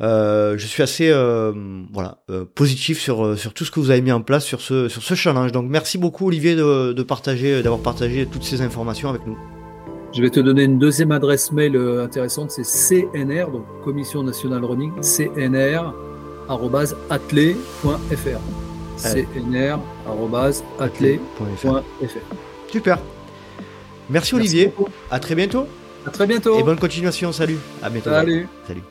[0.00, 1.10] je suis assez
[1.92, 2.18] voilà
[2.54, 5.14] positif sur sur tout ce que vous avez mis en place sur ce sur ce
[5.14, 5.52] challenge.
[5.52, 9.38] Donc merci beaucoup Olivier de, de partager d'avoir partagé toutes ces informations avec nous.
[10.12, 12.64] Je vais te donner une deuxième adresse mail euh, intéressante, c'est
[13.12, 15.92] CNR, donc Commission Nationale Running, cnr
[16.48, 18.40] CNR.athlé.fr.
[22.70, 22.98] Super.
[24.10, 24.72] Merci Olivier.
[25.10, 25.66] à très bientôt.
[26.06, 26.58] À très bientôt.
[26.58, 27.32] Et bonne continuation.
[27.32, 27.58] Salut.
[27.82, 28.10] À bientôt.
[28.10, 28.48] Salut.
[28.66, 28.82] Salut.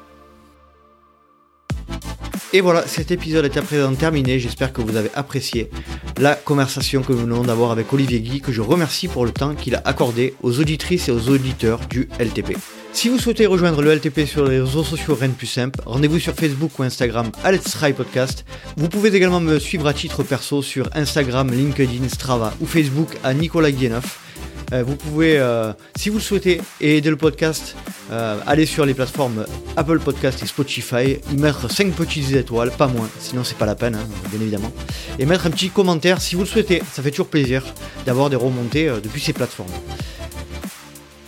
[2.54, 4.40] Et voilà, cet épisode est à présent terminé.
[4.40, 5.70] J'espère que vous avez apprécié
[6.18, 9.54] la conversation que nous venons d'avoir avec Olivier Guy, que je remercie pour le temps
[9.54, 12.56] qu'il a accordé aux auditrices et aux auditeurs du LTP.
[12.94, 16.34] Si vous souhaitez rejoindre le LTP sur les réseaux sociaux Rennes plus simple, rendez-vous sur
[16.34, 18.46] Facebook ou Instagram à Let's Try Podcast.
[18.78, 23.34] Vous pouvez également me suivre à titre perso sur Instagram, LinkedIn, Strava ou Facebook à
[23.34, 24.27] Nicolas Guénoff.
[24.74, 27.76] Euh, vous pouvez, euh, si vous le souhaitez, aider le podcast,
[28.12, 29.46] euh, aller sur les plateformes
[29.78, 33.76] Apple Podcast et Spotify, y mettre 5 petites étoiles, pas moins, sinon c'est pas la
[33.76, 34.72] peine, hein, bien évidemment.
[35.20, 37.64] Et mettre un petit commentaire si vous le souhaitez, ça fait toujours plaisir
[38.06, 39.72] d'avoir des remontées depuis ces plateformes.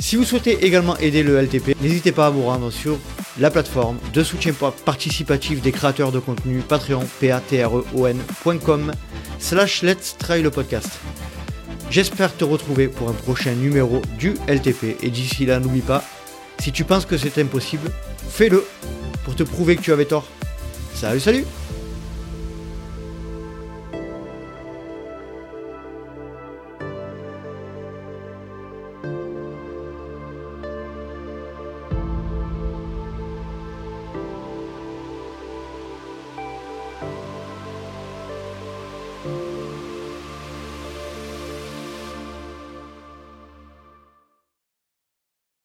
[0.02, 2.98] Si vous souhaitez également aider le LTP, n'hésitez pas à vous rendre sur
[3.40, 4.53] la plateforme de soutien
[4.86, 8.91] participatif des créateurs de contenu Patreon, patreon.com
[9.40, 10.90] slash let's try le podcast.
[11.90, 14.98] J'espère te retrouver pour un prochain numéro du LTP.
[15.02, 16.03] Et d'ici là, n'oublie pas,
[16.60, 17.90] si tu penses que c'est impossible,
[18.30, 18.64] fais-le
[19.26, 20.28] pour te prouver que tu avais tort.
[20.94, 21.45] Salut, salut